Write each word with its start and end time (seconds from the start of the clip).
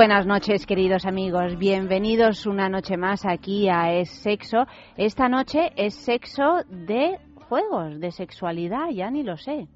Buenas 0.00 0.24
noches, 0.24 0.64
queridos 0.64 1.04
amigos. 1.04 1.58
Bienvenidos 1.58 2.46
una 2.46 2.70
noche 2.70 2.96
más 2.96 3.26
aquí 3.26 3.68
a 3.68 3.92
Es 3.92 4.08
Sexo. 4.08 4.64
Esta 4.96 5.28
noche 5.28 5.72
es 5.76 5.94
sexo 5.94 6.64
de 6.70 7.18
juegos, 7.50 8.00
de 8.00 8.10
sexualidad, 8.10 8.88
ya 8.94 9.10
ni 9.10 9.22
lo 9.22 9.36
sé. 9.36 9.68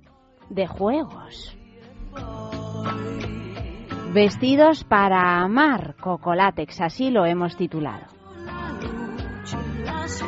De 0.48 0.66
juegos. 0.66 1.55
Vestidos 4.15 4.84
para 4.84 5.42
amar, 5.42 5.95
Cocolátex, 6.01 6.80
así 6.80 7.10
lo 7.10 7.27
hemos 7.27 7.54
titulado. 7.59 8.06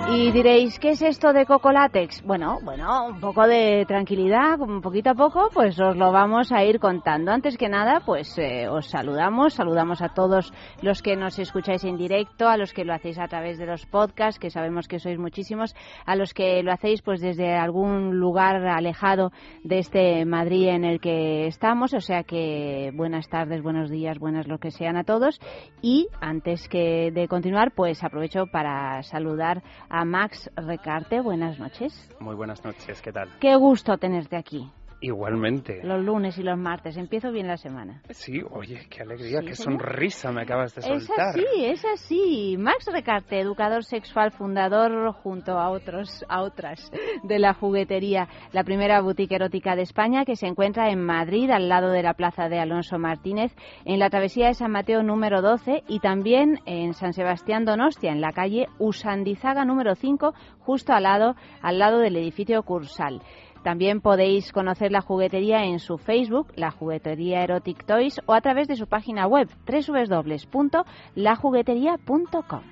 Y 0.09 0.33
diréis, 0.33 0.79
¿qué 0.79 0.91
es 0.91 1.03
esto 1.03 1.35
de 1.35 1.45
Cocolátex? 1.45 2.23
Bueno, 2.23 2.59
bueno, 2.63 3.09
un 3.09 3.21
poco 3.21 3.47
de 3.47 3.85
tranquilidad, 3.87 4.59
un 4.59 4.81
poquito 4.81 5.11
a 5.11 5.15
poco, 5.15 5.51
pues 5.53 5.79
os 5.79 5.97
lo 5.97 6.13
vamos 6.13 6.51
a 6.51 6.65
ir 6.65 6.81
contando. 6.81 7.31
Antes 7.31 7.59
que 7.59 7.69
nada, 7.69 8.01
pues 8.07 8.39
eh, 8.39 8.69
os 8.69 8.89
saludamos, 8.89 9.53
saludamos 9.53 10.01
a 10.01 10.15
todos 10.15 10.51
los 10.81 11.03
que 11.03 11.17
nos 11.17 11.39
escucháis 11.39 11.85
en 11.85 11.99
directo, 11.99 12.49
a 12.49 12.57
los 12.57 12.73
que 12.73 12.87
lo 12.87 12.95
hacéis 12.95 13.19
a 13.19 13.29
través 13.29 13.59
de 13.59 13.67
los 13.67 13.85
podcasts, 13.85 14.39
que 14.39 14.49
sabemos 14.49 14.89
que 14.89 14.99
sois 14.99 15.19
muchísimos, 15.19 15.75
a 16.07 16.17
los 16.17 16.33
que 16.33 16.63
lo 16.63 16.73
hacéis 16.73 17.03
pues 17.03 17.21
desde 17.21 17.55
algún 17.55 18.19
lugar 18.19 18.67
alejado 18.67 19.31
de 19.63 19.81
este 19.81 20.25
Madrid 20.25 20.69
en 20.69 20.85
el 20.85 21.01
que 21.01 21.49
estamos, 21.49 21.93
o 21.93 22.01
sea 22.01 22.23
que 22.23 22.93
buenas 22.95 23.29
tardes, 23.29 23.63
buenos 23.63 23.91
días, 23.91 24.19
buenas 24.19 24.49
lo 24.49 24.59
que 24.59 24.71
sean 24.71 24.97
a 24.97 25.05
todos. 25.05 25.39
Y 25.83 26.09
antes 26.21 26.67
que 26.69 27.11
de 27.13 27.29
continuar, 27.29 27.73
pues 27.73 28.03
aprovecho 28.03 28.47
para 28.47 29.03
saludar 29.03 29.63
a 29.89 30.05
Max 30.05 30.51
Recarte. 30.57 31.21
Buenas 31.21 31.59
noches. 31.59 31.93
Muy 32.21 32.35
buenas 32.35 32.65
noches, 32.65 33.01
¿qué 33.03 33.13
tal? 33.13 33.29
Qué 33.41 33.57
gusto 33.57 33.97
tenerte 33.99 34.37
aquí. 34.37 34.71
Igualmente. 35.01 35.81
Los 35.85 36.03
lunes 36.03 36.39
y 36.39 36.43
los 36.43 36.57
martes. 36.59 36.97
Empiezo 36.97 37.31
bien 37.31 37.47
la 37.47 37.59
semana. 37.59 38.01
Sí, 38.11 38.41
oye, 38.51 38.87
qué 38.89 39.03
alegría, 39.03 39.41
Sí, 39.41 39.47
qué 39.47 39.55
señor. 39.55 39.81
sonrisa 39.83 40.33
me 40.33 40.43
acabas 40.43 40.75
de 40.75 40.81
Es 40.81 41.05
soltar. 41.07 41.29
así, 41.29 41.45
es 41.65 41.85
así. 41.85 42.57
Max 42.59 42.87
Recarte, 42.91 43.39
educador 43.39 43.85
sexual, 43.85 44.33
fundador 44.33 45.13
junto 45.13 45.59
a 45.59 45.69
otros, 45.69 46.25
a 46.29 46.43
otras 46.43 46.91
de 47.25 47.39
la 47.39 47.53
juguetería, 47.53 48.29
la 48.53 48.65
primera 48.65 49.01
boutique 49.03 49.35
erótica 49.35 49.77
de 49.77 49.83
España 49.83 50.25
que 50.25 50.35
se 50.37 50.47
encuentra 50.47 50.91
en 50.91 51.05
Madrid, 51.05 51.51
al 51.51 51.69
lado 51.69 51.91
de 51.91 52.03
la 52.03 52.15
plaza 52.15 52.49
de 52.49 52.59
Alonso 52.59 52.99
Martínez, 52.99 53.55
en 53.85 53.99
la 53.99 54.09
travesía 54.09 54.47
de 54.47 54.55
San 54.55 54.71
Mateo 54.71 55.03
número 55.03 55.43
12 55.43 55.83
y 55.89 56.01
también 56.01 56.61
en 56.65 56.95
San 56.95 57.13
Sebastián 57.13 57.65
Donostia, 57.67 58.13
en 58.13 58.23
la 58.23 58.33
calle 58.33 58.67
Usandizaga 58.79 59.65
número 59.67 59.95
5, 59.95 60.33
justo 60.61 60.95
al 60.95 61.03
lado, 61.03 61.35
al 61.61 61.79
lado 61.79 61.99
del 61.99 62.17
edificio 62.17 62.63
Cursal. 62.63 63.21
También 63.67 64.01
podéis 64.01 64.53
conocer 64.53 64.93
la 64.93 65.01
juguetería 65.01 65.65
en 65.65 65.81
su 65.81 65.99
Facebook, 65.99 66.53
la 66.55 66.71
juguetería 66.71 67.43
Erotic 67.43 67.85
Toys, 67.85 68.21
o 68.25 68.33
a 68.33 68.41
través 68.41 68.69
de 68.69 68.77
su 68.77 68.87
página 68.87 69.27
web 69.27 69.49
www.lajuguetería.com. 69.67 72.63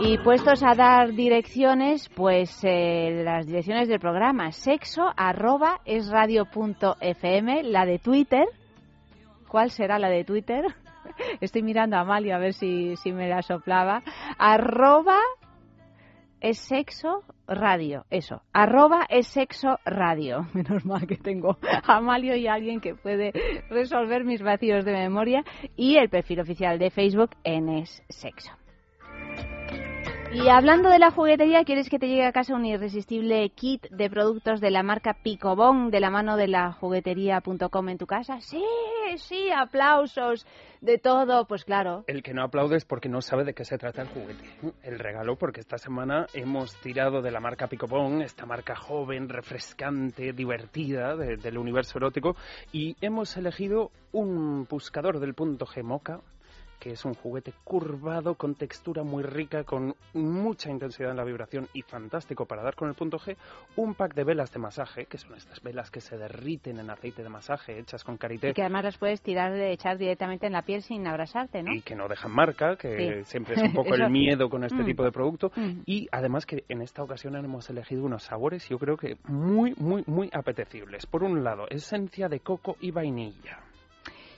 Y 0.00 0.18
puestos 0.18 0.64
a 0.64 0.74
dar 0.74 1.12
direcciones, 1.12 2.08
pues 2.08 2.58
eh, 2.64 3.22
las 3.24 3.46
direcciones 3.46 3.86
del 3.86 4.00
programa 4.00 4.50
sexo 4.50 5.12
arroba 5.16 5.80
es 5.84 6.08
radio 6.08 6.48
fm, 7.00 7.62
la 7.62 7.86
de 7.86 8.00
Twitter. 8.00 8.48
¿Cuál 9.46 9.70
será 9.70 10.00
la 10.00 10.08
de 10.08 10.24
Twitter? 10.24 10.64
Estoy 11.40 11.62
mirando 11.62 11.96
a 11.96 12.00
Amalia 12.00 12.34
a 12.34 12.40
ver 12.40 12.54
si, 12.54 12.96
si 12.96 13.12
me 13.12 13.28
la 13.28 13.42
soplaba. 13.42 14.02
Arroba 14.38 15.20
es 16.40 16.58
sexo 16.58 17.22
radio, 17.46 18.04
eso, 18.10 18.42
arroba 18.52 19.06
es 19.08 19.26
sexo 19.26 19.78
radio. 19.84 20.46
Menos 20.54 20.84
mal 20.84 21.06
que 21.06 21.16
tengo 21.16 21.58
a 21.62 21.96
Amalio 21.96 22.36
y 22.36 22.46
a 22.46 22.54
alguien 22.54 22.80
que 22.80 22.94
puede 22.94 23.32
resolver 23.68 24.24
mis 24.24 24.42
vacíos 24.42 24.84
de 24.84 24.92
memoria 24.92 25.44
y 25.76 25.96
el 25.96 26.08
perfil 26.08 26.40
oficial 26.40 26.78
de 26.78 26.90
Facebook 26.90 27.30
en 27.44 27.68
es 27.68 28.02
sexo. 28.08 28.52
Y 30.32 30.48
hablando 30.48 30.90
de 30.90 31.00
la 31.00 31.10
juguetería, 31.10 31.64
¿quieres 31.64 31.88
que 31.90 31.98
te 31.98 32.06
llegue 32.06 32.24
a 32.24 32.30
casa 32.30 32.54
un 32.54 32.64
irresistible 32.64 33.50
kit 33.50 33.88
de 33.90 34.08
productos 34.08 34.60
de 34.60 34.70
la 34.70 34.84
marca 34.84 35.14
Picobón 35.14 35.90
de 35.90 35.98
la 35.98 36.08
mano 36.10 36.36
de 36.36 36.46
la 36.46 36.72
juguetería.com 36.72 37.88
en 37.88 37.98
tu 37.98 38.06
casa? 38.06 38.40
Sí, 38.40 38.62
sí, 39.16 39.50
aplausos, 39.50 40.46
de 40.80 40.98
todo, 40.98 41.46
pues 41.46 41.64
claro. 41.64 42.04
El 42.06 42.22
que 42.22 42.32
no 42.32 42.44
aplaude 42.44 42.76
es 42.76 42.84
porque 42.84 43.08
no 43.08 43.20
sabe 43.22 43.42
de 43.42 43.54
qué 43.54 43.64
se 43.64 43.76
trata 43.76 44.02
el 44.02 44.08
juguete. 44.08 44.44
El 44.84 45.00
regalo, 45.00 45.34
porque 45.34 45.60
esta 45.60 45.78
semana 45.78 46.26
hemos 46.32 46.76
tirado 46.80 47.22
de 47.22 47.32
la 47.32 47.40
marca 47.40 47.66
Picopón, 47.66 48.22
esta 48.22 48.46
marca 48.46 48.76
joven, 48.76 49.28
refrescante, 49.28 50.32
divertida 50.32 51.16
de- 51.16 51.38
del 51.38 51.58
universo 51.58 51.98
erótico, 51.98 52.36
y 52.72 52.94
hemos 53.00 53.36
elegido 53.36 53.90
un 54.12 54.64
buscador 54.70 55.18
del 55.18 55.34
punto 55.34 55.66
G 55.66 55.82
Moca, 55.82 56.20
que 56.80 56.90
es 56.92 57.04
un 57.04 57.14
juguete 57.14 57.52
curvado 57.62 58.34
con 58.34 58.54
textura 58.56 59.02
muy 59.04 59.22
rica, 59.22 59.62
con 59.64 59.94
mucha 60.14 60.70
intensidad 60.70 61.10
en 61.10 61.18
la 61.18 61.24
vibración 61.24 61.68
y 61.74 61.82
fantástico 61.82 62.46
para 62.46 62.62
dar 62.62 62.74
con 62.74 62.88
el 62.88 62.94
punto 62.94 63.18
G, 63.18 63.36
un 63.76 63.94
pack 63.94 64.14
de 64.14 64.24
velas 64.24 64.50
de 64.52 64.58
masaje, 64.58 65.04
que 65.06 65.18
son 65.18 65.34
estas 65.36 65.60
velas 65.62 65.90
que 65.90 66.00
se 66.00 66.16
derriten 66.16 66.78
en 66.80 66.90
aceite 66.90 67.22
de 67.22 67.28
masaje 67.28 67.78
hechas 67.78 68.02
con 68.02 68.16
karité 68.16 68.50
Y 68.50 68.54
que 68.54 68.62
además 68.62 68.84
las 68.84 68.98
puedes 68.98 69.20
tirar 69.22 69.52
de 69.52 69.72
echar 69.72 69.98
directamente 69.98 70.46
en 70.46 70.52
la 70.54 70.62
piel 70.62 70.82
sin 70.82 71.06
abrasarte, 71.06 71.62
¿no? 71.62 71.72
y 71.72 71.82
que 71.82 71.94
no 71.94 72.08
dejan 72.08 72.32
marca, 72.32 72.76
que 72.76 73.22
Sí. 73.24 73.30
siempre 73.30 73.54
es 73.54 73.62
un 73.62 73.72
poco 73.74 73.94
el 73.94 74.10
miedo 74.10 74.48
con 74.48 74.64
este 74.64 74.82
Mm. 74.82 74.86
tipo 74.86 75.04
de 75.04 75.12
producto. 75.12 75.52
Mm. 75.54 75.82
Y 75.86 76.08
además 76.10 76.46
que 76.46 76.64
en 76.68 76.80
esta 76.80 77.02
ocasión 77.02 77.36
hemos 77.36 77.68
elegido 77.68 78.02
unos 78.04 78.22
sabores, 78.22 78.66
yo 78.68 78.78
creo 78.78 78.96
que 78.96 79.18
muy, 79.28 79.74
muy, 79.76 80.02
muy 80.06 80.30
apetecibles. 80.32 81.04
Por 81.06 81.22
un 81.22 81.44
lado, 81.44 81.66
esencia 81.68 82.28
de 82.28 82.40
coco 82.40 82.76
y 82.80 82.90
vainilla. 82.90 83.58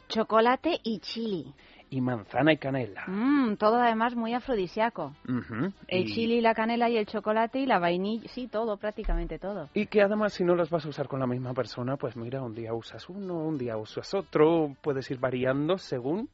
Chocolate 0.09 0.79
y 0.83 0.99
chili. 1.01 1.55
Y 1.93 2.01
manzana 2.01 2.55
y 2.55 2.57
canela. 2.57 3.05
Mm, 3.07 3.57
todo 3.57 3.77
además 3.77 4.17
muy 4.17 4.33
afrodisíaco. 4.33 5.15
Ujú. 5.29 5.73
El 5.89 6.05
y, 6.05 6.07
chili, 6.07 6.41
la 6.41 6.55
canela 6.55 6.89
y 6.89 6.97
el 6.97 7.05
chocolate 7.05 7.59
y 7.59 7.67
la 7.67 7.79
vainilla, 7.79 8.27
sí, 8.29 8.49
todo, 8.49 8.79
prácticamente 8.79 9.39
todo. 9.39 9.69
y 9.75 9.85
que 9.87 10.01
además 10.01 10.33
si 10.33 10.43
no 10.43 10.55
los 10.55 10.71
vas 10.71 10.87
a 10.87 10.89
usar 10.89 11.07
con 11.07 11.21
la 11.21 11.27
misma 11.27 11.53
persona, 11.53 11.99
pues 11.99 12.17
mira, 12.17 12.41
un 12.41 12.55
día 12.55 12.73
usas 12.73 13.11
uno, 13.11 13.35
un 13.35 13.59
día 13.59 13.77
usas 13.77 14.15
otro, 14.15 14.75
puedes 14.81 15.11
ir 15.11 15.19
variando 15.19 15.77
según 15.77 16.31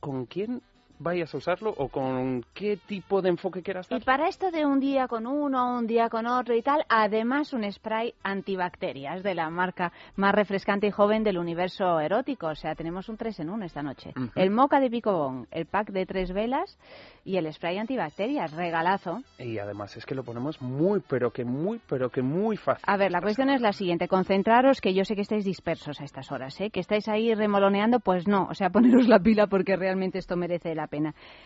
con 0.00 0.26
quién 0.26 0.60
vayas 1.00 1.34
a 1.34 1.38
usarlo 1.38 1.74
o 1.76 1.88
con 1.88 2.44
qué 2.54 2.76
tipo 2.86 3.20
de 3.22 3.30
enfoque 3.30 3.62
quieras 3.62 3.88
Y 3.90 3.94
dar. 3.94 4.04
para 4.04 4.28
esto 4.28 4.50
de 4.50 4.64
un 4.64 4.78
día 4.78 5.08
con 5.08 5.26
uno, 5.26 5.76
un 5.78 5.86
día 5.86 6.08
con 6.08 6.26
otro 6.26 6.54
y 6.54 6.62
tal, 6.62 6.84
además 6.88 7.52
un 7.52 7.70
spray 7.72 8.14
antibacterias 8.22 9.22
de 9.22 9.34
la 9.34 9.50
marca 9.50 9.92
más 10.16 10.34
refrescante 10.34 10.86
y 10.86 10.90
joven 10.90 11.24
del 11.24 11.38
universo 11.38 11.98
erótico. 12.00 12.48
O 12.48 12.54
sea, 12.54 12.74
tenemos 12.74 13.08
un 13.08 13.16
3 13.16 13.40
en 13.40 13.50
1 13.50 13.64
esta 13.64 13.82
noche. 13.82 14.12
El 14.34 14.50
moca 14.50 14.78
de 14.80 14.90
Picobón, 14.90 15.46
el 15.50 15.66
pack 15.66 15.90
de 15.90 16.06
tres 16.06 16.32
velas 16.32 16.78
y 17.24 17.36
el 17.36 17.52
spray 17.52 17.78
antibacterias, 17.78 18.52
regalazo. 18.52 19.22
Y 19.38 19.58
además 19.58 19.96
es 19.96 20.04
que 20.04 20.14
lo 20.14 20.22
ponemos 20.24 20.60
muy, 20.60 21.00
pero 21.08 21.30
que 21.32 21.44
muy, 21.44 21.80
pero 21.88 22.10
que 22.10 22.22
muy 22.22 22.56
fácil. 22.56 22.84
A 22.86 22.96
ver, 22.96 23.10
la 23.10 23.20
cuestión 23.20 23.50
es 23.50 23.60
la 23.60 23.72
siguiente. 23.72 24.08
Concentraros, 24.08 24.80
que 24.80 24.94
yo 24.94 25.04
sé 25.04 25.14
que 25.14 25.22
estáis 25.22 25.44
dispersos 25.44 26.00
a 26.00 26.04
estas 26.04 26.30
horas, 26.30 26.60
¿eh? 26.60 26.70
Que 26.70 26.80
estáis 26.80 27.08
ahí 27.08 27.34
remoloneando, 27.34 28.00
pues 28.00 28.26
no. 28.28 28.46
O 28.50 28.54
sea, 28.54 28.70
poneros 28.70 29.08
la 29.08 29.18
pila 29.18 29.46
porque 29.46 29.76
realmente 29.76 30.18
esto 30.18 30.36
merece 30.36 30.74
la 30.74 30.86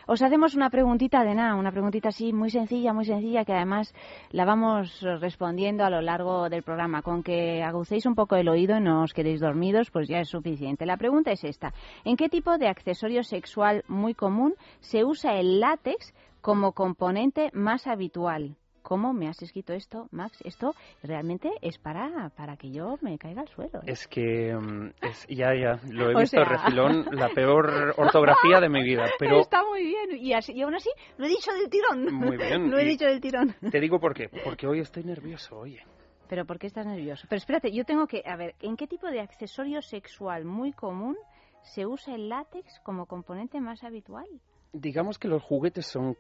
Os 0.07 0.23
hacemos 0.23 0.55
una 0.55 0.71
preguntita 0.71 1.23
de 1.23 1.35
nada, 1.35 1.55
una 1.55 1.71
preguntita 1.71 2.09
así 2.09 2.33
muy 2.33 2.51
sencilla, 2.51 2.93
muy 2.93 3.05
sencilla, 3.05 3.45
que 3.45 3.53
además 3.53 3.95
la 4.31 4.45
vamos 4.45 5.01
respondiendo 5.21 5.85
a 5.85 5.91
lo 5.91 6.01
largo 6.01 6.49
del 6.49 6.63
programa. 6.63 7.03
Con 7.03 7.23
que 7.23 7.63
agucéis 7.63 8.07
un 8.07 8.15
poco 8.15 8.37
el 8.37 8.49
oído 8.49 8.77
y 8.77 8.81
no 8.81 9.03
os 9.03 9.13
quedéis 9.13 9.41
dormidos, 9.41 9.91
pues 9.91 10.09
ya 10.09 10.21
es 10.21 10.29
suficiente. 10.29 10.87
La 10.87 10.97
pregunta 10.97 11.31
es 11.31 11.45
esta. 11.45 11.73
¿En 12.05 12.17
qué 12.17 12.29
tipo 12.29 12.57
de 12.59 12.69
accesorio 12.69 13.23
sexual 13.23 13.85
muy 13.89 14.15
común 14.15 14.55
se 14.81 15.05
usa 15.05 15.35
el 15.39 15.61
látex 15.61 16.15
como 16.41 16.73
componente 16.73 17.51
más 17.53 17.87
habitual? 17.87 18.57
¿Cómo 18.85 19.15
me 19.15 19.29
has 19.29 19.41
escrito 19.41 19.73
esto, 19.73 20.09
Max? 20.11 20.39
Esto 20.45 20.75
realmente 21.03 21.51
es 21.63 21.79
para, 21.79 22.29
para 22.37 22.59
que 22.59 22.71
yo 22.71 22.99
me 23.01 23.17
caiga 23.17 23.41
al 23.41 23.49
suelo. 23.49 23.79
¿eh? 23.81 23.87
Es 23.87 24.07
que 24.07 24.55
mm, 24.55 24.91
es, 25.01 25.27
ya, 25.27 25.55
ya, 25.55 25.81
lo 25.91 26.11
he 26.11 26.15
O 26.17 26.19
visto 26.21 26.37
sea- 26.37 26.45
refilón, 26.45 27.07
la 27.13 27.31
peor 27.31 27.95
ortografía 27.97 28.61
de 28.61 28.69
mi 28.69 28.83
vida, 28.85 29.07
pero 29.19 29.41
Está 29.41 29.65
muy 29.65 29.83
bien. 29.85 30.11
Y, 30.23 30.35
así, 30.35 30.53
y 30.53 30.61
aún 30.61 30.75
así 30.75 30.91
lo 31.17 31.25
he 31.25 31.31
dicho 31.31 31.51
del 31.55 31.71
tirón. 31.71 32.15
Muy 32.15 32.37
bien, 32.37 32.71
lo 32.71 32.79
he 32.79 32.85
dicho 32.85 33.07
del 33.07 33.23
tirón. 33.23 33.55
te 33.71 33.81
digo 33.81 33.99
por 33.99 34.13
qué, 34.13 34.29
porque 34.45 34.67
hoy 34.67 34.81
estoy 34.81 35.03
nervioso, 35.05 35.57
oye. 35.59 35.81
Pero 36.29 36.45
¿por 36.45 36.59
qué 36.59 36.67
estás 36.67 36.85
nervioso? 36.87 37.27
Pero 37.31 37.39
espérate, 37.39 37.73
yo 37.73 37.85
tengo 37.87 38.07
que... 38.07 38.23
A 38.27 38.37
ver, 38.37 38.55
¿en 38.61 38.77
qué 38.77 38.87
tipo 38.87 39.07
de 39.07 39.21
accesorio 39.21 39.81
sexual 39.81 40.45
muy 40.45 40.73
común 40.73 41.17
se 41.63 41.87
usa 41.87 42.15
el 42.15 42.29
látex 42.29 42.81
como 42.81 43.07
componente 43.07 43.61
más 43.63 43.83
habitual? 43.83 44.27
Digamos 44.75 45.19
que 45.19 45.29
los 45.29 45.43
juguetes 45.43 45.87
son 45.87 46.17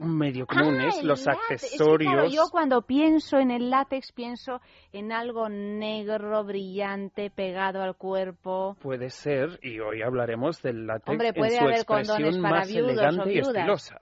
medio 0.00 0.46
comunes, 0.46 0.94
Ah, 0.96 1.00
el 1.00 1.06
los 1.08 1.24
látex. 1.26 1.40
Es 1.42 1.48
que, 1.48 1.66
accesorios. 1.66 2.12
claro, 2.12 2.28
yo 2.28 2.42
cuando 2.50 2.82
pienso 2.82 3.38
en 3.38 3.50
el 3.50 3.70
látex 3.70 4.12
pienso 4.12 4.60
en 4.92 5.12
algo 5.12 5.48
negro, 5.48 6.44
brillante, 6.44 7.30
pegado 7.30 7.82
al 7.82 7.96
cuerpo. 7.96 8.76
Puede 8.80 9.10
ser, 9.10 9.58
y 9.62 9.78
hoy 9.80 10.02
hablaremos 10.02 10.60
del 10.62 10.86
látex 10.86 11.08
Hombre, 11.08 11.32
puede 11.32 11.52
en 11.52 11.58
su 11.58 11.64
haber 11.64 11.74
expresión 11.76 12.42
para 12.42 12.56
más 12.56 12.68
viudos 12.68 12.88
o 12.88 12.92
elegante 12.92 13.32
y 13.32 13.38
estilosa. 13.38 14.00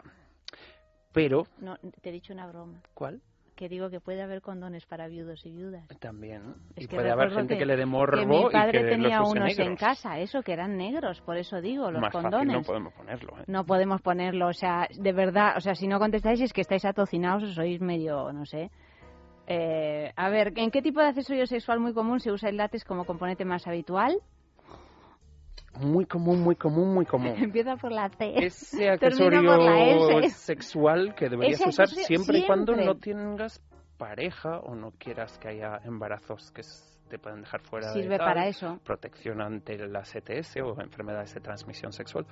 Pero, 1.13 1.45
No, 1.59 1.77
te 2.03 2.11
he 2.11 2.13
dicho 2.13 2.33
una 2.33 2.47
broma. 2.47 2.81
¿cuál? 2.95 3.21
Que 3.59 3.69
digo 3.69 3.91
que 3.91 3.99
puede 3.99 4.23
haber 4.23 4.41
condones 4.41 4.87
para 4.87 5.09
viudos 5.09 5.45
y 5.45 5.51
viudas. 5.51 5.85
También. 5.99 6.55
Es 6.77 6.85
y 6.85 6.87
que 6.87 6.95
puede 6.95 7.11
haber 7.11 7.33
gente 7.33 7.55
que, 7.55 7.59
que- 7.59 7.67
le 7.67 7.77
dé 7.77 7.87
morbo 7.87 8.17
que 8.17 8.25
mi 8.25 8.45
padre 8.53 8.79
y 8.79 8.83
que 8.85 8.89
tenía 8.91 9.19
los 9.19 9.31
unos 9.33 9.59
en 9.59 9.75
casa, 9.75 10.17
eso, 10.21 10.43
que 10.43 10.53
eran 10.53 10.77
negros, 10.77 11.21
por 11.23 11.37
eso 11.37 11.61
digo, 11.61 11.91
los 11.91 12.01
Más 12.01 12.13
condones. 12.13 12.55
fácil 12.55 12.61
no 12.61 12.63
podemos 12.63 12.93
ponerlo, 12.95 13.39
¿eh? 13.41 13.45
No 13.49 13.65
podemos 13.67 14.01
ponerlo, 14.01 14.47
o 14.47 14.53
sea, 14.53 14.87
de 14.97 15.13
verdad, 15.13 15.55
o 15.57 15.61
sea, 15.61 15.75
si 15.75 15.89
no 15.89 15.99
contestáis 15.99 16.41
es 16.41 16.53
que 16.53 16.61
estáis 16.61 16.85
atocinados 16.85 17.43
o 17.43 17.53
sois 17.53 17.81
medio, 17.81 18.33
no 18.33 18.47
sé. 18.47 18.71
Eh, 19.49 20.13
a 20.15 20.29
ver, 20.29 20.53
¿en 20.57 20.71
qué 20.71 20.81
tipo 20.81 21.01
de 21.01 21.07
accesorio 21.09 21.45
sexual 21.47 21.81
muy 21.81 21.93
común 21.95 22.21
se 22.21 22.31
usa 22.31 22.51
el 22.51 22.59
látex 22.59 22.85
como 22.85 23.05
componente 23.07 23.45
más 23.45 23.67
habitual? 23.67 24.19
Muy 25.81 26.07
común, 26.07 26.41
muy 26.41 26.57
común, 26.57 26.93
muy 26.95 27.07
común. 27.07 27.35
Empieza 27.39 27.77
por 27.77 27.93
la 27.93 28.09
C. 28.11 28.35
Ese 28.45 28.97
Termina 28.99 29.41
por 29.43 29.59
la 29.63 29.71
accesorio 29.73 30.19
S. 30.21 30.35
sexual 30.39 31.15
que 31.15 31.29
deberías 31.29 31.61
Ese 31.61 31.69
usar 31.69 31.85
accesorio 31.85 32.07
siempre 32.07 32.39
y 32.39 32.47
cuando 32.47 32.75
siempre. 32.75 32.87
no 32.87 33.01
tengas 33.01 33.63
pareja 33.97 34.59
o 34.61 34.75
no 34.75 34.93
quieras 34.93 35.39
que 35.39 35.49
haya 35.49 35.81
embarazos 35.85 36.51
que 36.53 36.63
te 37.09 37.19
pueden 37.19 37.41
dejar 37.41 37.61
fuera 37.63 37.89
de 37.93 38.03
Sirve 38.03 38.19
tal, 38.19 38.27
para 38.27 38.47
eso. 38.47 38.79
protección 38.85 39.41
ante 39.41 39.77
las 39.89 40.15
ETS 40.15 40.57
o 40.63 40.81
enfermedades 40.81 41.35
de 41.35 41.41
transmisión 41.41 41.93
sexual. 41.93 42.27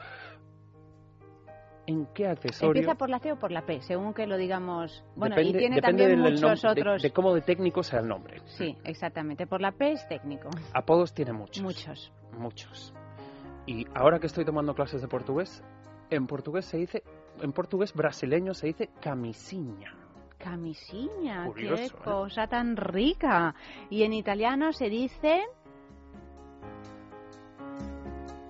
¿En 1.88 2.06
qué 2.14 2.26
accesorio? 2.26 2.80
Empieza 2.82 2.96
por 2.98 3.08
la 3.10 3.20
C 3.20 3.30
o 3.32 3.38
por 3.38 3.52
la 3.52 3.64
P, 3.64 3.80
según 3.80 4.12
que 4.12 4.26
lo 4.26 4.36
digamos. 4.36 5.04
Bueno, 5.14 5.36
Depende- 5.36 5.56
y 5.56 5.60
tiene 5.60 5.80
también 5.80 6.18
muchos 6.18 6.64
nom- 6.64 6.74
de- 6.74 6.80
otros. 6.80 7.02
De, 7.02 7.12
cómo 7.12 7.32
de 7.32 7.42
técnico 7.42 7.84
sea 7.84 8.00
el 8.00 8.08
nombre. 8.08 8.40
Sí, 8.46 8.76
exactamente. 8.84 9.46
Por 9.46 9.60
la 9.60 9.70
P 9.70 9.92
es 9.92 10.06
técnico. 10.08 10.50
Apodos 10.74 11.14
tiene 11.14 11.32
muchos. 11.32 11.62
Muchos. 11.62 12.12
Muchos. 12.32 12.92
Y 13.66 13.86
ahora 13.94 14.18
que 14.20 14.26
estoy 14.26 14.44
tomando 14.44 14.74
clases 14.74 15.02
de 15.02 15.08
portugués, 15.08 15.62
en 16.10 16.26
portugués 16.26 16.66
se 16.66 16.78
dice, 16.78 17.02
en 17.40 17.52
portugués 17.52 17.92
brasileño 17.92 18.54
se 18.54 18.68
dice 18.68 18.90
camisinha. 19.00 19.94
Curioso, 21.46 21.76
qué 21.76 21.84
¿eh? 21.84 22.04
cosa 22.04 22.46
tan 22.46 22.76
rica. 22.76 23.54
Y 23.90 24.04
en 24.04 24.12
italiano 24.12 24.72
se 24.72 24.88
dice. 24.88 25.42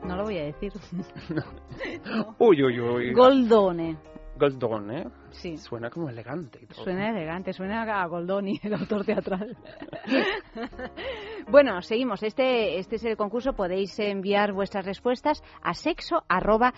No 0.05 0.17
lo 0.17 0.25
voy 0.25 0.39
a 0.39 0.45
decir. 0.45 0.73
Uy, 2.39 2.63
uy, 2.63 2.81
uy. 2.81 3.13
Goldone. 3.13 3.97
Goldón, 4.39 4.91
¿eh? 4.91 5.09
Sí. 5.31 5.57
Suena 5.57 5.89
como 5.89 6.11
elegante 6.11 6.59
y 6.63 6.67
todo. 6.67 6.85
Suena 6.85 7.09
elegante, 7.09 7.55
suena 7.55 7.83
a 7.83 8.07
Goldoni, 8.07 8.61
el 8.63 8.75
autor 8.75 9.05
teatral. 9.05 9.57
bueno, 11.49 11.81
seguimos. 11.81 12.23
Este, 12.23 12.79
este 12.79 12.97
es 12.97 13.05
el 13.05 13.17
concurso. 13.17 13.53
Podéis 13.53 13.97
enviar 14.01 14.53
vuestras 14.53 14.85
respuestas 14.85 15.43
a 15.63 15.75
sexo 15.75 16.25
arroba 16.29 16.75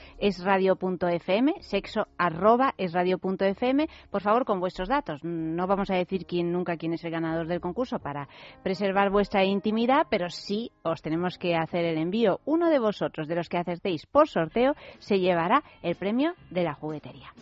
por 4.10 4.22
favor, 4.22 4.44
con 4.44 4.60
vuestros 4.60 4.88
datos. 4.88 5.24
No 5.24 5.66
vamos 5.66 5.90
a 5.90 5.94
decir 5.94 6.26
quién 6.26 6.52
nunca 6.52 6.76
quién 6.76 6.92
es 6.92 7.04
el 7.04 7.10
ganador 7.10 7.46
del 7.46 7.60
concurso 7.60 7.98
para 7.98 8.28
preservar 8.62 9.10
vuestra 9.10 9.44
intimidad, 9.44 10.06
pero 10.10 10.28
sí 10.28 10.70
os 10.82 11.00
tenemos 11.00 11.38
que 11.38 11.56
hacer 11.56 11.84
el 11.84 11.96
envío. 11.96 12.40
Uno 12.44 12.68
de 12.68 12.78
vosotros, 12.78 13.26
de 13.26 13.36
los 13.36 13.48
que 13.48 13.58
acertéis 13.58 14.06
por 14.06 14.28
sorteo, 14.28 14.74
se 14.98 15.18
llevará 15.18 15.62
el 15.82 15.96
premio 15.96 16.34
de 16.50 16.64
la 16.64 16.74
juguetería. 16.74 17.32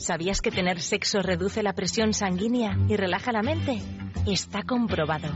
¿Sabías 0.00 0.40
que 0.40 0.50
tener 0.50 0.80
sexo 0.80 1.20
reduce 1.20 1.62
la 1.62 1.74
presión 1.74 2.14
sanguínea 2.14 2.74
y 2.88 2.96
relaja 2.96 3.32
la 3.32 3.42
mente? 3.42 3.82
Está 4.26 4.62
comprobado. 4.62 5.28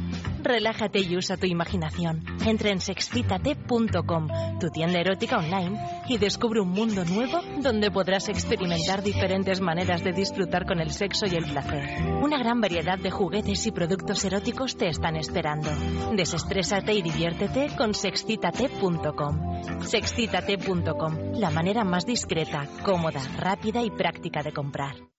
Relájate 0.43 1.01
y 1.01 1.17
usa 1.17 1.37
tu 1.37 1.47
imaginación. 1.47 2.25
Entra 2.47 2.71
en 2.71 2.81
sexcitate.com, 2.81 4.29
tu 4.61 4.69
tienda 4.69 5.01
erótica 5.01 5.39
online, 5.39 5.79
y 6.09 6.19
descubre 6.19 6.61
un 6.61 6.71
mundo 6.71 7.05
nuevo 7.05 7.41
donde 7.63 7.91
podrás 7.91 8.29
experimentar 8.29 9.03
diferentes 9.03 9.61
maneras 9.61 10.03
de 10.05 10.13
disfrutar 10.13 10.67
con 10.67 10.81
el 10.81 10.91
sexo 10.91 11.27
y 11.27 11.35
el 11.35 11.45
placer. 11.45 12.03
Una 12.23 12.39
gran 12.39 12.61
variedad 12.61 12.99
de 12.99 13.11
juguetes 13.11 13.67
y 13.67 13.73
productos 13.73 14.25
eróticos 14.25 14.77
te 14.77 14.89
están 14.89 15.17
esperando. 15.17 15.71
Desestrésate 16.15 16.93
y 16.95 17.03
diviértete 17.03 17.75
con 17.77 17.95
sexcitate.com. 17.95 19.83
Sexcitate.com, 19.83 21.33
la 21.35 21.51
manera 21.51 21.85
más 21.85 22.05
discreta, 22.05 22.67
cómoda, 22.83 23.21
rápida 23.39 23.83
y 23.83 23.91
práctica 23.91 24.43
de 24.43 24.53
comprar. 24.55 25.14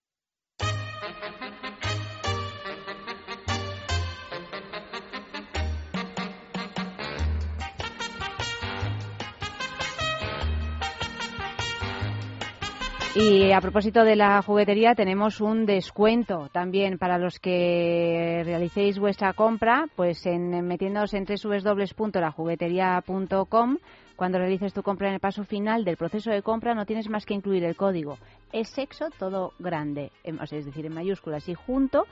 Y 13.16 13.52
a 13.54 13.62
propósito 13.62 14.04
de 14.04 14.18
la 14.18 14.42
juguetería, 14.42 14.94
tenemos 14.94 15.40
un 15.40 15.66
descuento 15.66 16.50
también 16.52 16.98
para 16.98 17.18
los 17.18 17.40
que 17.40 18.42
realicéis 18.44 19.00
vuestra 19.00 19.32
compra, 19.32 19.86
pues 19.96 20.26
en 20.26 20.68
metiéndoos 20.68 21.14
en 21.14 21.26
www.lajugueteria.com. 21.26 23.78
Cuando 24.18 24.38
realices 24.38 24.74
tu 24.74 24.84
compra 24.84 25.08
en 25.08 25.14
el 25.14 25.22
paso 25.22 25.46
final 25.46 25.86
del 25.86 25.96
proceso 25.96 26.30
de 26.30 26.42
compra, 26.42 26.76
no 26.76 26.86
tienes 26.86 27.10
más 27.10 27.26
que 27.26 27.34
incluir 27.34 27.64
el 27.64 27.78
código 27.78 28.18
es 28.56 28.70
sexo 28.70 29.10
todo 29.20 29.52
grande, 29.60 30.12
em, 30.24 30.40
es 30.42 30.66
decir, 30.66 30.86
en 30.86 30.94
mayúsculas 30.94 31.48
y 31.50 31.54
junto. 31.54 32.06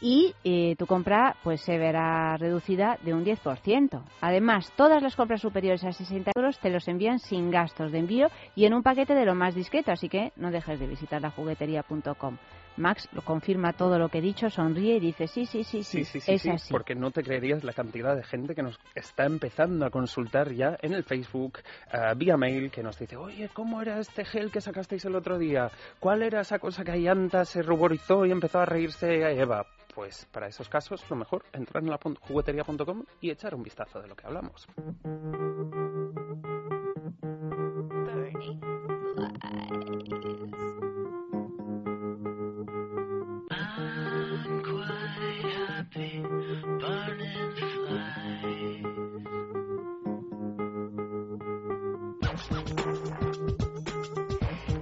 Y 0.00 0.34
eh, 0.44 0.76
tu 0.78 0.86
compra 0.86 1.34
pues 1.42 1.60
se 1.60 1.76
verá 1.76 2.36
reducida 2.36 2.98
de 3.02 3.14
un 3.14 3.24
10%. 3.24 4.00
Además, 4.20 4.72
todas 4.76 5.02
las 5.02 5.16
compras 5.16 5.40
superiores 5.40 5.82
a 5.84 5.92
60 5.92 6.30
euros 6.36 6.58
te 6.60 6.70
los 6.70 6.86
envían 6.86 7.18
sin 7.18 7.50
gastos 7.50 7.90
de 7.90 7.98
envío 7.98 8.28
y 8.54 8.64
en 8.66 8.74
un 8.74 8.82
paquete 8.84 9.14
de 9.14 9.24
lo 9.24 9.34
más 9.34 9.54
discreto, 9.56 9.90
así 9.90 10.08
que 10.08 10.32
no 10.36 10.50
dejes 10.52 10.78
de 10.78 10.86
visitar 10.86 11.20
la 11.20 11.30
juguetería.com. 11.30 12.36
Max 12.76 13.08
lo 13.12 13.22
confirma 13.22 13.72
todo 13.72 13.98
lo 13.98 14.08
que 14.08 14.18
he 14.18 14.20
dicho, 14.20 14.48
sonríe 14.50 14.98
y 14.98 15.00
dice 15.00 15.26
sí, 15.26 15.46
sí, 15.46 15.64
sí, 15.64 15.82
sí, 15.82 16.04
Sí, 16.04 16.20
sí, 16.20 16.32
es 16.32 16.42
sí, 16.42 16.50
así. 16.50 16.72
porque 16.72 16.94
no 16.94 17.10
te 17.10 17.24
creerías 17.24 17.64
la 17.64 17.72
cantidad 17.72 18.14
de 18.14 18.22
gente 18.22 18.54
que 18.54 18.62
nos 18.62 18.78
está 18.94 19.24
empezando 19.24 19.84
a 19.84 19.90
consultar 19.90 20.52
ya 20.52 20.76
en 20.80 20.92
el 20.94 21.02
Facebook, 21.02 21.58
eh, 21.92 22.14
vía 22.16 22.36
mail, 22.36 22.70
que 22.70 22.84
nos 22.84 22.96
dice, 22.96 23.16
oye, 23.16 23.50
¿cómo 23.52 23.82
era 23.82 23.98
este 23.98 24.24
gel 24.24 24.52
que 24.52 24.60
sacasteis 24.60 25.04
el 25.06 25.16
otro 25.16 25.38
día? 25.38 25.72
¿Cuál 25.98 26.22
era 26.22 26.42
esa 26.42 26.60
cosa 26.60 26.84
que 26.84 26.92
Ayanta 26.92 27.44
se 27.44 27.62
ruborizó 27.62 28.24
y 28.24 28.30
empezó 28.30 28.60
a 28.60 28.64
reírse 28.66 29.24
a 29.24 29.32
Eva? 29.32 29.66
Pues 29.98 30.26
para 30.26 30.46
esos 30.46 30.68
casos, 30.68 31.10
lo 31.10 31.16
mejor, 31.16 31.44
entrar 31.52 31.82
en 31.82 31.90
la 31.90 31.98
juguetería.com 31.98 33.02
y 33.20 33.30
echar 33.30 33.52
un 33.56 33.64
vistazo 33.64 34.00
de 34.00 34.06
lo 34.06 34.14
que 34.14 34.28
hablamos. 34.28 34.68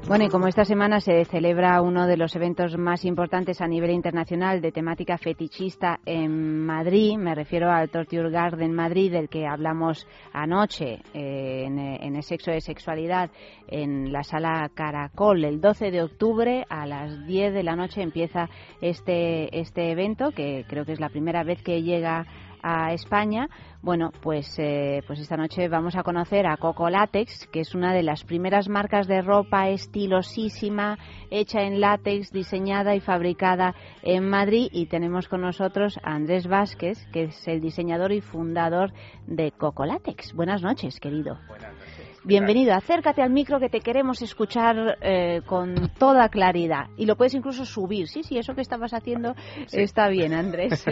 Bueno, 0.09 0.25
y 0.25 0.29
como 0.29 0.47
esta 0.47 0.65
semana 0.65 1.01
se 1.01 1.25
celebra 1.25 1.83
uno 1.83 2.07
de 2.07 2.17
los 2.17 2.37
eventos 2.37 2.79
más 2.79 3.05
importantes 3.05 3.61
a 3.61 3.67
nivel 3.67 3.91
internacional 3.91 4.61
de 4.61 4.71
temática 4.71 5.19
fetichista 5.19 5.99
en 6.07 6.65
Madrid, 6.65 7.17
me 7.19 7.35
refiero 7.35 7.73
al 7.73 7.91
Torture 7.91 8.31
Garden 8.31 8.73
Madrid, 8.73 9.11
del 9.11 9.29
que 9.29 9.49
hablamos 9.49 10.07
anoche 10.33 11.01
eh, 11.13 11.65
en, 11.67 11.81
eh, 11.81 11.99
en 12.03 12.15
el 12.15 12.23
sexo 12.23 12.53
de 12.53 12.61
sexualidad 12.61 13.33
en 13.67 14.13
la 14.13 14.23
sala 14.23 14.71
Caracol. 14.73 15.45
El 15.45 15.61
12 15.61 15.91
de 15.91 16.03
octubre 16.05 16.65
a 16.69 16.87
las 16.87 17.27
10 17.27 17.53
de 17.53 17.65
la 17.65 17.75
noche 17.75 18.01
empieza 18.01 18.49
este, 18.81 19.59
este 19.59 19.91
evento, 19.91 20.31
que 20.31 20.65
creo 20.69 20.85
que 20.85 20.93
es 20.93 21.01
la 21.01 21.09
primera 21.09 21.43
vez 21.43 21.61
que 21.65 21.83
llega 21.83 22.27
a 22.63 22.93
España. 22.93 23.49
Bueno, 23.83 24.11
pues, 24.21 24.59
eh, 24.59 25.03
pues 25.07 25.21
esta 25.21 25.37
noche 25.37 25.69
vamos 25.69 25.97
a 25.97 26.03
conocer 26.03 26.47
a 26.47 26.57
Coco 26.57 26.91
Látex, 26.91 27.47
que 27.53 27.61
es 27.61 27.75
una 27.75 27.95
de 27.95 28.03
las 28.03 28.25
primeras 28.25 28.69
marcas 28.69 29.07
de 29.07 29.23
ropa 29.23 29.69
estilosísima, 29.69 30.99
hecha 31.31 31.63
en 31.63 31.81
látex, 31.81 32.33
diseñada 32.33 32.95
y 32.95 33.01
fabricada 33.01 33.75
en 34.03 34.29
Madrid. 34.29 34.69
Y 34.73 34.87
tenemos 34.87 35.29
con 35.29 35.43
nosotros 35.43 35.99
a 36.03 36.15
Andrés 36.15 36.47
Vázquez, 36.49 37.07
que 37.13 37.25
es 37.25 37.49
el 37.49 37.61
diseñador 37.61 38.13
y 38.13 38.21
fundador 38.21 38.93
de 39.27 39.53
Coco 39.53 39.87
Látex. 39.87 40.33
Buenas 40.35 40.63
noches, 40.63 40.99
querido. 40.99 41.39
Buenas 41.49 41.73
noches. 41.75 41.96
Bienvenido, 42.27 42.75
acércate 42.75 43.23
al 43.23 43.31
micro 43.31 43.61
que 43.61 43.69
te 43.69 43.79
queremos 43.79 44.21
escuchar 44.21 44.99
eh, 45.01 45.43
con 45.47 45.93
toda 45.97 46.29
claridad. 46.29 46.87
Y 46.97 47.07
lo 47.07 47.15
puedes 47.15 47.35
incluso 47.35 47.65
subir. 47.65 48.09
Sí, 48.09 48.25
sí, 48.25 48.37
eso 48.37 48.53
que 48.53 48.63
estabas 48.63 48.93
haciendo 48.95 49.37
está 49.71 50.09
bien, 50.09 50.35
Andrés. 50.35 50.85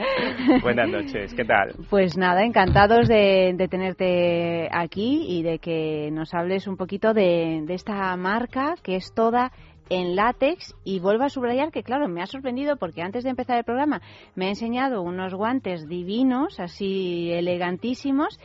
Buenas 0.62 0.88
noches, 0.88 1.34
¿qué 1.34 1.44
tal? 1.44 1.74
Pues 1.90 2.16
nada, 2.16 2.42
encantados 2.42 3.06
de, 3.06 3.52
de 3.54 3.68
tenerte 3.68 4.70
aquí 4.72 5.26
y 5.28 5.42
de 5.42 5.58
que 5.58 6.08
nos 6.10 6.32
hables 6.32 6.66
un 6.66 6.78
poquito 6.78 7.12
de, 7.12 7.64
de 7.66 7.74
esta 7.74 8.16
marca 8.16 8.72
que 8.82 8.96
es 8.96 9.12
toda 9.12 9.52
en 9.90 10.16
látex 10.16 10.74
y 10.84 11.00
vuelvo 11.00 11.24
a 11.24 11.28
subrayar 11.28 11.70
que, 11.70 11.82
claro, 11.82 12.08
me 12.08 12.22
ha 12.22 12.26
sorprendido 12.26 12.76
porque 12.76 13.02
antes 13.02 13.24
de 13.24 13.30
empezar 13.30 13.58
el 13.58 13.64
programa 13.64 14.00
me 14.34 14.46
ha 14.46 14.48
enseñado 14.50 15.02
unos 15.02 15.34
guantes 15.34 15.88
divinos, 15.88 16.60
así 16.60 17.30
elegantísimos. 17.32 18.38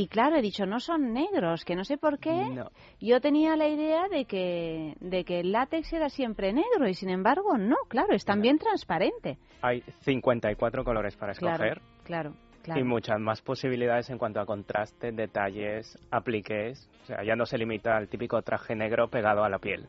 Y 0.00 0.06
claro, 0.08 0.36
he 0.36 0.42
dicho, 0.42 0.64
no 0.66 0.78
son 0.80 1.12
negros, 1.12 1.64
que 1.64 1.74
no 1.74 1.82
sé 1.84 1.98
por 1.98 2.18
qué. 2.18 2.30
No. 2.50 2.70
Yo 3.00 3.20
tenía 3.20 3.56
la 3.56 3.66
idea 3.68 4.08
de 4.08 4.26
que, 4.26 4.94
de 5.00 5.24
que 5.24 5.40
el 5.40 5.50
látex 5.52 5.92
era 5.92 6.08
siempre 6.08 6.52
negro 6.52 6.86
y 6.88 6.94
sin 6.94 7.10
embargo 7.10 7.58
no, 7.58 7.76
claro, 7.88 8.14
es 8.14 8.24
también 8.24 8.58
transparente. 8.58 9.38
Hay 9.62 9.82
54 10.02 10.84
colores 10.84 11.16
para 11.16 11.32
escoger 11.32 11.56
Claro, 11.58 11.80
claro, 12.04 12.34
claro. 12.62 12.80
y 12.80 12.84
muchas 12.84 13.18
más 13.18 13.42
posibilidades 13.42 14.08
en 14.10 14.18
cuanto 14.18 14.40
a 14.40 14.46
contraste, 14.46 15.10
detalles, 15.10 15.98
apliques. 16.10 16.88
O 17.02 17.06
sea, 17.06 17.24
ya 17.24 17.34
no 17.34 17.44
se 17.44 17.58
limita 17.58 17.96
al 17.96 18.08
típico 18.08 18.40
traje 18.42 18.76
negro 18.76 19.08
pegado 19.08 19.42
a 19.42 19.48
la 19.48 19.58
piel. 19.58 19.88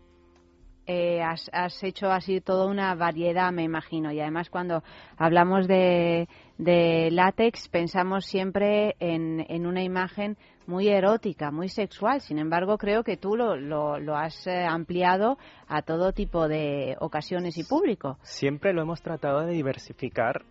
eh, 0.88 1.22
has, 1.22 1.50
has 1.54 1.84
hecho 1.84 2.10
así 2.10 2.42
toda 2.42 2.66
una 2.66 2.96
variedad, 2.96 3.52
me 3.52 3.62
imagino. 3.64 4.12
Y 4.12 4.20
además 4.20 4.50
cuando 4.50 4.82
hablamos 5.18 5.68
de, 5.68 6.28
de 6.60 7.10
látex 7.10 7.70
pensamos 7.70 8.26
siempre 8.26 8.98
en, 9.00 9.66
una 9.66 9.82
imagen 9.82 10.38
muy 10.68 10.90
erótica, 10.90 11.52
muy 11.52 11.70
sexual. 11.70 12.20
Sin 12.20 12.38
embargo, 12.38 12.78
creo 12.78 13.04
que 13.04 13.16
tú 13.16 13.38
lo, 13.38 13.56
lo, 13.56 13.98
lo 13.98 14.16
has 14.16 14.46
eh, 14.46 14.66
ampliado 14.66 15.38
a 15.68 15.82
todo 15.82 16.12
tipo 16.12 16.50
de 16.50 16.98
ocasiones 17.00 17.58
y 17.58 17.64
público. 17.64 18.20
Siempre 18.24 18.74
lo 18.74 18.82
hemos 18.82 19.02
tratado 19.02 19.46
de 19.46 19.54
diversificar 19.54 20.44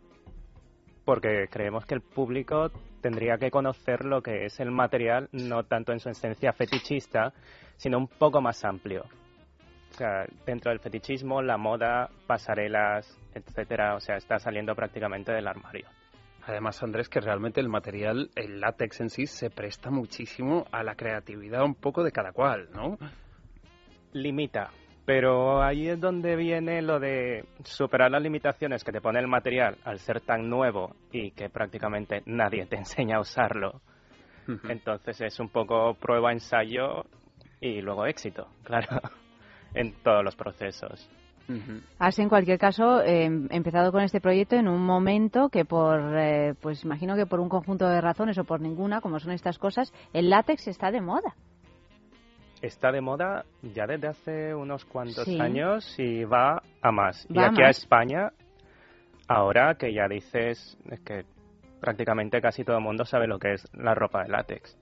porque 1.05 1.47
creemos 1.51 1.85
que 1.85 1.95
el 1.95 2.01
público 2.01 2.71
tendría 3.03 3.37
que 3.37 3.51
conocer 3.51 4.05
lo 4.05 4.23
que 4.23 4.47
es 4.47 4.59
el 4.61 4.71
material, 4.71 5.29
no 5.33 5.65
tanto 5.65 5.93
en 5.93 6.01
su 6.01 6.09
esencia 6.09 6.53
fetichista, 6.55 7.35
sino 7.77 7.99
un 7.99 8.09
poco 8.09 8.41
más 8.41 8.65
amplio. 8.65 9.05
O 9.91 9.95
sea, 9.95 10.25
dentro 10.47 10.71
del 10.71 10.81
fetichismo, 10.81 11.43
la 11.43 11.59
moda, 11.59 12.09
pasarelas, 12.27 13.07
etcétera, 13.35 13.95
o 13.95 14.01
sea, 14.01 14.17
está 14.17 14.39
saliendo 14.39 14.75
prácticamente 14.75 15.33
del 15.33 15.47
armario. 15.47 15.87
Además, 16.49 16.83
Andrés, 16.83 17.09
que 17.09 17.21
realmente 17.21 17.61
el 17.61 17.69
material, 17.69 18.31
el 18.35 18.61
látex 18.61 19.01
en 19.01 19.11
sí, 19.11 19.27
se 19.27 19.51
presta 19.51 19.91
muchísimo 19.91 20.67
a 20.73 20.83
la 20.83 20.95
creatividad 20.95 21.63
un 21.63 21.75
poco 21.75 22.03
de 22.03 22.11
cada 22.11 22.33
cual, 22.33 22.69
¿no? 22.73 22.99
limita. 24.13 24.71
Pero 25.05 25.63
ahí 25.63 25.89
es 25.89 26.01
donde 26.01 26.37
viene 26.37 26.83
lo 26.83 27.01
de 27.01 27.45
superar 27.65 28.11
las 28.11 28.23
limitaciones 28.23 28.85
que 28.85 28.93
te 28.93 29.01
pone 29.01 29.19
el 29.19 29.27
material 29.27 29.79
al 29.85 29.99
ser 29.99 30.21
tan 30.21 30.51
nuevo 30.51 30.95
y 31.13 31.31
que 31.31 31.49
prácticamente 31.49 32.23
nadie 32.27 32.67
te 32.67 32.77
enseña 32.79 33.17
a 33.17 33.21
usarlo. 33.21 33.81
Entonces 34.67 35.21
es 35.21 35.41
un 35.41 35.51
poco 35.51 35.95
prueba, 35.95 36.33
ensayo 36.33 37.05
y 37.61 37.83
luego 37.83 38.07
éxito, 38.07 38.49
claro, 38.65 39.01
en 39.75 39.93
todos 40.03 40.25
los 40.25 40.35
procesos. 40.35 41.11
Ujú. 41.49 41.81
Has, 41.99 42.19
en 42.19 42.29
cualquier 42.29 42.59
caso, 42.59 43.03
eh, 43.03 43.25
empezado 43.51 43.91
con 43.91 44.03
este 44.03 44.21
proyecto 44.21 44.57
en 44.57 44.69
un 44.69 44.85
momento 44.85 45.49
que 45.49 45.65
por, 45.65 45.99
eh, 46.17 46.55
pues 46.61 46.85
imagino 46.85 47.17
que 47.17 47.25
por 47.27 47.41
un 47.41 47.49
conjunto 47.49 47.89
de 47.89 48.01
razones 48.03 48.37
o 48.39 48.45
por 48.45 48.61
ninguna, 48.61 49.01
como 49.01 49.19
son 49.19 49.33
estas 49.33 49.59
cosas, 49.59 49.93
el 50.13 50.29
látex 50.29 50.69
está 50.69 50.91
de 50.91 51.01
moda. 51.01 51.35
Está 52.61 52.91
de 52.93 53.01
moda 53.01 53.45
ya 53.63 53.87
desde 53.87 54.09
hace 54.09 54.55
unos 54.55 54.85
cuantos 54.85 55.25
Sí. 55.25 55.41
años 55.41 55.95
y 55.99 56.25
va 56.25 56.61
a 56.83 56.93
más. 56.93 57.27
y 57.31 57.35
Va 57.35 57.45
a 57.45 57.49
aquí 57.49 57.63
a 57.63 57.67
más. 57.67 57.79
España, 57.79 58.33
ahora 59.29 59.77
que 59.77 59.95
ya 59.95 60.09
dices 60.09 60.77
es 60.91 61.01
que 61.01 61.25
prácticamente 61.81 62.41
casi 62.41 62.65
todo 62.65 62.77
el 62.79 62.83
mundo 62.83 63.05
sabe 63.05 63.27
lo 63.29 63.39
que 63.39 63.53
es 63.55 63.65
la 63.75 63.95
ropa 63.95 64.25
de 64.25 64.31
látex. 64.31 64.77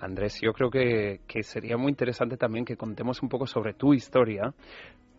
Andrés, 0.00 0.40
yo 0.42 0.52
creo 0.52 0.70
que, 0.70 1.20
que 1.28 1.42
sería 1.42 1.76
muy 1.76 1.90
interesante 1.90 2.36
también 2.36 2.64
que 2.64 2.76
contemos 2.76 3.22
un 3.22 3.28
poco 3.28 3.46
sobre 3.46 3.74
tu 3.74 3.94
historia. 3.94 4.52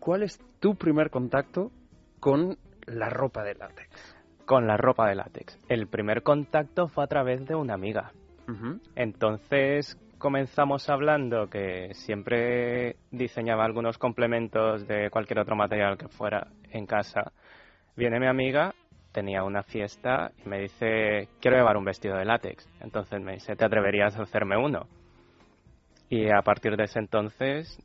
¿Cuál 0.06 0.22
es 0.22 0.38
tu 0.60 0.76
primer 0.76 1.10
contacto 1.10 1.72
con 2.20 2.56
la 2.86 3.10
ropa 3.10 3.42
de 3.42 3.56
látex? 3.56 4.16
Con 4.44 4.68
la 4.68 4.76
ropa 4.76 5.08
de 5.08 5.16
látex. 5.16 5.58
El 5.68 5.88
primer 5.88 6.22
contacto 6.22 6.86
fue 6.86 7.02
a 7.02 7.08
través 7.08 7.44
de 7.44 7.56
una 7.56 7.74
amiga. 7.74 8.12
Entonces 8.94 9.98
comenzamos 10.18 10.88
hablando 10.90 11.48
que 11.48 11.92
siempre 11.94 12.94
diseñaba 13.10 13.64
algunos 13.64 13.98
complementos 13.98 14.86
de 14.86 15.10
cualquier 15.10 15.40
otro 15.40 15.56
material 15.56 15.98
que 15.98 16.06
fuera 16.06 16.52
en 16.70 16.86
casa. 16.86 17.32
Viene 17.96 18.20
mi 18.20 18.28
amiga, 18.28 18.76
tenía 19.10 19.42
una 19.42 19.64
fiesta 19.64 20.30
y 20.44 20.48
me 20.48 20.60
dice, 20.60 21.30
quiero 21.40 21.56
llevar 21.56 21.76
un 21.76 21.84
vestido 21.84 22.16
de 22.16 22.26
látex. 22.26 22.64
Entonces 22.80 23.20
me 23.20 23.32
dice, 23.32 23.56
¿te 23.56 23.64
atreverías 23.64 24.16
a 24.16 24.22
hacerme 24.22 24.56
uno? 24.56 24.86
Y 26.08 26.30
a 26.30 26.42
partir 26.42 26.76
de 26.76 26.84
ese 26.84 27.00
entonces, 27.00 27.80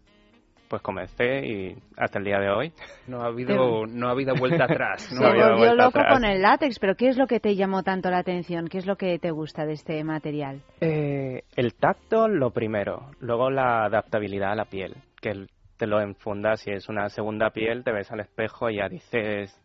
pues 0.72 0.82
comencé 0.82 1.46
y 1.46 1.76
hasta 1.98 2.18
el 2.18 2.24
día 2.24 2.40
de 2.40 2.50
hoy. 2.50 2.72
No 3.06 3.22
ha 3.22 3.26
habido, 3.26 3.86
no 3.86 4.08
ha 4.08 4.12
habido 4.12 4.34
vuelta 4.36 4.64
atrás, 4.64 5.12
¿no? 5.12 5.20
Se 5.20 5.28
había 5.28 5.50
volvió 5.50 5.58
vuelta 5.58 5.84
loco 5.84 6.00
atrás. 6.00 6.14
con 6.14 6.24
el 6.24 6.42
látex, 6.42 6.80
pero 6.80 6.96
¿qué 6.96 7.10
es 7.10 7.18
lo 7.18 7.28
que 7.28 7.42
te 7.42 7.58
llamó 7.58 7.84
tanto 7.84 8.10
la 8.10 8.20
atención? 8.20 8.70
¿Qué 8.70 8.78
es 8.78 8.86
lo 8.86 8.96
que 8.96 9.20
te 9.20 9.32
gusta 9.32 9.66
de 9.66 9.74
este 9.74 10.02
material? 10.06 10.62
Eh, 10.80 11.44
el 11.58 11.74
tacto, 11.74 12.30
lo 12.30 12.52
primero. 12.52 13.12
Luego 13.20 13.50
la 13.50 13.84
adaptabilidad 13.84 14.54
a 14.54 14.56
la 14.56 14.66
piel. 14.66 14.96
Que 15.22 15.46
te 15.76 15.88
lo 15.88 16.00
enfundas, 16.00 16.62
si 16.62 16.72
es 16.72 16.88
una 16.88 17.10
segunda 17.10 17.50
piel, 17.50 17.84
te 17.84 17.92
ves 17.92 18.10
al 18.10 18.22
espejo 18.22 18.70
y 18.70 18.78
ya 18.78 18.88
dices, 18.88 19.61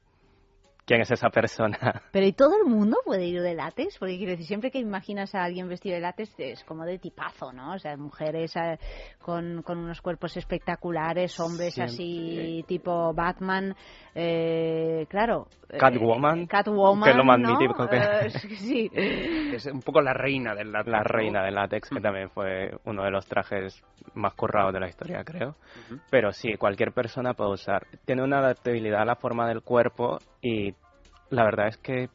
¿quién 0.87 1.01
es 1.03 1.11
esa 1.11 1.29
persona? 1.31 1.79
Pero 2.13 2.27
¿y 2.27 2.33
todo 2.33 2.57
el 2.65 2.71
mundo 2.71 2.97
puede 3.05 3.27
ir 3.27 3.43
de 3.43 3.55
látex? 3.55 3.99
Porque 3.99 4.17
quiero 4.17 4.31
decir, 4.33 4.47
siempre 4.47 4.71
que 4.71 4.79
imaginas 4.79 5.35
a 5.35 5.43
alguien 5.45 5.69
vestido 5.69 5.97
de 5.97 6.01
látex 6.01 6.33
es 6.39 6.65
como 6.65 6.85
de 6.85 6.99
tipazo, 6.99 7.53
¿no? 7.53 7.75
O 7.75 7.79
sea, 7.79 7.97
mujeres 7.97 8.55
eh, 8.57 8.79
con, 9.21 9.63
con 9.63 9.79
unos 9.79 10.01
cuerpos 10.01 10.37
espectaculares, 10.37 11.39
hombres 11.41 11.79
así 11.79 12.65
tipo 12.69 13.13
Batman, 13.13 13.75
eh, 14.15 15.07
claro. 15.09 15.47
eh, 15.69 15.77
Catwoman, 15.79 16.47
Catwoman, 16.47 17.05
que 17.05 17.11
es 17.11 17.17
lo 17.17 17.25
más 17.25 17.39
¿no? 17.39 17.59
mítico 17.59 17.87
que- 17.89 17.97
Eh, 17.97 18.31
sí. 18.57 18.91
Es 18.95 19.67
un 19.67 19.81
poco 19.83 20.01
la 20.01 20.13
reina 20.15 20.55
del 20.55 20.73
látex. 20.73 20.91
La 20.93 21.03
reina 21.03 21.43
del 21.45 21.55
látex, 21.55 21.91
que 21.91 22.01
también 22.01 22.31
fue 22.31 22.71
uno 22.85 23.03
de 23.05 23.11
los 23.11 23.27
trajes 23.27 23.83
más 24.15 24.35
currados 24.35 24.73
de 24.73 24.81
la 24.81 24.89
historia, 24.89 25.23
creo. 25.25 25.57
Pero 26.11 26.33
sí, 26.33 26.55
cualquier 26.57 26.93
persona 26.93 27.35
puede 27.35 27.51
usar. 27.53 27.87
Tiene 28.05 28.23
una 28.23 28.39
adaptabilidad 28.39 29.03
a 29.03 29.05
la 29.05 29.17
forma 29.17 29.49
del 29.49 29.63
cuerpo 29.63 30.19
y 30.41 30.75
la 31.31 31.45
verdad 31.45 31.69
es 31.69 31.77
que 31.79 32.09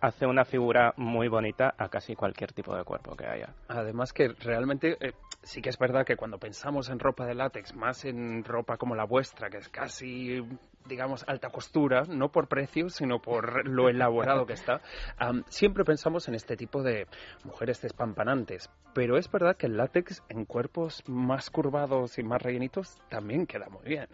hace 0.00 0.26
una 0.26 0.44
figura 0.44 0.94
muy 0.96 1.28
bonita 1.28 1.74
a 1.76 1.88
casi 1.88 2.14
cualquier 2.14 2.52
tipo 2.52 2.74
de 2.74 2.84
cuerpo 2.84 3.14
que 3.14 3.26
haya. 3.26 3.54
Además 3.68 4.12
que 4.12 4.28
realmente 4.28 4.96
eh, 5.00 5.12
sí 5.42 5.60
que 5.60 5.68
es 5.68 5.78
verdad 5.78 6.06
que 6.06 6.16
cuando 6.16 6.38
pensamos 6.38 6.88
en 6.88 6.98
ropa 6.98 7.26
de 7.26 7.34
látex, 7.34 7.74
más 7.74 8.04
en 8.04 8.42
ropa 8.44 8.78
como 8.78 8.94
la 8.94 9.04
vuestra, 9.04 9.50
que 9.50 9.58
es 9.58 9.68
casi, 9.68 10.40
digamos, 10.86 11.24
alta 11.28 11.50
costura, 11.50 12.04
no 12.08 12.30
por 12.30 12.48
precio, 12.48 12.88
sino 12.88 13.20
por 13.20 13.68
lo 13.68 13.88
elaborado 13.88 14.46
que 14.46 14.54
está, 14.54 14.80
am, 15.18 15.44
siempre 15.48 15.84
pensamos 15.84 16.28
en 16.28 16.34
este 16.34 16.56
tipo 16.56 16.82
de 16.82 17.06
mujeres 17.44 17.80
despampanantes. 17.82 18.70
Pero 18.94 19.18
es 19.18 19.30
verdad 19.30 19.56
que 19.56 19.66
el 19.66 19.76
látex 19.76 20.22
en 20.28 20.46
cuerpos 20.46 21.02
más 21.06 21.50
curvados 21.50 22.18
y 22.18 22.22
más 22.22 22.40
rellenitos 22.42 22.96
también 23.08 23.46
queda 23.46 23.68
muy 23.68 23.84
bien. 23.84 24.08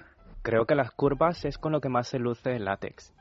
Creo 0.46 0.64
que 0.64 0.76
las 0.76 0.92
curvas 0.92 1.44
es 1.44 1.58
con 1.58 1.72
lo 1.72 1.80
que 1.80 1.88
más 1.88 2.06
se 2.06 2.20
luce 2.20 2.54
el 2.54 2.66
látex. 2.66 3.12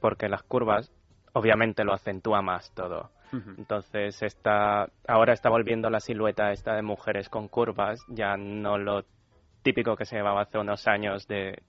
Porque 0.00 0.28
las 0.28 0.42
curvas 0.42 0.92
obviamente 1.32 1.84
lo 1.84 1.92
acentúa 1.92 2.42
más 2.42 2.74
todo. 2.74 3.10
Entonces 3.56 4.20
está, 4.22 4.88
ahora 5.06 5.34
está 5.34 5.50
volviendo 5.50 5.88
la 5.88 6.00
silueta 6.00 6.50
esta 6.50 6.74
de 6.74 6.82
mujeres 6.82 7.28
con 7.28 7.46
curvas, 7.46 8.00
ya 8.08 8.36
no 8.36 8.76
lo 8.76 9.04
típico 9.62 9.94
que 9.94 10.04
se 10.04 10.16
llevaba 10.16 10.42
hace 10.42 10.58
unos 10.58 10.88
años 10.88 11.28
de 11.28 11.62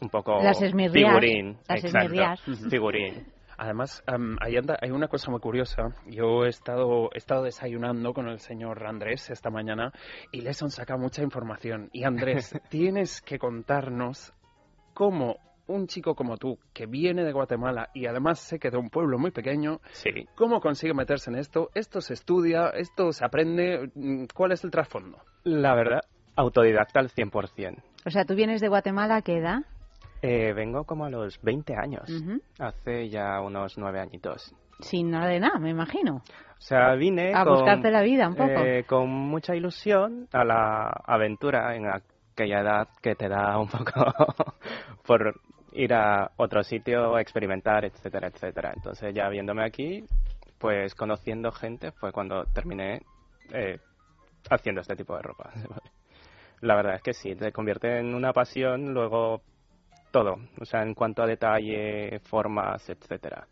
un 0.00 0.08
poco 0.08 0.40
Las 0.40 0.60
figurín, 0.60 1.58
las 1.66 1.82
exacto, 1.82 2.68
figurín. 2.70 3.26
Además, 3.62 4.02
am, 4.08 4.36
ahí 4.40 4.56
anda- 4.56 4.76
hay 4.82 4.90
una 4.90 5.06
cosa 5.06 5.30
muy 5.30 5.38
curiosa. 5.38 5.94
Yo 6.06 6.44
he 6.44 6.48
estado, 6.48 7.10
he 7.14 7.18
estado 7.18 7.44
desayunando 7.44 8.12
con 8.12 8.26
el 8.26 8.40
señor 8.40 8.84
Andrés 8.84 9.30
esta 9.30 9.50
mañana 9.50 9.92
y 10.32 10.40
les 10.40 10.60
han 10.64 10.70
sacado 10.70 10.98
mucha 10.98 11.22
información. 11.22 11.88
Y 11.92 12.02
Andrés, 12.02 12.58
tienes 12.70 13.22
que 13.22 13.38
contarnos 13.38 14.32
cómo 14.94 15.36
un 15.68 15.86
chico 15.86 16.16
como 16.16 16.38
tú, 16.38 16.58
que 16.74 16.86
viene 16.86 17.22
de 17.22 17.30
Guatemala 17.32 17.88
y 17.94 18.06
además 18.06 18.40
sé 18.40 18.58
que 18.58 18.68
de 18.70 18.78
un 18.78 18.90
pueblo 18.90 19.16
muy 19.16 19.30
pequeño, 19.30 19.80
Sí. 19.92 20.10
¿cómo 20.34 20.60
consigue 20.60 20.92
meterse 20.92 21.30
en 21.30 21.36
esto? 21.36 21.70
¿Esto 21.76 22.00
se 22.00 22.14
estudia? 22.14 22.68
¿Esto 22.70 23.12
se 23.12 23.24
aprende? 23.24 23.92
Mm, 23.94 24.24
¿Cuál 24.34 24.50
es 24.50 24.64
el 24.64 24.72
trasfondo? 24.72 25.18
La 25.44 25.76
verdad, 25.76 26.00
autodidacta 26.34 26.98
al 26.98 27.10
100%. 27.10 27.80
O 28.04 28.10
sea, 28.10 28.24
tú 28.24 28.34
vienes 28.34 28.60
de 28.60 28.66
Guatemala, 28.68 29.16
¿a 29.16 29.22
qué 29.22 29.36
edad? 29.38 29.60
Eh, 30.22 30.52
vengo 30.52 30.84
como 30.84 31.04
a 31.04 31.10
los 31.10 31.40
20 31.42 31.74
años, 31.74 32.08
hace 32.58 33.08
ya 33.08 33.40
unos 33.40 33.76
nueve 33.76 34.00
añitos. 34.00 34.54
Sin 34.78 35.10
nada 35.10 35.26
de 35.26 35.40
nada, 35.40 35.58
me 35.58 35.70
imagino. 35.70 36.16
O 36.16 36.60
sea, 36.64 36.94
vine 36.94 37.32
A 37.34 37.44
con, 37.44 37.54
buscarte 37.54 37.90
la 37.90 38.02
vida 38.02 38.28
un 38.28 38.36
poco. 38.36 38.50
eh, 38.50 38.84
con 38.84 39.08
mucha 39.10 39.56
ilusión 39.56 40.28
a 40.32 40.44
la 40.44 40.90
aventura 41.06 41.74
en 41.74 41.86
aquella 41.88 42.60
edad 42.60 42.88
que 43.02 43.16
te 43.16 43.28
da 43.28 43.58
un 43.58 43.68
poco 43.68 43.92
por 45.06 45.34
ir 45.72 45.92
a 45.92 46.30
otro 46.36 46.62
sitio, 46.62 47.18
experimentar, 47.18 47.84
etcétera, 47.84 48.28
etcétera. 48.28 48.72
Entonces 48.76 49.12
ya 49.12 49.28
viéndome 49.28 49.64
aquí, 49.64 50.04
pues 50.58 50.94
conociendo 50.94 51.50
gente, 51.50 51.90
fue 51.92 52.12
cuando 52.12 52.44
terminé 52.44 53.02
eh, 53.52 53.80
haciendo 54.50 54.82
este 54.82 54.94
tipo 54.94 55.16
de 55.16 55.22
ropa. 55.22 55.50
La 56.60 56.76
verdad 56.76 56.94
es 56.94 57.02
que 57.02 57.12
sí, 57.12 57.34
te 57.34 57.50
convierte 57.50 57.98
en 57.98 58.14
una 58.14 58.32
pasión, 58.32 58.94
luego 58.94 59.42
todo, 60.12 60.36
o 60.60 60.64
sea, 60.64 60.82
en 60.82 60.94
cuanto 60.94 61.22
a 61.22 61.26
detalle, 61.26 62.20
formas, 62.20 62.88
etcétera. 62.88 63.48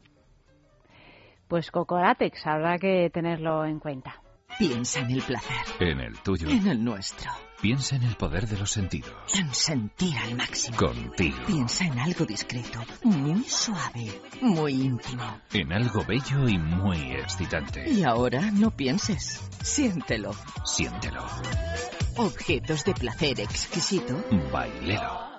Pues 1.48 1.70
Cocoratex, 1.72 2.46
habrá 2.46 2.78
que 2.78 3.10
tenerlo 3.12 3.64
en 3.64 3.80
cuenta. 3.80 4.22
Piensa 4.58 5.00
en 5.00 5.10
el 5.12 5.22
placer, 5.22 5.56
En 5.80 6.00
el 6.00 6.18
tuyo. 6.20 6.48
en 6.48 6.66
el 6.66 6.84
nuestro, 6.84 7.30
Piensa 7.62 7.96
en 7.96 8.02
el 8.02 8.16
poder 8.16 8.46
de 8.46 8.58
los 8.58 8.70
sentidos. 8.70 9.12
en 9.38 9.52
sentir 9.54 10.16
al 10.18 10.34
máximo. 10.36 10.76
Contigo. 10.76 11.38
Piensa 11.46 11.84
en 11.86 11.98
algo 11.98 12.24
discreto, 12.26 12.80
muy 13.04 13.42
suave, 13.44 14.20
muy 14.42 14.72
íntimo. 14.72 15.22
En 15.52 15.72
algo 15.72 16.04
bello 16.04 16.48
y 16.48 16.58
muy 16.58 17.12
excitante. 17.12 17.88
Y 17.90 18.02
ahora 18.04 18.50
no 18.52 18.70
pienses, 18.70 19.48
siéntelo. 19.62 20.32
Siéntelo. 20.64 21.24
Objetos 22.16 22.84
de 22.84 22.92
placer 22.94 23.40
exquisito 23.40 24.14
Bailelo. 24.52 25.29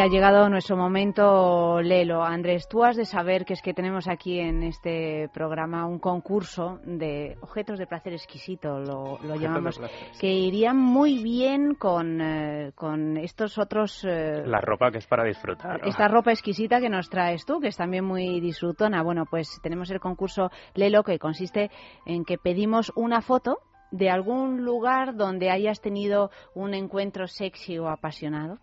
Ha 0.00 0.06
llegado 0.06 0.48
nuestro 0.48 0.76
momento, 0.76 1.82
Lelo. 1.82 2.22
Andrés, 2.22 2.66
tú 2.68 2.82
has 2.84 2.96
de 2.96 3.04
saber 3.04 3.44
que 3.44 3.52
es 3.52 3.60
que 3.60 3.74
tenemos 3.74 4.08
aquí 4.08 4.38
en 4.38 4.62
este 4.62 5.28
programa 5.34 5.86
un 5.86 5.98
concurso 5.98 6.80
de 6.84 7.36
objetos 7.42 7.78
de 7.78 7.86
placer 7.86 8.14
exquisito, 8.14 8.78
lo, 8.78 9.18
lo 9.22 9.34
llamamos, 9.36 9.80
que 10.18 10.28
irían 10.32 10.76
muy 10.78 11.22
bien 11.22 11.74
con, 11.74 12.20
eh, 12.20 12.72
con 12.74 13.18
estos 13.18 13.58
otros... 13.58 14.02
eh, 14.04 14.42
La 14.46 14.60
ropa 14.60 14.90
que 14.90 14.98
es 14.98 15.06
para 15.06 15.24
disfrutar. 15.24 15.82
¿no? 15.82 15.88
esta 15.88 16.08
ropa 16.08 16.30
exquisita 16.30 16.80
que 16.80 16.88
nos 16.88 17.10
traes 17.10 17.44
tú, 17.44 17.60
que 17.60 17.68
es 17.68 17.76
también 17.76 18.04
muy 18.04 18.40
disfrutona. 18.40 19.02
Bueno, 19.02 19.24
pues 19.30 19.60
tenemos 19.62 19.90
el 19.90 20.00
concurso 20.00 20.50
Lelo, 20.74 21.02
que 21.02 21.18
consiste 21.18 21.70
en 22.06 22.24
que 22.24 22.38
pedimos 22.38 22.90
una 22.96 23.20
foto 23.20 23.58
de 23.90 24.08
algún 24.08 24.64
lugar 24.64 25.14
donde 25.16 25.50
hayas 25.50 25.80
tenido 25.80 26.30
un 26.54 26.74
encuentro 26.74 27.26
sexy 27.26 27.78
o 27.78 27.88
apasionado. 27.88 28.58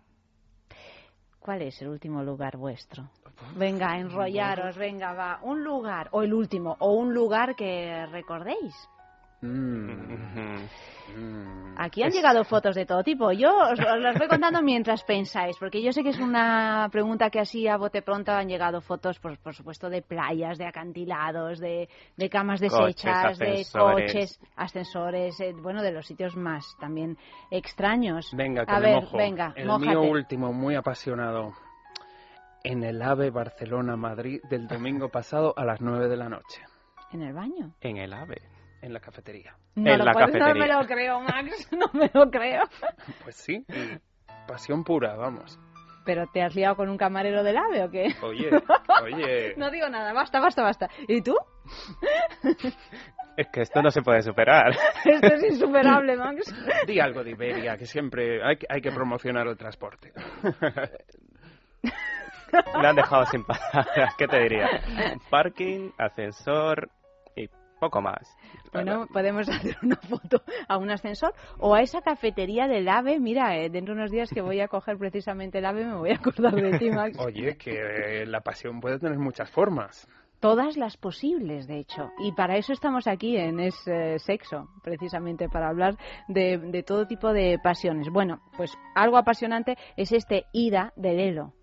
¿Cuál 1.48 1.62
es 1.62 1.80
el 1.80 1.88
último 1.88 2.22
lugar 2.22 2.58
vuestro? 2.58 3.08
Venga, 3.56 3.98
enrollaros, 3.98 4.76
venga, 4.76 5.14
va. 5.14 5.40
Un 5.42 5.64
lugar, 5.64 6.10
o 6.12 6.22
el 6.22 6.34
último, 6.34 6.76
o 6.78 6.92
un 6.92 7.14
lugar 7.14 7.56
que 7.56 8.04
recordéis. 8.04 8.74
Mm, 9.40 10.66
mm. 11.16 11.74
Aquí 11.78 12.02
han 12.02 12.10
llegado 12.10 12.42
fotos 12.44 12.74
de 12.74 12.84
todo 12.84 13.04
tipo. 13.04 13.30
Yo 13.30 13.56
os, 13.56 13.78
os 13.78 14.00
las 14.00 14.18
voy 14.18 14.26
contando 14.26 14.60
mientras 14.62 15.04
pensáis, 15.04 15.56
porque 15.58 15.80
yo 15.80 15.92
sé 15.92 16.02
que 16.02 16.08
es 16.08 16.18
una 16.18 16.88
pregunta 16.90 17.30
que 17.30 17.38
así 17.38 17.68
a 17.68 17.76
bote 17.76 18.02
pronto 18.02 18.32
han 18.32 18.48
llegado 18.48 18.80
fotos, 18.80 19.18
por, 19.20 19.38
por 19.38 19.54
supuesto, 19.54 19.88
de 19.88 20.02
playas, 20.02 20.58
de 20.58 20.66
acantilados, 20.66 21.60
de, 21.60 21.88
de 22.16 22.28
camas 22.28 22.60
Coches, 22.60 22.78
deshechas, 22.80 23.38
de 23.38 23.64
coches, 23.72 24.40
ascensores, 24.56 25.38
eh, 25.40 25.52
bueno, 25.54 25.82
de 25.82 25.92
los 25.92 26.04
sitios 26.06 26.34
más 26.36 26.76
también 26.80 27.16
extraños. 27.50 28.30
Venga, 28.34 28.66
que 28.66 28.72
a 28.72 28.80
me 28.80 28.86
ver, 28.86 28.94
mojo. 29.02 29.16
venga, 29.16 29.52
El 29.54 29.66
mójate. 29.66 29.86
mío 29.88 30.02
último, 30.02 30.52
muy 30.52 30.74
apasionado. 30.74 31.52
En 32.64 32.82
el 32.82 33.00
AVE 33.00 33.30
Barcelona-Madrid 33.30 34.40
del 34.50 34.66
domingo 34.66 35.10
pasado 35.10 35.54
a 35.56 35.64
las 35.64 35.80
9 35.80 36.08
de 36.08 36.16
la 36.16 36.28
noche. 36.28 36.60
¿En 37.12 37.22
el 37.22 37.32
baño? 37.32 37.72
En 37.80 37.98
el 37.98 38.12
AVE. 38.12 38.42
En 38.82 38.92
la 38.92 39.00
cafetería. 39.00 39.56
No, 39.74 39.90
En 39.92 39.98
lo 39.98 40.04
la 40.04 40.12
puedes- 40.12 40.28
no 40.34 40.38
cafetería. 40.38 40.66
me 40.66 40.72
lo 40.80 40.86
creo, 40.86 41.20
Max, 41.20 41.68
no 41.72 41.90
me 41.92 42.10
lo 42.12 42.30
creo. 42.30 42.62
Pues 43.24 43.36
sí, 43.36 43.64
pasión 44.46 44.84
pura, 44.84 45.16
vamos. 45.16 45.58
¿Pero 46.04 46.26
te 46.32 46.42
has 46.42 46.54
liado 46.54 46.74
con 46.76 46.88
un 46.88 46.96
camarero 46.96 47.42
del 47.42 47.58
AVE 47.58 47.84
o 47.84 47.90
qué? 47.90 48.14
Oye, 48.22 48.48
oye. 49.04 49.54
No 49.56 49.70
digo 49.70 49.88
nada, 49.90 50.12
basta, 50.14 50.40
basta, 50.40 50.62
basta. 50.62 50.88
¿Y 51.06 51.20
tú? 51.22 51.36
Es 53.36 53.46
que 53.52 53.60
esto 53.60 53.82
no 53.82 53.90
se 53.90 54.00
puede 54.02 54.22
superar. 54.22 54.72
Esto 55.04 55.26
es 55.34 55.42
insuperable, 55.44 56.16
Max. 56.16 56.52
Di 56.86 56.98
algo 56.98 57.22
de 57.22 57.30
Iberia, 57.32 57.76
que 57.76 57.84
siempre 57.86 58.42
hay, 58.42 58.56
que- 58.56 58.66
hay 58.68 58.80
que 58.80 58.90
promocionar 58.90 59.46
el 59.46 59.56
transporte. 59.56 60.12
Me 62.80 62.88
han 62.88 62.96
dejado 62.96 63.26
sin 63.26 63.44
palabras. 63.44 64.14
¿Qué 64.16 64.26
te 64.26 64.40
diría? 64.40 64.66
Parking, 65.30 65.90
ascensor 65.98 66.88
y 67.36 67.48
poco 67.78 68.00
más. 68.00 68.34
Bueno, 68.72 69.06
podemos 69.12 69.48
hacer 69.48 69.76
una 69.82 69.96
foto 69.96 70.42
a 70.68 70.78
un 70.78 70.90
ascensor 70.90 71.34
o 71.58 71.74
a 71.74 71.82
esa 71.82 72.00
cafetería 72.00 72.68
del 72.68 72.88
AVE. 72.88 73.20
Mira, 73.20 73.56
eh, 73.56 73.70
dentro 73.70 73.94
de 73.94 74.00
unos 74.00 74.10
días 74.10 74.30
que 74.30 74.40
voy 74.40 74.60
a 74.60 74.68
coger 74.68 74.98
precisamente 74.98 75.58
el 75.58 75.66
AVE 75.66 75.84
me 75.84 75.94
voy 75.94 76.10
a 76.10 76.16
acordar 76.16 76.54
de 76.54 76.78
ti, 76.78 76.90
Max. 76.90 77.18
Oye, 77.24 77.56
que 77.56 78.24
la 78.26 78.40
pasión 78.40 78.80
puede 78.80 78.98
tener 78.98 79.18
muchas 79.18 79.50
formas. 79.50 80.08
Todas 80.40 80.76
las 80.76 80.96
posibles, 80.96 81.66
de 81.66 81.80
hecho. 81.80 82.10
Y 82.20 82.30
para 82.32 82.56
eso 82.56 82.72
estamos 82.72 83.08
aquí 83.08 83.36
en 83.36 83.58
Es 83.58 83.74
eh, 83.88 84.20
Sexo, 84.20 84.68
precisamente 84.84 85.48
para 85.48 85.68
hablar 85.68 85.96
de, 86.28 86.58
de 86.58 86.82
todo 86.84 87.08
tipo 87.08 87.32
de 87.32 87.58
pasiones. 87.62 88.08
Bueno, 88.08 88.40
pues 88.56 88.72
algo 88.94 89.16
apasionante 89.16 89.76
es 89.96 90.12
este 90.12 90.44
Ida 90.52 90.92
de 90.94 91.14
Lelo. 91.14 91.54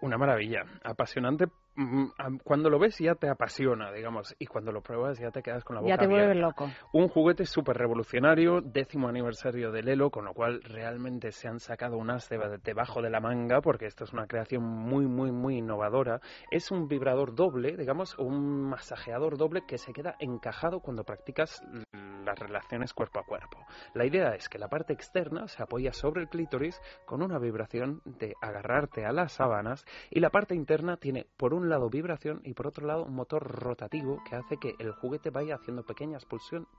Una 0.00 0.18
maravilla, 0.18 0.64
apasionante. 0.82 1.46
Cuando 2.44 2.70
lo 2.70 2.78
ves 2.78 2.98
ya 2.98 3.14
te 3.14 3.28
apasiona, 3.28 3.90
digamos, 3.92 4.34
y 4.38 4.46
cuando 4.46 4.72
lo 4.72 4.82
pruebas 4.82 5.18
ya 5.18 5.30
te 5.30 5.42
quedas 5.42 5.64
con 5.64 5.74
la 5.76 5.82
boca 5.82 5.90
Ya 5.94 5.98
te 5.98 6.06
vuelves 6.06 6.30
abierta. 6.30 6.46
loco. 6.64 6.70
Un 6.92 7.08
juguete 7.08 7.44
súper 7.46 7.76
revolucionario, 7.76 8.60
décimo 8.60 9.08
aniversario 9.08 9.72
de 9.72 9.82
Lelo, 9.82 10.10
con 10.10 10.24
lo 10.24 10.34
cual 10.34 10.60
realmente 10.62 11.32
se 11.32 11.48
han 11.48 11.58
sacado 11.58 11.96
un 11.96 12.10
as 12.10 12.28
de- 12.28 12.58
debajo 12.62 13.02
de 13.02 13.10
la 13.10 13.20
manga, 13.20 13.60
porque 13.60 13.86
esto 13.86 14.04
es 14.04 14.12
una 14.12 14.26
creación 14.26 14.62
muy, 14.62 15.06
muy, 15.06 15.32
muy 15.32 15.58
innovadora. 15.58 16.20
Es 16.50 16.70
un 16.70 16.86
vibrador 16.88 17.34
doble, 17.34 17.76
digamos, 17.76 18.16
un 18.18 18.68
masajeador 18.68 19.36
doble 19.36 19.62
que 19.66 19.78
se 19.78 19.92
queda 19.92 20.14
encajado 20.20 20.80
cuando 20.80 21.04
practicas 21.04 21.60
las 22.24 22.38
relaciones 22.38 22.94
cuerpo 22.94 23.20
a 23.20 23.24
cuerpo. 23.24 23.58
La 23.92 24.06
idea 24.06 24.34
es 24.34 24.48
que 24.48 24.58
la 24.58 24.68
parte 24.68 24.92
externa 24.92 25.46
se 25.48 25.62
apoya 25.62 25.92
sobre 25.92 26.22
el 26.22 26.28
clítoris 26.28 26.80
con 27.04 27.22
una 27.22 27.38
vibración 27.38 28.00
de 28.04 28.34
agarrarte 28.40 29.04
a 29.04 29.12
las 29.12 29.32
sábanas 29.32 29.84
y 30.10 30.20
la 30.20 30.30
parte 30.30 30.54
interna 30.54 30.96
tiene 30.96 31.26
por 31.36 31.52
un 31.52 31.63
lado 31.68 31.90
vibración 31.90 32.40
y 32.44 32.54
por 32.54 32.66
otro 32.66 32.86
lado 32.86 33.04
un 33.04 33.14
motor 33.14 33.42
rotativo 33.42 34.22
que 34.28 34.36
hace 34.36 34.56
que 34.56 34.74
el 34.78 34.92
juguete 34.92 35.30
vaya 35.30 35.56
haciendo 35.56 35.84
pequeñas 35.84 36.26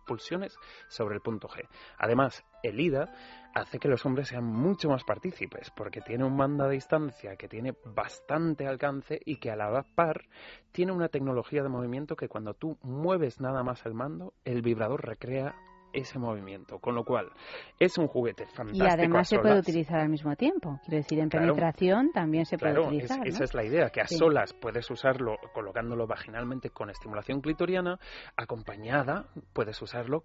pulsiones 0.05 0.57
sobre 0.87 1.15
el 1.15 1.21
punto 1.21 1.47
G. 1.47 1.67
Además, 1.97 2.43
el 2.63 2.79
IDA 2.79 3.13
hace 3.53 3.79
que 3.79 3.87
los 3.87 4.05
hombres 4.05 4.27
sean 4.27 4.45
mucho 4.45 4.89
más 4.89 5.03
partícipes 5.03 5.71
porque 5.71 6.01
tiene 6.01 6.23
un 6.23 6.35
mando 6.35 6.65
a 6.65 6.69
distancia 6.69 7.35
que 7.35 7.47
tiene 7.47 7.75
bastante 7.85 8.67
alcance 8.67 9.19
y 9.25 9.37
que 9.37 9.51
a 9.51 9.55
la 9.55 9.83
par 9.95 10.25
tiene 10.71 10.91
una 10.91 11.09
tecnología 11.09 11.63
de 11.63 11.69
movimiento 11.69 12.15
que 12.15 12.27
cuando 12.27 12.53
tú 12.53 12.77
mueves 12.81 13.39
nada 13.39 13.63
más 13.63 13.85
el 13.85 13.93
mando, 13.93 14.33
el 14.43 14.61
vibrador 14.61 15.05
recrea 15.05 15.55
ese 15.95 16.19
movimiento, 16.19 16.79
con 16.79 16.93
lo 16.95 17.03
cual 17.03 17.31
es 17.79 17.97
un 17.97 18.07
juguete 18.07 18.45
fantástico. 18.47 18.85
Y 18.85 18.89
además 18.89 19.27
se 19.29 19.39
puede 19.39 19.59
utilizar 19.59 19.99
al 19.99 20.09
mismo 20.09 20.35
tiempo. 20.35 20.79
Quiero 20.85 20.97
decir, 20.97 21.19
en 21.19 21.29
Claro. 21.29 21.47
penetración 21.53 22.11
también 22.11 22.45
se 22.45 22.57
Claro, 22.57 22.83
puede 22.83 22.97
es- 22.97 23.03
utilizar. 23.03 23.19
¿no? 23.19 23.23
esa 23.25 23.43
es 23.43 23.53
la 23.53 23.63
idea, 23.63 23.89
que 23.89 24.01
a 24.01 24.07
Sí. 24.07 24.15
solas 24.17 24.53
puedes 24.53 24.89
usarlo 24.91 25.37
colocándolo 25.53 26.07
vaginalmente 26.07 26.69
con 26.69 26.89
estimulación 26.89 27.41
clitoriana, 27.41 27.99
acompañada 28.35 29.25
puedes 29.53 29.81
usarlo 29.81 30.23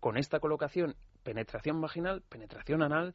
con 0.00 0.16
esta 0.16 0.38
colocación, 0.40 0.94
penetración 1.24 1.80
vaginal, 1.80 2.22
penetración 2.28 2.82
anal 2.82 3.12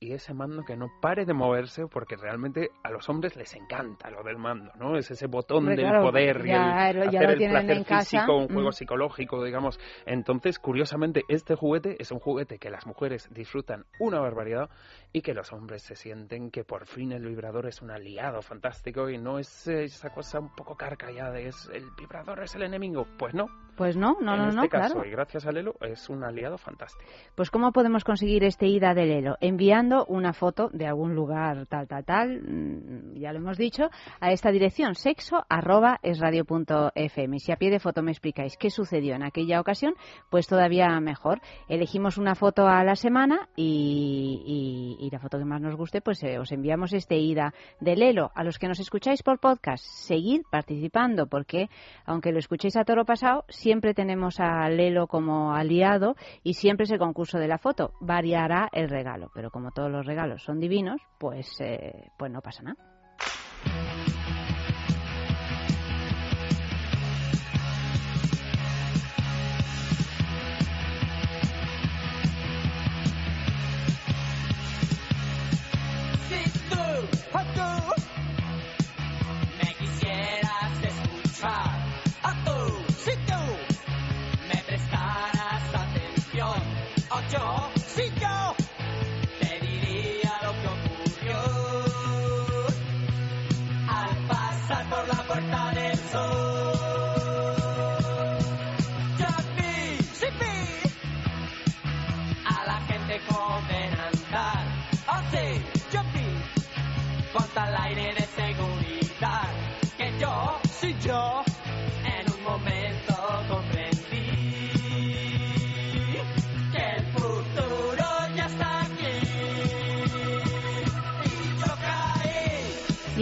y 0.00 0.14
ese 0.14 0.34
mando 0.34 0.64
que 0.64 0.76
no 0.76 0.88
pare 1.00 1.24
de 1.24 1.32
moverse 1.32 1.86
porque 1.86 2.16
realmente 2.16 2.70
a 2.82 2.90
los 2.90 3.08
hombres 3.08 3.36
les 3.36 3.54
encanta 3.54 4.10
lo 4.10 4.24
del 4.24 4.36
mando, 4.36 4.72
¿no? 4.74 4.96
Es 4.96 5.08
ese 5.12 5.28
botón 5.28 5.58
Hombre, 5.58 5.76
del 5.76 5.86
claro, 5.86 6.02
poder 6.02 6.42
y 6.44 6.48
ya 6.48 6.90
el 6.90 6.96
lo- 6.98 7.04
ya 7.04 7.20
hacer 7.20 7.38
lo 7.38 7.44
el 7.44 7.50
placer 7.50 7.76
en 7.76 7.84
casa. 7.84 8.00
físico, 8.18 8.36
un 8.36 8.48
juego 8.48 8.70
Mm. 8.70 8.72
psicológico, 8.72 9.44
digamos. 9.44 9.78
Entonces, 10.04 10.58
curiosamente, 10.58 11.22
este 11.28 11.54
juguete 11.54 11.94
es 12.00 12.10
un 12.10 12.18
juguete 12.18 12.58
que 12.58 12.68
las 12.68 12.84
mujeres 12.84 13.28
disfrutan 13.32 13.84
una 14.00 14.18
barbaridad 14.18 14.70
y 15.12 15.22
que 15.22 15.34
los 15.34 15.52
hombres 15.52 15.82
se 15.82 15.94
sienten 15.94 16.50
que 16.50 16.64
por 16.64 16.86
fin 16.86 17.12
el 17.12 17.24
vibrador 17.24 17.66
es 17.68 17.80
un 17.80 17.92
aliado 17.92 18.42
fantástico 18.42 19.08
y 19.08 19.18
no 19.18 19.38
es 19.38 19.68
esa 19.68 20.10
cosa 20.10 20.40
un 20.40 20.52
poco 20.56 20.76
carca 20.76 21.12
ya 21.12 21.30
de 21.30 21.46
es 21.46 21.70
el 21.72 21.84
vibrador 21.96 22.42
es 22.42 22.56
el 22.56 22.64
enemigo. 22.64 23.06
Pues 23.18 23.34
no, 23.34 23.46
Pues 23.76 23.96
no, 23.96 24.16
no, 24.20 24.34
en 24.34 24.40
no, 24.42 24.48
este 24.48 24.60
no, 24.62 24.68
caso, 24.68 24.94
claro. 24.94 25.08
y 25.08 25.12
gracias 25.12 25.46
a 25.46 25.52
Lelo, 25.52 25.76
es 25.80 26.08
un 26.10 26.24
aliado 26.24 26.58
fantástico. 26.58 27.08
Pues 27.36 27.50
¿cómo 27.52 27.70
podemos 27.70 28.02
conseguir 28.02 28.42
este 28.44 28.66
ida 28.66 28.94
del 28.94 29.10
Elo? 29.10 29.36
Enviando 29.40 30.06
una 30.06 30.32
foto 30.32 30.70
de 30.72 30.86
algún 30.86 31.14
lugar 31.14 31.66
tal, 31.66 31.86
tal, 31.86 32.04
tal, 32.04 32.40
mm, 32.40 33.18
ya 33.20 33.32
lo 33.32 33.38
hemos 33.38 33.58
dicho, 33.58 33.90
a 34.20 34.32
esta 34.32 34.50
dirección 34.50 34.94
sexo 34.94 35.44
arroba 35.48 36.00
es 36.02 36.20
punto 36.46 36.90
fm. 36.94 37.38
Si 37.38 37.52
a 37.52 37.56
pie 37.56 37.70
de 37.70 37.78
foto 37.78 38.02
me 38.02 38.10
explicáis 38.10 38.56
qué 38.56 38.70
sucedió 38.70 39.14
en 39.14 39.22
aquella 39.22 39.60
ocasión, 39.60 39.94
pues 40.30 40.46
todavía 40.46 40.98
mejor. 41.00 41.40
Elegimos 41.68 42.16
una 42.16 42.34
foto 42.34 42.66
a 42.66 42.82
la 42.84 42.96
semana 42.96 43.48
y 43.54 45.08
la 45.12 45.18
foto 45.18 45.38
que 45.38 45.44
más 45.44 45.60
nos 45.60 45.76
guste, 45.76 46.00
pues 46.00 46.22
eh, 46.22 46.38
os 46.38 46.50
enviamos 46.52 46.94
este 46.94 47.18
ida 47.18 47.52
del 47.80 48.02
Elo. 48.02 48.32
A 48.34 48.44
los 48.44 48.58
que 48.58 48.66
nos 48.66 48.80
escucháis 48.80 49.22
por 49.22 49.38
podcast, 49.38 49.84
seguid 49.84 50.42
participando 50.50 51.26
porque 51.26 51.68
aunque 52.06 52.32
lo 52.32 52.38
escuchéis 52.38 52.76
a 52.76 52.84
toro 52.84 53.04
pasado, 53.04 53.44
siempre 53.48 53.92
tenemos 53.92 54.40
a 54.40 54.68
Lelo 54.70 55.06
como 55.06 55.52
aliado 55.52 56.16
y 56.42 56.54
siempre 56.54 56.84
es 56.84 56.90
el 56.90 56.98
concurso 56.98 57.38
de 57.38 57.41
la 57.48 57.58
foto. 57.58 57.94
Variará 58.00 58.68
el 58.72 58.88
regalo, 58.88 59.30
pero 59.34 59.50
como 59.50 59.70
todos 59.70 59.90
los 59.90 60.06
regalos 60.06 60.42
son 60.42 60.60
divinos, 60.60 61.00
pues, 61.18 61.48
eh, 61.60 62.10
pues 62.16 62.30
no 62.30 62.40
pasa 62.40 62.62
nada. 62.62 63.91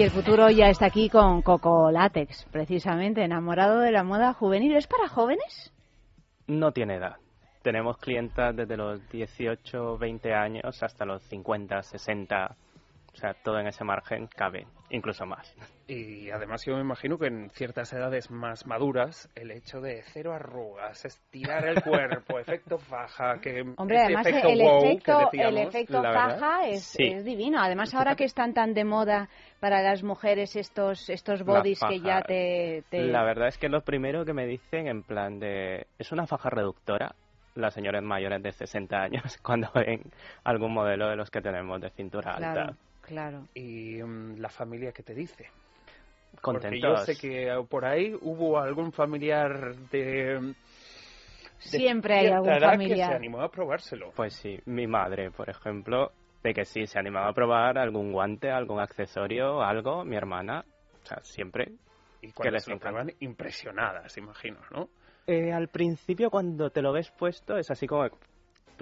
Y 0.00 0.02
el 0.02 0.10
futuro 0.10 0.48
ya 0.48 0.70
está 0.70 0.86
aquí 0.86 1.10
con 1.10 1.42
Coco 1.42 1.90
Látex, 1.90 2.46
precisamente, 2.50 3.22
enamorado 3.22 3.80
de 3.80 3.92
la 3.92 4.02
moda 4.02 4.32
juvenil. 4.32 4.74
¿Es 4.74 4.86
para 4.86 5.08
jóvenes? 5.08 5.74
No 6.46 6.72
tiene 6.72 6.94
edad. 6.94 7.16
Tenemos 7.60 7.98
clientas 7.98 8.56
desde 8.56 8.78
los 8.78 9.06
18, 9.10 9.98
20 9.98 10.32
años 10.32 10.82
hasta 10.82 11.04
los 11.04 11.22
50, 11.24 11.82
60. 11.82 12.56
O 13.12 13.16
sea, 13.18 13.34
todo 13.44 13.58
en 13.58 13.66
ese 13.66 13.84
margen 13.84 14.26
cabe, 14.26 14.66
incluso 14.90 15.24
más. 15.26 15.54
Y 15.86 16.30
además 16.30 16.64
yo 16.64 16.74
me 16.74 16.80
imagino 16.82 17.18
que 17.18 17.26
en 17.26 17.50
ciertas 17.50 17.92
edades 17.92 18.30
más 18.30 18.66
maduras 18.66 19.28
el 19.34 19.50
hecho 19.50 19.80
de 19.80 20.02
cero 20.12 20.32
arrugas, 20.34 21.04
estirar 21.04 21.66
el 21.66 21.82
cuerpo, 21.82 22.38
efecto 22.40 22.78
faja, 22.78 23.40
que 23.40 23.62
Hombre, 23.76 23.98
además 24.02 24.26
efecto 24.26 24.48
el 24.48 24.60
wow 24.60 24.84
efecto, 24.84 25.18
que 25.18 25.24
decíamos, 25.36 25.60
el 25.60 25.66
efecto 25.68 26.02
faja 26.02 26.66
es, 26.68 26.82
sí. 26.84 27.04
es 27.04 27.24
divino. 27.24 27.60
Además, 27.60 27.94
ahora 27.94 28.14
que 28.16 28.24
están 28.24 28.54
tan 28.54 28.74
de 28.74 28.84
moda 28.84 29.28
para 29.60 29.82
las 29.82 30.02
mujeres 30.02 30.54
estos 30.56 31.08
estos 31.10 31.42
bodies 31.44 31.80
que 31.88 32.00
ya 32.00 32.22
te... 32.22 32.84
te- 32.90 33.04
La 33.06 33.22
verdad 33.24 33.48
es 33.48 33.58
que 33.58 33.68
lo 33.68 33.82
primero 33.82 34.24
que 34.24 34.32
me 34.32 34.46
dicen 34.46 34.86
en 34.88 35.02
plan 35.02 35.38
de... 35.38 35.86
¿Es 35.98 36.12
una 36.12 36.26
faja 36.26 36.50
reductora? 36.50 37.14
Las 37.56 37.74
señores 37.74 38.02
mayores 38.02 38.42
de 38.42 38.52
60 38.52 38.96
años 38.96 39.36
cuando 39.42 39.70
ven 39.74 40.02
algún 40.44 40.72
modelo 40.72 41.08
de 41.08 41.16
los 41.16 41.30
que 41.30 41.40
tenemos 41.40 41.80
de 41.80 41.90
cintura 41.90 42.36
Claro, 42.36 42.60
alta. 42.60 42.76
Claro. 43.10 43.48
y 43.54 44.02
mm, 44.02 44.38
la 44.38 44.48
familia 44.48 44.92
que 44.92 45.02
te 45.02 45.14
dice. 45.14 45.48
Porque 46.40 46.80
yo 46.80 46.94
Contentos. 46.94 47.04
sé 47.06 47.16
que 47.16 47.48
eh, 47.48 47.64
por 47.68 47.84
ahí 47.84 48.14
hubo 48.20 48.58
algún 48.58 48.92
familiar 48.92 49.74
de, 49.90 50.38
de 50.40 50.54
Siempre 51.58 52.18
hay 52.20 52.26
algún 52.28 52.48
edad 52.50 52.58
que 52.58 52.60
se 52.60 52.70
familiar. 52.70 53.12
animó 53.14 53.40
a 53.42 53.50
probárselo. 53.50 54.12
Pues 54.14 54.34
sí, 54.34 54.58
mi 54.66 54.86
madre, 54.86 55.30
por 55.32 55.50
ejemplo, 55.50 56.12
de 56.42 56.54
que 56.54 56.64
sí, 56.64 56.86
se 56.86 56.98
animaba 56.98 57.28
a 57.28 57.32
probar 57.32 57.78
algún 57.78 58.12
guante, 58.12 58.50
algún 58.50 58.80
accesorio, 58.80 59.60
algo, 59.60 60.04
mi 60.04 60.16
hermana, 60.16 60.64
o 61.02 61.06
sea, 61.06 61.18
siempre. 61.22 61.72
Y 62.22 62.30
cuando 62.32 62.52
les 62.52 62.64
se 62.64 62.70
lo 62.70 62.78
impresionadas, 63.20 64.16
imagino, 64.18 64.58
¿no? 64.70 64.88
Eh, 65.26 65.52
al 65.52 65.68
principio, 65.68 66.30
cuando 66.30 66.70
te 66.70 66.80
lo 66.80 66.92
ves 66.92 67.10
puesto, 67.10 67.56
es 67.56 67.70
así 67.70 67.86
como 67.86 68.08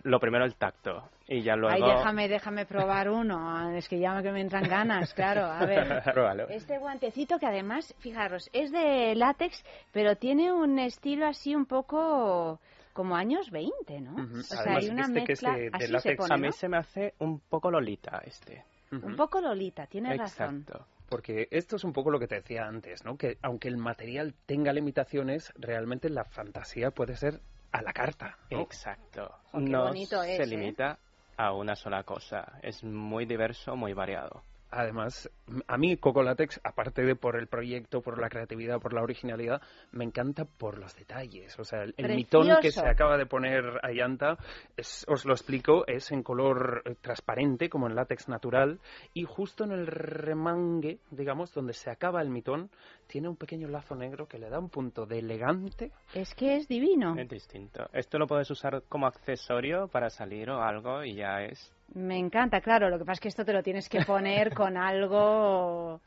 lo 0.04 0.20
primero 0.20 0.44
el 0.44 0.54
tacto, 0.56 1.08
y 1.26 1.42
ya 1.42 1.56
luego... 1.56 1.74
Ay, 1.74 1.82
déjame, 1.96 2.28
déjame 2.28 2.66
probar 2.66 3.08
uno. 3.10 3.70
Es 3.76 3.88
que 3.88 3.98
ya 3.98 4.22
que 4.22 4.32
me 4.32 4.40
entran 4.40 4.64
ganas, 4.64 5.12
claro. 5.14 5.44
A 5.46 5.64
ver. 5.66 6.02
Pruébalo. 6.12 6.48
Este 6.48 6.78
guantecito 6.78 7.38
que 7.38 7.46
además, 7.46 7.94
fijaros, 7.98 8.48
es 8.52 8.72
de 8.72 9.14
látex, 9.14 9.64
pero 9.92 10.16
tiene 10.16 10.52
un 10.52 10.78
estilo 10.78 11.26
así 11.26 11.54
un 11.54 11.66
poco 11.66 12.60
como 12.92 13.14
años 13.14 13.50
20, 13.50 14.00
¿no? 14.00 14.14
O 14.38 14.42
sea, 14.42 14.60
Además, 14.60 14.82
hay 14.84 14.90
una 14.90 15.02
este 15.06 15.24
que 15.24 15.32
es 15.34 15.40
de- 15.40 15.50
de 15.50 15.70
así 15.72 15.86
se 15.86 15.92
látex. 15.92 16.16
pone, 16.16 16.34
A 16.34 16.36
mí 16.38 16.46
¿no? 16.48 16.52
se 16.52 16.68
me 16.68 16.76
hace 16.78 17.14
un 17.18 17.40
poco 17.40 17.70
Lolita 17.70 18.22
este. 18.24 18.64
Un 18.90 19.14
poco 19.16 19.40
Lolita, 19.40 19.86
tienes 19.86 20.16
razón. 20.18 20.60
Exacto. 20.66 20.86
Porque 21.10 21.46
esto 21.50 21.76
es 21.76 21.84
un 21.84 21.92
poco 21.92 22.10
lo 22.10 22.18
que 22.18 22.26
te 22.26 22.34
decía 22.36 22.66
antes, 22.66 23.04
¿no? 23.04 23.16
Que 23.16 23.38
aunque 23.42 23.68
el 23.68 23.76
material 23.78 24.34
tenga 24.46 24.72
limitaciones, 24.72 25.52
realmente 25.56 26.10
la 26.10 26.24
fantasía 26.24 26.90
puede 26.90 27.16
ser 27.16 27.40
a 27.72 27.82
la 27.82 27.92
carta, 27.92 28.36
¿no? 28.50 28.60
Exacto. 28.60 29.34
Qué 29.52 29.58
no 29.60 29.92
se 29.92 30.34
es, 30.34 30.40
¿eh? 30.40 30.46
limita 30.46 30.98
a 31.36 31.52
una 31.52 31.76
sola 31.76 32.02
cosa. 32.02 32.58
Es 32.62 32.82
muy 32.82 33.26
diverso, 33.26 33.76
muy 33.76 33.92
variado. 33.92 34.42
Además, 34.70 35.30
a 35.66 35.78
mí 35.78 35.96
Coco 35.96 36.22
Latex, 36.22 36.60
aparte 36.62 37.02
de 37.02 37.16
por 37.16 37.36
el 37.36 37.46
proyecto, 37.46 38.02
por 38.02 38.20
la 38.20 38.28
creatividad, 38.28 38.80
por 38.80 38.92
la 38.92 39.02
originalidad, 39.02 39.62
me 39.92 40.04
encanta 40.04 40.44
por 40.44 40.78
los 40.78 40.94
detalles. 40.94 41.58
O 41.58 41.64
sea, 41.64 41.84
el, 41.84 41.94
el 41.96 42.14
mitón 42.14 42.48
que 42.60 42.70
se 42.70 42.86
acaba 42.86 43.16
de 43.16 43.26
poner 43.26 43.80
Ayanta, 43.82 44.36
es, 44.76 45.06
os 45.08 45.24
lo 45.24 45.32
explico, 45.32 45.86
es 45.86 46.12
en 46.12 46.22
color 46.22 46.82
eh, 46.84 46.94
transparente, 47.00 47.68
como 47.68 47.86
en 47.86 47.94
látex 47.94 48.28
natural, 48.28 48.78
y 49.14 49.24
justo 49.24 49.64
en 49.64 49.72
el 49.72 49.86
remangue, 49.86 50.98
digamos, 51.10 51.52
donde 51.54 51.72
se 51.72 51.90
acaba 51.90 52.20
el 52.20 52.28
mitón, 52.28 52.70
tiene 53.06 53.28
un 53.28 53.36
pequeño 53.36 53.68
lazo 53.68 53.94
negro 53.94 54.28
que 54.28 54.38
le 54.38 54.50
da 54.50 54.58
un 54.58 54.68
punto 54.68 55.06
de 55.06 55.20
elegante. 55.20 55.92
Es 56.14 56.34
que 56.34 56.56
es 56.56 56.68
divino. 56.68 57.16
Es 57.18 57.28
distinto. 57.28 57.88
Esto 57.92 58.18
lo 58.18 58.26
puedes 58.26 58.50
usar 58.50 58.82
como 58.88 59.06
accesorio 59.06 59.88
para 59.88 60.10
salir 60.10 60.50
o 60.50 60.62
algo 60.62 61.02
y 61.04 61.14
ya 61.14 61.42
es... 61.42 61.74
Me 61.94 62.18
encanta, 62.18 62.60
claro. 62.60 62.90
Lo 62.90 62.98
que 62.98 63.04
pasa 63.04 63.14
es 63.14 63.20
que 63.20 63.28
esto 63.28 63.44
te 63.44 63.52
lo 63.52 63.62
tienes 63.62 63.88
que 63.88 64.04
poner 64.04 64.54
con 64.54 64.76
algo. 64.76 66.00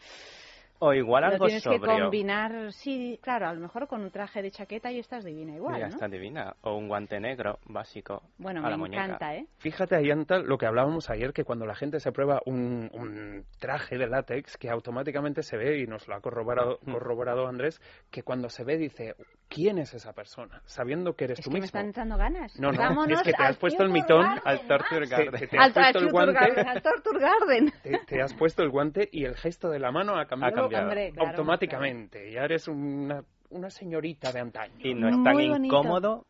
O 0.84 0.94
igual 0.94 1.22
lo 1.24 1.30
algo 1.30 1.46
tienes 1.46 1.64
que 1.64 1.80
combinar. 1.80 2.72
Sí, 2.74 3.20
claro, 3.22 3.48
a 3.48 3.54
lo 3.54 3.60
mejor 3.62 3.88
con 3.88 4.02
un 4.02 4.10
traje 4.12 4.42
de 4.42 4.50
chaqueta 4.52 4.92
y 4.92 5.00
estás 5.00 5.24
divina 5.24 5.56
igual, 5.56 5.80
ya 5.80 5.88
¿no? 5.88 5.94
está 5.94 6.08
divina. 6.08 6.56
O 6.62 6.76
un 6.76 6.88
guante 6.88 7.20
negro 7.20 7.60
básico 7.66 8.24
Bueno, 8.38 8.62
a 8.66 8.70
la 8.70 8.78
me 8.78 8.78
muñeca. 8.78 9.06
encanta, 9.06 9.36
¿eh? 9.36 9.46
Fíjate, 9.60 9.96
Ayanta, 9.96 10.40
lo 10.40 10.58
que 10.58 10.66
hablábamos 10.66 11.10
ayer, 11.10 11.34
que 11.34 11.44
cuando 11.44 11.66
la 11.66 11.76
gente 11.76 12.00
se 12.00 12.12
prueba 12.12 12.42
un, 12.46 12.90
un 12.94 13.46
traje 13.60 13.98
de 13.98 14.08
látex, 14.08 14.58
que 14.58 14.70
automáticamente 14.70 15.44
se 15.44 15.56
ve, 15.58 15.80
y 15.80 15.86
nos 15.88 16.08
lo 16.08 16.16
ha 16.16 16.22
corroborado, 16.22 16.80
Mm. 16.84 16.94
corroborado 16.94 17.48
Andrés, 17.48 17.80
que 18.10 18.24
cuando 18.24 18.50
se 18.50 18.64
ve 18.64 18.78
dice, 18.78 19.14
¿quién 19.50 19.78
es 19.78 19.94
esa 19.94 20.14
persona? 20.14 20.62
Sabiendo 20.66 21.14
que 21.14 21.26
eres 21.26 21.40
Es 21.40 21.46
tú 21.46 21.52
que 21.52 21.56
me 21.56 21.62
mismo. 21.62 21.66
están 21.68 21.86
entrando 21.86 22.18
ganas. 22.18 22.60
No, 22.60 22.72
no, 22.72 22.80
Vámonos 22.80 23.20
es 23.20 23.24
que 23.28 23.34
te 23.34 23.44
has 23.44 23.58
puesto 23.58 23.84
el 23.84 23.90
mitón 23.92 24.24
Garden, 24.24 24.42
al 24.46 24.68
Torture. 24.68 25.08
Garden. 25.08 25.32
Te, 25.40 25.48
te 25.48 25.58
Al, 25.58 25.64
has 25.70 25.74
puesto 25.74 26.00
al 26.00 26.06
el 26.06 26.12
guante, 26.12 26.34
Garden, 26.34 26.68
al 26.68 26.82
Torture 26.82 27.20
Garden. 27.20 27.74
te, 27.84 28.00
te 28.08 28.22
has 28.22 28.34
puesto 28.34 28.64
el 28.64 28.70
guante 28.70 29.08
y 29.12 29.26
el 29.26 29.36
gesto 29.36 29.70
de 29.70 29.80
la 29.80 29.92
mano 29.92 30.18
ha 30.18 30.26
cambiado, 30.26 30.71
Hombre, 30.80 31.12
claro, 31.12 31.30
automáticamente. 31.30 32.32
Ya 32.32 32.44
eres 32.44 32.68
una, 32.68 33.24
una 33.50 33.70
señorita 33.70 34.32
de 34.32 34.40
antaño. 34.40 34.74
Y 34.80 34.94
no 34.94 35.08
es 35.10 35.24
tan 35.24 35.34
Muy 35.34 35.50
bonito. 35.50 35.76
incómodo 35.76 36.26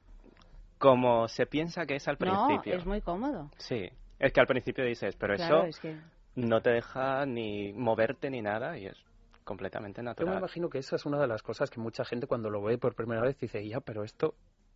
como 0.78 1.28
se 1.28 1.46
piensa 1.46 1.86
que 1.86 1.96
es 1.96 2.08
al 2.08 2.18
No, 2.20 2.48
principio. 2.48 2.76
es 2.76 2.86
muy 2.86 3.02
cómodo. 3.02 3.50
Sí. 3.58 3.90
Es 4.20 4.34
que 4.34 4.40
al 4.40 4.48
principio 4.48 4.84
dices, 4.86 5.16
pero 5.16 5.36
Claro, 5.36 5.60
eso 5.62 5.68
es 5.68 5.80
que... 5.80 5.98
no 6.36 6.62
te 6.62 6.72
deja 6.72 7.26
ni 7.26 7.72
moverte 7.74 8.30
ni 8.30 8.42
nada 8.42 8.78
y 8.78 8.86
es 8.88 8.98
completamente 9.44 10.00
Yo 10.02 10.04
me 10.04 10.10
natural. 10.10 10.38
imagino 10.40 10.70
que 10.70 10.78
esa 10.80 10.96
es 10.96 11.06
una 11.06 11.20
de 11.20 11.28
las 11.28 11.42
cosas 11.44 11.70
que 11.70 11.80
mucha 11.80 12.06
gente 12.06 12.28
cuando 12.28 12.50
lo 12.50 12.62
ve 12.62 12.78
por 12.78 12.96
primera 12.96 13.22
vez 13.22 13.38
dice, 13.40 13.68
ya, 13.68 13.80
pero 13.80 14.04
esto 14.04 14.34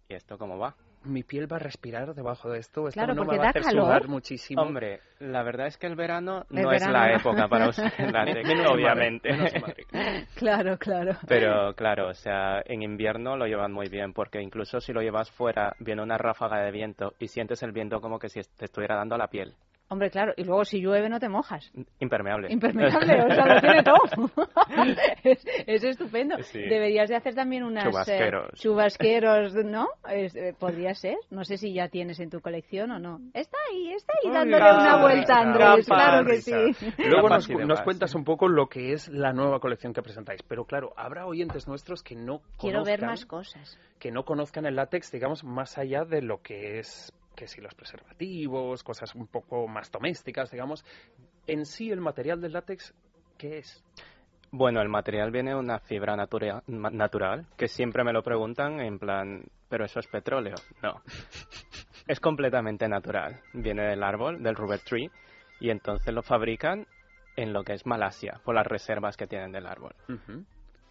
¿y 0.10 0.14
esto 0.16 0.38
cómo 0.38 0.58
va? 0.58 0.76
Mi 1.04 1.22
piel 1.22 1.52
va 1.52 1.58
a 1.58 1.60
respirar 1.60 2.16
debajo 2.16 2.50
de 2.50 2.58
esto. 2.58 2.88
Esto 2.88 3.00
Claro, 3.00 3.14
no 3.14 3.22
porque 3.26 3.34
me 3.34 3.38
va 3.38 3.44
a 3.44 3.46
da 3.46 3.50
hacer 3.52 3.62
calor. 3.62 3.84
sudar 3.86 4.08
muchísimo. 4.08 4.62
Hombre, 4.64 5.02
la 5.20 5.44
verdad 5.44 5.68
es 5.68 5.78
que 5.78 5.86
el 5.86 5.96
verano 5.96 6.46
El 6.50 6.64
no 6.64 6.72
es 6.72 6.88
la 6.88 7.14
época 7.14 7.48
para 7.48 7.70
usar 7.70 7.92
mal, 8.12 8.68
obviamente. 8.68 9.32
menos. 9.32 9.52
Claro, 10.36 10.78
claro. 10.80 11.12
Pero 11.28 11.76
claro, 11.76 12.10
o 12.10 12.14
sea, 12.16 12.60
en 12.66 12.82
invierno 12.82 13.38
lo 13.38 13.46
llevan 13.46 13.72
muy 13.72 13.88
bien 13.88 14.14
porque 14.14 14.42
incluso 14.42 14.80
si 14.80 14.94
lo 14.94 15.02
llevas 15.02 15.30
fuera 15.30 15.76
viene 15.80 16.02
una 16.02 16.18
ráfaga 16.18 16.60
de 16.62 16.72
viento 16.72 17.14
y 17.20 17.28
sientes 17.28 17.62
el 17.62 17.72
viento 17.72 18.02
como 18.02 18.18
que 18.18 18.30
si 18.30 18.42
te 18.58 18.66
estuviera 18.66 18.96
dando 18.96 19.14
a 19.14 19.20
la 19.20 19.28
piel. 19.28 19.54
Hombre, 19.88 20.10
claro. 20.10 20.34
Y 20.36 20.44
luego 20.44 20.66
si 20.66 20.82
llueve 20.82 21.10
no 21.10 21.20
te 21.20 21.30
mojas. 21.30 21.72
Impermeable. 22.00 22.52
Impermeable, 22.52 23.22
o 23.24 23.30
sea, 23.30 23.46
lo 23.56 23.62
tiene 23.62 23.84
todo. 23.84 24.32
es, 25.24 25.46
es 25.68 25.84
estupendo. 25.84 26.38
Sí. 26.42 26.60
Deberías 26.60 27.08
de 27.10 27.16
hacer 27.16 27.36
también 27.36 27.64
unas... 27.64 27.86
eh, 28.10 28.32
Chubasqueros. 28.56 29.54
¿no? 29.66 29.88
Es- 30.10 30.36
eh, 30.36 30.56
podría 30.58 30.94
ser. 30.96 31.18
No 31.30 31.44
sé 31.44 31.58
si 31.58 31.74
ya 31.74 31.88
tienes 31.90 32.20
en 32.20 32.30
tu 32.30 32.42
colección 32.42 32.92
o 32.92 33.00
no. 33.00 33.20
Está 33.34 33.58
ahí, 33.72 33.92
está 33.94 34.14
ahí 34.24 34.32
dándole 34.32 34.64
una 34.72 35.02
vuelta, 35.02 35.36
Andrés. 35.38 35.86
Claro 35.86 36.26
que 36.26 36.32
risa. 36.34 36.58
sí. 36.74 36.94
Luego 37.08 37.30
nos, 37.30 37.50
nos 37.50 37.82
cuentas 37.82 38.16
un 38.16 38.24
poco 38.24 38.48
lo 38.48 38.68
que 38.68 38.94
es 38.94 39.08
la 39.10 39.34
nueva 39.34 39.60
colección 39.60 39.94
que 39.94 40.02
presentáis. 40.02 40.42
Pero 40.44 40.66
claro, 40.66 40.94
habrá 40.98 41.26
oyentes 41.28 41.68
nuestros 41.68 42.02
que 42.04 42.16
no 42.16 42.42
Quiero 42.60 42.84
ver 42.84 43.02
más 43.04 43.26
cosas. 43.26 43.78
que 44.00 44.12
no 44.12 44.24
conozcan 44.26 44.66
el 44.66 44.76
látex, 44.76 45.12
digamos, 45.12 45.44
más 45.44 45.78
allá 45.78 46.06
de 46.06 46.22
lo 46.22 46.42
que 46.42 46.80
es, 46.80 47.12
que 47.36 47.48
si 47.48 47.62
los 47.62 47.76
preservativos, 47.76 48.84
cosas 48.84 49.14
un 49.16 49.28
poco 49.28 49.68
más 49.68 49.92
domésticas, 49.92 50.50
digamos. 50.52 50.84
En 51.48 51.66
sí, 51.66 51.92
el 51.92 52.02
material 52.02 52.42
del 52.42 52.54
látex, 52.54 52.94
¿qué 53.38 53.60
es? 53.60 53.84
Bueno, 54.52 54.82
el 54.82 54.90
material 54.90 55.32
viene 55.32 55.52
de 55.52 55.58
una 55.58 55.80
fibra 55.80 56.16
natura- 56.16 56.64
natural, 56.68 57.46
que 57.58 57.68
siempre 57.68 58.04
me 58.04 58.14
lo 58.14 58.24
preguntan 58.24 58.80
en 58.80 58.98
plan, 59.00 59.44
¿pero 59.70 59.86
eso 59.86 60.00
es 60.00 60.08
petróleo? 60.08 60.56
No. 60.82 61.02
es 62.08 62.20
completamente 62.20 62.88
natural. 62.88 63.42
Viene 63.54 63.84
del 63.84 64.04
árbol, 64.04 64.42
del 64.42 64.56
rubber 64.56 64.80
tree, 64.80 65.12
y 65.60 65.70
entonces 65.70 66.14
lo 66.14 66.22
fabrican 66.22 66.88
en 67.36 67.52
lo 67.52 67.64
que 67.64 67.74
es 67.74 67.86
Malasia, 67.86 68.40
por 68.46 68.56
las 68.56 68.66
reservas 68.66 69.18
que 69.18 69.28
tienen 69.28 69.52
del 69.52 69.68
árbol. 69.68 69.94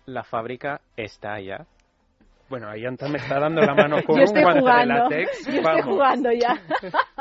La 0.04 0.24
fábrica 0.24 0.82
está 0.96 1.32
allá. 1.32 1.66
Bueno, 2.48 2.68
ahí 2.68 2.84
Anta 2.84 3.08
me 3.08 3.18
está 3.18 3.40
dando 3.40 3.62
la 3.62 3.74
mano 3.74 3.96
con 4.06 4.20
un 4.20 4.26
guante 4.26 4.60
jugando. 4.60 4.80
de 4.80 4.86
látex. 4.86 5.46
Yo 5.46 5.60
estoy 5.60 5.82
jugando 5.82 6.32
ya. 6.32 6.60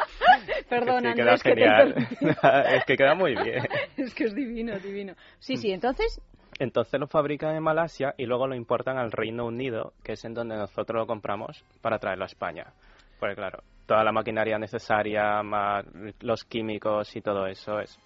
Perdón, 0.69 1.03
que 1.03 1.13
sí, 1.13 1.21
Andrés, 1.21 1.43
queda 1.43 1.55
que 1.55 1.61
te 1.61 1.61
genial. 1.61 2.07
es 2.75 2.85
que 2.85 2.95
queda 2.97 3.15
muy 3.15 3.35
bien. 3.35 3.67
Es 3.97 4.13
que 4.13 4.25
es 4.25 4.35
divino, 4.35 4.77
divino. 4.79 5.13
Sí, 5.39 5.57
sí, 5.57 5.71
entonces... 5.71 6.21
Entonces 6.59 6.99
lo 6.99 7.07
fabrican 7.07 7.55
en 7.55 7.63
Malasia 7.63 8.13
y 8.15 8.25
luego 8.25 8.47
lo 8.47 8.55
importan 8.55 8.97
al 8.97 9.11
Reino 9.11 9.45
Unido, 9.45 9.93
que 10.03 10.13
es 10.13 10.23
en 10.23 10.35
donde 10.35 10.55
nosotros 10.55 10.99
lo 10.99 11.07
compramos 11.07 11.63
para 11.81 11.97
traerlo 11.97 12.25
a 12.25 12.27
España. 12.27 12.73
Porque 13.19 13.35
claro, 13.35 13.63
toda 13.87 14.03
la 14.03 14.11
maquinaria 14.11 14.59
necesaria, 14.59 15.41
más 15.41 15.83
los 16.21 16.43
químicos 16.43 17.15
y 17.15 17.21
todo 17.21 17.47
eso, 17.47 17.79
es 17.79 17.97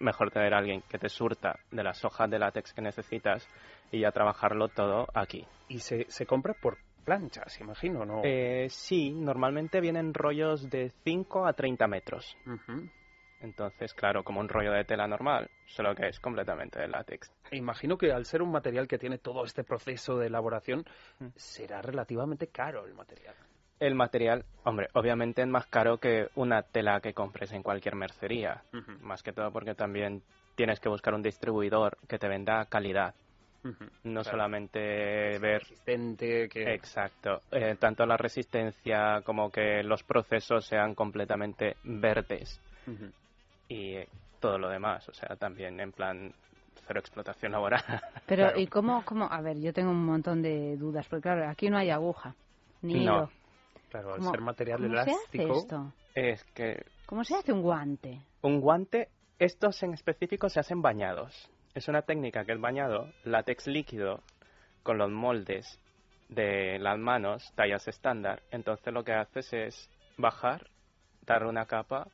mejor 0.00 0.30
tener 0.30 0.52
a 0.54 0.58
alguien 0.58 0.82
que 0.88 0.98
te 0.98 1.08
surta 1.08 1.58
de 1.70 1.82
las 1.82 2.04
hojas 2.04 2.30
de 2.30 2.38
látex 2.38 2.72
que 2.72 2.82
necesitas 2.82 3.48
y 3.90 4.00
ya 4.00 4.10
trabajarlo 4.12 4.68
todo 4.68 5.06
aquí. 5.14 5.46
Y 5.68 5.78
se, 5.80 6.06
se 6.10 6.26
compra 6.26 6.54
por 6.54 6.78
planchas, 7.04 7.60
imagino, 7.60 8.04
¿no? 8.04 8.22
Eh, 8.24 8.66
sí, 8.70 9.12
normalmente 9.12 9.80
vienen 9.80 10.14
rollos 10.14 10.68
de 10.70 10.90
5 11.04 11.46
a 11.46 11.52
30 11.52 11.86
metros. 11.86 12.36
Entonces, 13.40 13.92
claro, 13.92 14.24
como 14.24 14.40
un 14.40 14.48
rollo 14.48 14.72
de 14.72 14.84
tela 14.84 15.06
normal, 15.06 15.50
solo 15.66 15.94
que 15.94 16.08
es 16.08 16.18
completamente 16.18 16.80
de 16.80 16.88
látex. 16.88 17.30
Imagino 17.52 17.98
que 17.98 18.10
al 18.10 18.24
ser 18.24 18.40
un 18.40 18.50
material 18.50 18.88
que 18.88 18.96
tiene 18.98 19.18
todo 19.18 19.44
este 19.44 19.64
proceso 19.64 20.16
de 20.16 20.28
elaboración, 20.28 20.84
Mm. 21.18 21.26
será 21.36 21.82
relativamente 21.82 22.46
caro 22.46 22.86
el 22.86 22.94
material. 22.94 23.34
El 23.80 23.94
material, 23.96 24.44
hombre, 24.64 24.88
obviamente 24.94 25.42
es 25.42 25.48
más 25.48 25.66
caro 25.66 25.98
que 25.98 26.28
una 26.36 26.62
tela 26.62 27.00
que 27.00 27.12
compres 27.12 27.52
en 27.52 27.62
cualquier 27.62 27.96
mercería. 27.96 28.62
Más 29.02 29.22
que 29.22 29.32
todo 29.32 29.50
porque 29.50 29.74
también 29.74 30.22
tienes 30.54 30.80
que 30.80 30.88
buscar 30.88 31.12
un 31.12 31.22
distribuidor 31.22 31.98
que 32.08 32.18
te 32.18 32.28
venda 32.28 32.64
calidad. 32.66 33.14
No 33.64 34.20
Claro. 34.22 34.24
solamente 34.24 34.78
ver 35.38 35.60
Resistente, 35.62 36.48
que... 36.50 36.74
exacto, 36.74 37.40
eh, 37.50 37.76
tanto 37.78 38.04
la 38.04 38.16
resistencia 38.18 39.22
como 39.24 39.50
que 39.50 39.82
los 39.82 40.02
procesos 40.02 40.66
sean 40.66 40.94
completamente 40.94 41.76
verdes 41.84 42.60
y 43.68 43.94
eh, 43.96 44.08
todo 44.40 44.58
lo 44.58 44.68
demás. 44.68 45.08
O 45.08 45.14
sea, 45.14 45.34
también 45.36 45.80
en 45.80 45.92
plan 45.92 46.32
cero 46.86 47.00
explotación 47.00 47.52
laboral. 47.52 47.82
Pero, 48.26 48.44
Claro. 48.44 48.60
¿y 48.60 48.66
cómo, 48.66 49.02
cómo? 49.06 49.24
A 49.30 49.40
ver, 49.40 49.58
yo 49.58 49.72
tengo 49.72 49.90
un 49.90 50.04
montón 50.04 50.42
de 50.42 50.76
dudas, 50.76 51.06
porque 51.08 51.22
claro, 51.22 51.48
aquí 51.48 51.70
no 51.70 51.78
hay 51.78 51.88
aguja, 51.90 52.34
ni 52.82 52.94
No. 52.94 53.00
hilo. 53.02 53.30
Claro, 53.90 54.12
al 54.12 54.18
¿Cómo- 54.18 54.30
ser 54.32 54.40
material 54.42 54.78
¿Cómo 54.80 54.92
se 54.94 55.00
hace 55.00 55.10
elástico... 55.12 55.58
esto? 55.58 55.92
es 56.14 56.44
que 56.52 56.84
¿Cómo 57.06 57.24
se 57.24 57.34
hace 57.36 57.52
un 57.52 57.62
guante? 57.62 58.20
Un 58.42 58.60
guante, 58.60 59.08
estos 59.38 59.82
en 59.82 59.94
específico 59.94 60.48
se 60.48 60.60
hacen 60.60 60.82
bañados. 60.82 61.50
Es 61.74 61.88
una 61.88 62.02
técnica 62.02 62.44
que 62.44 62.52
es 62.52 62.60
bañado, 62.60 63.08
látex 63.24 63.66
líquido, 63.66 64.20
con 64.82 64.98
los 64.98 65.10
moldes 65.10 65.80
de 66.28 66.78
las 66.78 66.98
manos, 66.98 67.52
tallas 67.54 67.86
estándar. 67.88 68.42
Entonces 68.50 68.92
lo 68.92 69.02
que 69.04 69.12
haces 69.12 69.52
es 69.52 69.90
bajar, 70.16 70.68
darle 71.26 71.48
una 71.48 71.66
capa 71.66 72.06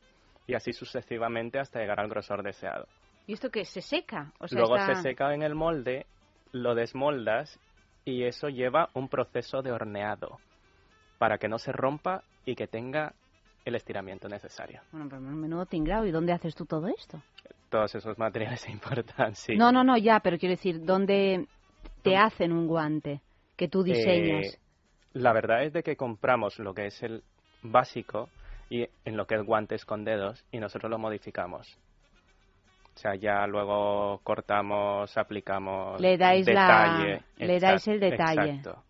y 0.46 0.54
así 0.54 0.72
sucesivamente 0.72 1.58
hasta 1.58 1.80
llegar 1.80 2.00
al 2.00 2.08
grosor 2.08 2.42
deseado. 2.42 2.86
¿Y 3.26 3.34
esto 3.34 3.50
qué? 3.50 3.64
¿Se 3.64 3.82
seca? 3.82 4.32
O 4.40 4.48
sea, 4.48 4.58
Luego 4.58 4.76
está- 4.76 4.94
se 4.96 5.02
seca 5.02 5.34
en 5.34 5.42
el 5.42 5.54
molde, 5.54 6.06
lo 6.52 6.74
desmoldas 6.74 7.58
y 8.04 8.24
eso 8.24 8.48
lleva 8.48 8.88
un 8.94 9.08
proceso 9.08 9.62
de 9.62 9.72
horneado 9.72 10.38
para 11.18 11.38
que 11.38 11.48
no 11.48 11.58
se 11.58 11.70
rompa 11.70 12.22
y 12.46 12.54
que 12.56 12.66
tenga 12.66 13.12
el 13.64 13.74
estiramiento 13.74 14.28
necesario. 14.28 14.80
Bueno, 14.92 15.06
pero 15.08 15.20
menudo 15.20 15.66
tinglado. 15.66 16.06
¿Y 16.06 16.10
dónde 16.10 16.32
haces 16.32 16.54
tú 16.54 16.64
todo 16.66 16.88
esto? 16.88 17.20
Todos 17.68 17.94
esos 17.94 18.18
materiales 18.18 18.60
se 18.66 18.70
importan, 18.72 19.34
sí. 19.34 19.56
No, 19.56 19.70
no, 19.72 19.84
no, 19.84 19.96
ya, 19.96 20.20
pero 20.20 20.38
quiero 20.38 20.52
decir, 20.54 20.84
¿dónde 20.84 21.46
te 22.02 22.16
hacen 22.16 22.52
un 22.52 22.66
guante 22.66 23.20
que 23.56 23.68
tú 23.68 23.82
diseñas? 23.82 24.46
Eh, 24.54 24.58
la 25.14 25.32
verdad 25.32 25.64
es 25.64 25.72
de 25.72 25.82
que 25.82 25.96
compramos 25.96 26.58
lo 26.58 26.72
que 26.74 26.86
es 26.86 27.02
el 27.02 27.22
básico 27.62 28.28
y 28.70 28.86
en 29.04 29.16
lo 29.16 29.26
que 29.26 29.34
es 29.34 29.42
guantes 29.42 29.84
con 29.84 30.04
dedos 30.04 30.44
y 30.52 30.58
nosotros 30.58 30.90
lo 30.90 30.98
modificamos. 30.98 31.76
O 32.94 32.98
sea, 33.00 33.14
ya 33.14 33.46
luego 33.46 34.20
cortamos, 34.24 35.16
aplicamos 35.16 36.00
Le 36.00 36.16
dais 36.18 36.46
la- 36.46 36.52
detalle. 36.52 37.22
le 37.38 37.60
dais 37.60 37.88
el 37.88 38.00
detalle. 38.00 38.50
Exacto. 38.56 38.82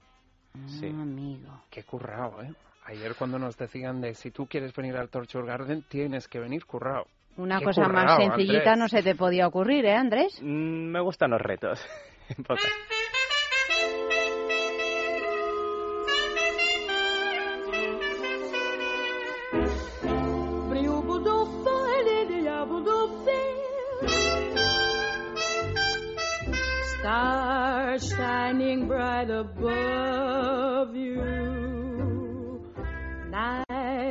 Ah, 0.55 0.69
sí. 0.69 0.87
amigo. 0.87 1.63
Qué 1.71 1.85
currao, 1.85 2.43
¿eh? 2.43 2.53
Ayer 2.90 3.14
cuando 3.14 3.38
nos 3.38 3.57
decían 3.57 4.00
de 4.00 4.14
si 4.14 4.33
tú 4.33 4.48
quieres 4.48 4.74
venir 4.74 4.96
al 4.96 5.09
Torture 5.09 5.46
Garden, 5.46 5.85
tienes 5.88 6.26
que 6.26 6.40
venir 6.40 6.66
currao. 6.66 7.07
Una 7.37 7.61
Qué 7.61 7.66
cosa 7.66 7.87
más 7.87 8.16
sencillita 8.16 8.72
Andrés. 8.72 8.79
no 8.79 8.88
se 8.88 9.05
te 9.05 9.14
podía 9.14 9.46
ocurrir, 9.46 9.85
¿eh, 9.87 9.94
Andrés? 9.94 10.40
Mm, 10.42 10.90
me 10.90 11.00
gustan 11.00 11.31
los 11.31 11.40
retos. 11.40 11.81
Stars 26.98 28.12
shining 28.12 28.87
bright 28.87 29.31
above 29.31 30.94
you. 30.94 31.50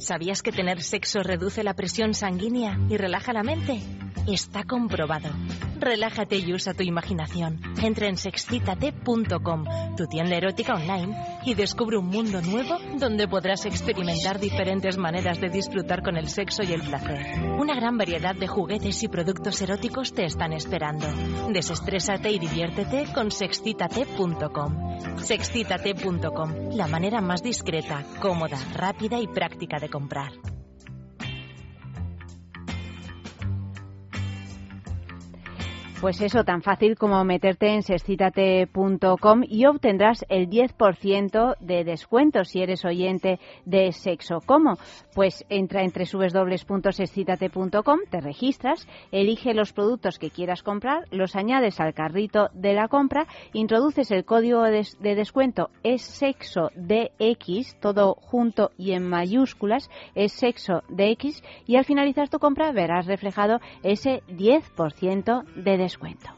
¿Sabías 0.00 0.40
que 0.40 0.50
tener 0.50 0.82
sexo 0.82 1.22
reduce 1.22 1.62
la 1.62 1.74
presión 1.74 2.14
sanguínea 2.14 2.78
y 2.88 2.96
relaja 2.96 3.34
la 3.34 3.42
mente? 3.42 3.82
Está 4.26 4.64
comprobado. 4.64 5.28
Relájate 5.78 6.36
y 6.36 6.52
usa 6.52 6.74
tu 6.74 6.82
imaginación. 6.82 7.60
Entra 7.82 8.08
en 8.08 8.16
sexcitate.com, 8.16 9.64
tu 9.96 10.06
tienda 10.06 10.36
erótica 10.36 10.74
online, 10.74 11.16
y 11.44 11.54
descubre 11.54 11.98
un 11.98 12.06
mundo 12.06 12.40
nuevo 12.40 12.78
donde 12.98 13.28
podrás 13.28 13.66
experimentar 13.66 14.40
diferentes 14.40 14.96
maneras 14.96 15.40
de 15.40 15.48
disfrutar 15.48 16.02
con 16.02 16.16
el 16.16 16.28
sexo 16.28 16.62
y 16.62 16.72
el 16.72 16.82
placer. 16.82 17.18
Una 17.58 17.74
gran 17.74 17.98
variedad 17.98 18.34
de 18.34 18.46
juguetes 18.46 19.02
y 19.02 19.08
productos 19.08 19.60
eróticos 19.60 20.14
te 20.14 20.24
están 20.24 20.52
esperando. 20.52 21.06
Desestrésate 21.50 22.30
y 22.30 22.38
diviértete 22.38 23.06
con 23.12 23.30
sexcitate.com. 23.30 24.90
Sexcitate.com, 25.18 26.70
la 26.72 26.86
manera 26.86 27.20
más 27.20 27.42
discreta, 27.42 28.04
cómoda, 28.20 28.58
rápida 28.74 29.18
y 29.18 29.26
práctica 29.26 29.78
de 29.78 29.89
comprar. 29.90 30.32
Pues 36.00 36.20
eso, 36.22 36.44
tan 36.44 36.62
fácil 36.62 36.96
como 36.96 37.22
meterte 37.24 37.74
en 37.74 37.82
sexcitate.com 37.82 39.42
y 39.46 39.66
obtendrás 39.66 40.24
el 40.30 40.48
10% 40.48 41.56
de 41.60 41.84
descuento 41.84 42.46
si 42.46 42.62
eres 42.62 42.86
oyente 42.86 43.38
de 43.66 43.92
Sexo. 43.92 44.38
¿Cómo? 44.46 44.78
Pues 45.14 45.44
entra 45.50 45.82
en 45.82 45.92
www.sexcitate.com, 45.92 47.98
te 48.08 48.22
registras, 48.22 48.88
elige 49.12 49.52
los 49.52 49.74
productos 49.74 50.18
que 50.18 50.30
quieras 50.30 50.62
comprar, 50.62 51.04
los 51.10 51.36
añades 51.36 51.78
al 51.80 51.92
carrito 51.92 52.48
de 52.54 52.72
la 52.72 52.88
compra, 52.88 53.26
introduces 53.52 54.10
el 54.10 54.24
código 54.24 54.62
de, 54.62 54.88
de 55.00 55.14
descuento 55.14 55.68
es 55.82 56.00
sexo 56.00 56.70
DX, 56.76 57.78
todo 57.78 58.14
junto 58.14 58.70
y 58.78 58.92
en 58.92 59.06
mayúsculas, 59.06 59.90
es 60.14 60.32
sexo 60.32 60.82
DX 60.88 61.42
y 61.66 61.76
al 61.76 61.84
finalizar 61.84 62.30
tu 62.30 62.38
compra 62.38 62.72
verás 62.72 63.04
reflejado 63.04 63.60
ese 63.82 64.22
10% 64.28 65.44
de 65.56 65.76
descuento 65.76 65.89
descuento. 65.90 66.28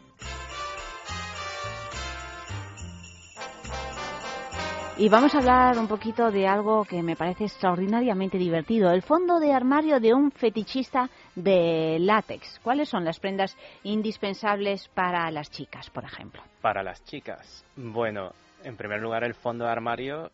Y 4.99 5.09
vamos 5.09 5.35
a 5.35 5.39
hablar 5.39 5.79
un 5.79 5.89
poquito 5.89 6.31
de 6.31 6.47
algo 6.47 6.85
que 6.85 7.03
me 7.03 7.17
parece 7.17 7.45
extraordinariamente 7.45 8.39
divertido, 8.39 8.91
el 8.93 9.03
fondo 9.03 9.41
de 9.41 9.53
armario 9.53 9.99
de 10.01 10.15
un 10.15 10.31
fetichista 10.31 11.09
de 11.35 11.97
látex. 11.99 12.61
¿Cuáles 12.63 12.89
son 12.89 13.05
las 13.05 13.19
prendas 13.19 13.57
indispensables 13.83 14.89
para 14.89 15.31
las 15.31 15.51
chicas, 15.51 15.91
por 15.91 16.05
ejemplo? 16.05 16.43
Para 16.61 16.83
las 16.83 17.03
chicas. 17.05 17.65
Bueno, 17.75 18.33
en 18.65 18.77
primer 18.77 19.01
lugar, 19.01 19.25
el 19.25 19.35
fondo 19.35 19.65
de 19.65 19.71
armario 19.71 20.31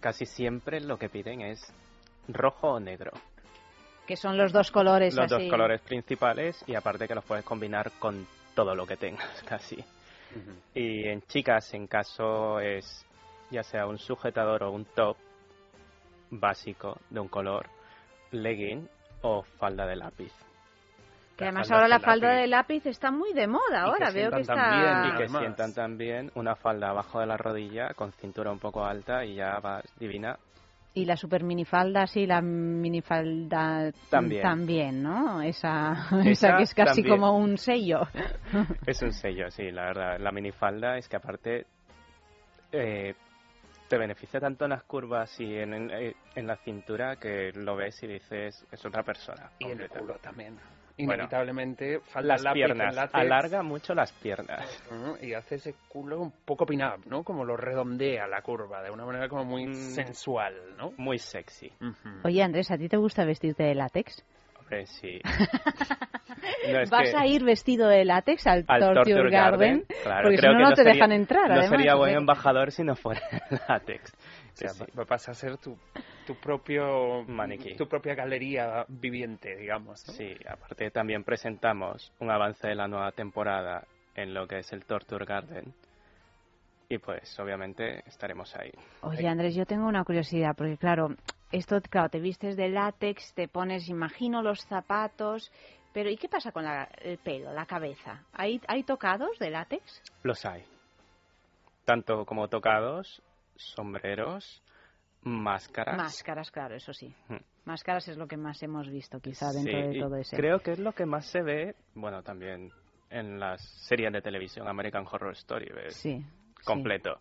casi 0.00 0.26
siempre 0.26 0.80
lo 0.80 0.98
que 0.98 1.08
piden 1.08 1.40
es 1.40 1.72
rojo 2.28 2.72
o 2.72 2.80
negro. 2.80 3.12
Que 4.06 4.16
son 4.16 4.36
los 4.36 4.52
dos 4.52 4.72
colores 4.72 5.14
Los 5.14 5.32
así. 5.32 5.44
dos 5.44 5.50
colores 5.50 5.80
principales 5.80 6.62
y 6.66 6.74
aparte 6.74 7.06
que 7.06 7.14
los 7.14 7.24
puedes 7.24 7.44
combinar 7.44 7.92
con 8.00 8.26
todo 8.54 8.74
lo 8.74 8.86
que 8.86 8.96
tengas, 8.96 9.42
casi. 9.48 9.82
Y 10.74 11.08
en 11.08 11.22
chicas, 11.22 11.72
en 11.74 11.86
caso 11.86 12.58
es 12.60 13.04
ya 13.50 13.62
sea 13.62 13.86
un 13.86 13.98
sujetador 13.98 14.62
o 14.62 14.70
un 14.70 14.86
top 14.86 15.16
básico 16.30 16.98
de 17.10 17.20
un 17.20 17.28
color, 17.28 17.66
legging 18.30 18.88
o 19.20 19.42
falda 19.58 19.86
de 19.86 19.96
lápiz. 19.96 20.32
Que 21.36 21.44
además 21.44 21.70
ahora 21.70 21.88
la 21.88 21.98
falda 22.00 22.28
lápiz. 22.28 22.40
de 22.40 22.46
lápiz 22.46 22.86
está 22.86 23.10
muy 23.10 23.32
de 23.34 23.46
moda. 23.46 23.82
Ahora 23.82 24.08
que 24.08 24.14
veo 24.14 24.30
que 24.30 24.40
está. 24.40 24.54
también, 24.54 25.04
Y 25.06 25.10
que 25.16 25.24
Además. 25.24 25.40
sientan 25.42 25.74
también 25.74 26.32
una 26.34 26.56
falda 26.56 26.90
abajo 26.90 27.20
de 27.20 27.26
la 27.26 27.36
rodilla 27.36 27.92
con 27.94 28.12
cintura 28.12 28.50
un 28.52 28.58
poco 28.58 28.84
alta 28.84 29.24
y 29.24 29.34
ya 29.34 29.58
vas 29.60 29.84
divina. 29.98 30.38
Y 30.94 31.06
la 31.06 31.16
super 31.16 31.42
minifalda, 31.42 32.06
sí, 32.06 32.26
la 32.26 32.42
minifalda 32.42 33.92
También. 34.10 34.42
también, 34.42 35.02
¿no? 35.02 35.40
Esa, 35.40 35.92
esa, 36.24 36.28
Esa 36.30 36.56
que 36.58 36.62
es 36.64 36.74
casi 36.74 37.02
también. 37.02 37.08
como 37.20 37.36
un 37.38 37.56
sello. 37.56 38.00
Es 38.86 39.00
un 39.02 39.12
sello, 39.12 39.50
sí, 39.50 39.70
la 39.70 39.84
verdad. 39.86 40.18
La 40.20 40.30
minifalda 40.32 40.98
es 40.98 41.08
que 41.08 41.16
aparte 41.16 41.66
eh, 42.72 43.14
te 43.88 43.96
beneficia 43.98 44.38
tanto 44.38 44.64
en 44.64 44.70
las 44.72 44.82
curvas 44.84 45.38
y 45.40 45.54
en, 45.56 45.72
en, 45.72 45.90
eh, 45.90 46.14
en 46.34 46.46
la 46.46 46.56
cintura 46.56 47.16
que 47.16 47.52
lo 47.54 47.74
ves 47.76 48.02
y 48.02 48.06
dices, 48.08 48.66
es 48.70 48.84
otra 48.84 49.02
persona. 49.02 49.50
Y 49.60 49.70
en 49.70 49.80
el 49.80 49.88
culo 49.88 50.16
también. 50.20 50.58
Bueno, 51.06 51.22
Inevitablemente, 51.24 52.00
falda 52.00 52.28
Las 52.34 52.42
lápiz 52.42 52.54
piernas, 52.64 52.94
látex, 52.94 53.14
alarga 53.14 53.62
mucho 53.62 53.94
las 53.94 54.12
piernas. 54.12 54.82
Y 55.20 55.34
hace 55.34 55.56
ese 55.56 55.74
culo 55.88 56.20
un 56.20 56.32
poco 56.44 56.64
pin-up, 56.66 57.06
¿no? 57.06 57.22
Como 57.24 57.44
lo 57.44 57.56
redondea 57.56 58.26
la 58.26 58.42
curva, 58.42 58.82
de 58.82 58.90
una 58.90 59.04
manera 59.04 59.28
como 59.28 59.44
muy 59.44 59.66
Mm. 59.66 59.74
sensual, 59.74 60.54
¿no? 60.76 60.92
Muy 60.96 61.18
sexy. 61.18 61.70
Ujú. 61.80 62.08
Oye, 62.24 62.42
Andrés, 62.42 62.70
¿a 62.70 62.76
ti 62.78 62.88
te 62.88 62.96
gusta 62.96 63.24
vestirte 63.24 63.62
de 63.62 63.74
látex? 63.74 64.24
Hombre, 64.58 64.86
sí. 64.86 65.20
No, 66.72 66.80
es 66.80 66.90
¿Vas 66.90 67.10
que- 67.10 67.16
a 67.16 67.26
ir 67.26 67.44
vestido 67.44 67.88
de 67.88 68.04
látex 68.04 68.46
al, 68.46 68.64
al 68.68 68.80
Torture, 68.80 69.14
Torture 69.14 69.30
Garden? 69.30 69.84
claro, 70.02 70.22
porque 70.24 70.38
si 70.38 70.46
no, 70.46 70.52
que 70.56 70.62
no 70.62 70.70
te 70.70 70.76
sería- 70.76 70.92
dejan 70.94 71.12
entrar, 71.12 71.48
No 71.48 71.52
además. 71.54 71.70
sería 71.70 71.94
buen 71.96 72.14
embajador 72.14 72.70
si 72.72 72.82
no 72.84 72.94
fuera 72.96 73.20
látex. 73.68 74.12
O 74.52 74.56
sea, 74.56 74.70
Sí, 74.70 74.84
sí. 74.84 74.92
va- 74.98 75.04
vas 75.04 75.28
a 75.28 75.34
ser 75.34 75.56
tu, 75.58 75.76
tu 76.26 76.34
propio 76.36 77.24
Maniquí. 77.28 77.74
tu 77.76 77.88
propia 77.88 78.14
galería 78.14 78.84
viviente, 78.88 79.56
digamos. 79.56 80.06
¿no? 80.08 80.14
Sí, 80.14 80.34
aparte 80.48 80.90
también 80.90 81.24
presentamos 81.24 82.12
un 82.20 82.30
avance 82.30 82.66
de 82.68 82.74
la 82.74 82.88
nueva 82.88 83.12
temporada 83.12 83.86
en 84.14 84.34
lo 84.34 84.46
que 84.46 84.58
es 84.58 84.72
el 84.72 84.84
Torture 84.84 85.24
Garden. 85.24 85.72
Y 86.88 86.98
pues 86.98 87.38
obviamente 87.40 88.02
estaremos 88.06 88.54
ahí. 88.56 88.70
Oye, 89.00 89.26
Andrés, 89.26 89.54
yo 89.54 89.64
tengo 89.64 89.86
una 89.86 90.04
curiosidad, 90.04 90.54
porque 90.54 90.76
claro, 90.76 91.14
esto, 91.50 91.80
claro, 91.88 92.10
te 92.10 92.20
vistes 92.20 92.54
de 92.56 92.68
látex, 92.68 93.32
te 93.32 93.48
pones, 93.48 93.88
imagino, 93.88 94.42
los 94.42 94.60
zapatos, 94.66 95.50
pero 95.94 96.10
¿y 96.10 96.18
qué 96.18 96.28
pasa 96.28 96.52
con 96.52 96.64
la- 96.64 96.90
el 97.00 97.16
pelo, 97.16 97.54
la 97.54 97.64
cabeza? 97.64 98.22
¿Hay, 98.34 98.60
¿Hay 98.68 98.82
tocados 98.82 99.38
de 99.38 99.48
látex? 99.50 100.02
Los 100.22 100.44
hay. 100.44 100.64
Tanto 101.86 102.26
como 102.26 102.48
tocados, 102.48 103.22
sombreros, 103.74 104.62
máscaras. 105.22 105.96
Máscaras, 105.96 106.50
claro, 106.50 106.74
eso 106.74 106.92
sí. 106.92 107.14
Mm. 107.28 107.36
Máscaras 107.64 108.08
es 108.08 108.16
lo 108.16 108.26
que 108.26 108.36
más 108.36 108.62
hemos 108.62 108.88
visto, 108.90 109.20
quizá, 109.20 109.52
dentro 109.52 109.80
Sí, 109.80 109.88
de 109.94 110.00
todo 110.00 110.16
ese. 110.16 110.36
Creo 110.36 110.60
que 110.60 110.72
es 110.72 110.78
lo 110.80 110.92
que 110.92 111.06
más 111.06 111.26
se 111.26 111.42
ve, 111.42 111.76
bueno, 111.94 112.22
también 112.22 112.72
en 113.10 113.38
las 113.38 113.60
series 113.86 114.12
de 114.12 114.22
televisión 114.22 114.66
American 114.66 115.06
Horror 115.10 115.32
Story, 115.32 115.70
ves 115.72 115.94
Sí. 115.96 116.24
completo. 116.64 117.18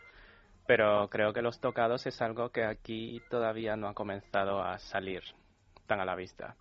Pero 0.68 1.10
creo 1.10 1.34
que 1.34 1.42
los 1.42 1.60
tocados 1.60 2.06
es 2.08 2.22
algo 2.22 2.50
que 2.50 2.64
aquí 2.64 3.20
todavía 3.30 3.76
no 3.76 3.88
ha 3.88 3.94
comenzado 3.94 4.64
a 4.64 4.78
salir 4.78 5.22
tan 5.86 6.00
a 6.00 6.06
la 6.06 6.16
vista. 6.16 6.56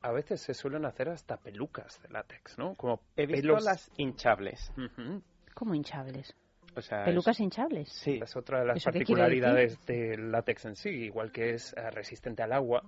A 0.00 0.10
veces 0.10 0.40
se 0.40 0.54
suelen 0.54 0.84
hacer 0.84 1.08
hasta 1.08 1.36
pelucas 1.36 2.00
de 2.02 2.08
látex, 2.08 2.58
¿no? 2.58 2.74
Como 2.74 3.00
He 3.16 3.26
visto 3.26 3.42
pelos... 3.42 3.64
las 3.64 3.90
hinchables. 3.96 4.72
Ujú. 4.76 5.22
Como 5.54 5.74
hinchables. 5.74 6.34
O 6.74 6.80
sea, 6.80 7.04
Pelucas 7.04 7.38
hinchables. 7.40 7.88
Sí. 7.90 8.18
Es 8.22 8.36
otra 8.36 8.60
de 8.60 8.66
las 8.66 8.84
particularidades 8.84 9.84
del 9.86 10.30
látex 10.32 10.64
en 10.64 10.76
sí, 10.76 10.88
igual 10.88 11.30
que 11.30 11.50
es 11.54 11.74
eh, 11.76 11.90
resistente 11.90 12.42
al 12.42 12.52
agua, 12.52 12.82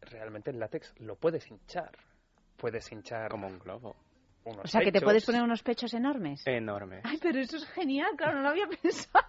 realmente 0.00 0.50
el 0.50 0.58
látex 0.58 0.94
lo 0.98 1.16
puedes 1.16 1.50
hinchar. 1.50 1.90
Puedes 2.56 2.90
hinchar 2.92 3.30
como 3.30 3.46
un 3.46 3.58
globo. 3.58 3.96
unos 4.44 4.64
O 4.64 4.68
sea, 4.68 4.82
que 4.82 4.92
te 4.92 5.00
puedes 5.00 5.24
poner 5.24 5.42
unos 5.42 5.62
pechos 5.62 5.94
enormes. 5.94 6.46
Enorme. 6.46 7.00
Ay, 7.04 7.18
pero 7.22 7.38
eso 7.40 7.56
es 7.56 7.66
genial, 7.70 8.10
claro, 8.16 8.36
no 8.36 8.42
lo 8.42 8.48
había 8.50 8.66
pensado. 8.82 9.26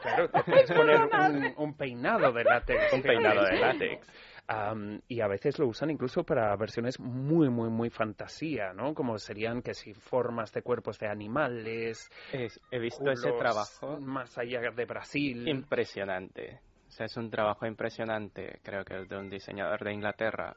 Claro, 0.00 0.28
te 0.30 0.42
puedes 0.42 0.70
poner 0.72 1.54
un 1.58 1.74
peinado 1.74 2.32
de 2.32 2.44
látex. 2.44 2.92
Un 2.92 3.02
peinado 3.02 3.44
de 3.44 3.60
látex. 3.60 4.06
Am, 4.52 5.00
y 5.08 5.20
a 5.20 5.26
veces 5.28 5.58
lo 5.58 5.66
usan 5.66 5.90
incluso 5.90 6.24
para 6.24 6.54
versiones 6.56 7.00
muy, 7.00 7.48
muy, 7.48 7.70
muy 7.70 7.90
fantasía, 7.90 8.72
¿no? 8.72 8.92
Como 8.94 9.18
serían 9.18 9.62
que 9.62 9.74
si 9.74 9.94
formas 9.94 10.52
de 10.52 10.62
cuerpos 10.62 10.98
de 10.98 11.08
animales. 11.08 12.10
Es- 12.32 12.60
he 12.70 12.78
visto 12.78 13.10
ese 13.10 13.32
trabajo 13.32 13.98
Más 14.00 14.36
allá 14.38 14.60
de 14.70 14.84
Brasil. 14.84 15.48
impresionante. 15.48 16.60
O 16.88 16.90
sea, 16.90 17.06
es 17.06 17.16
un 17.16 17.30
trabajo 17.30 17.66
impresionante, 17.66 18.60
creo 18.62 18.84
que 18.84 19.00
es 19.00 19.08
de 19.08 19.16
un 19.16 19.30
diseñador 19.30 19.82
de 19.82 19.94
Inglaterra, 19.94 20.54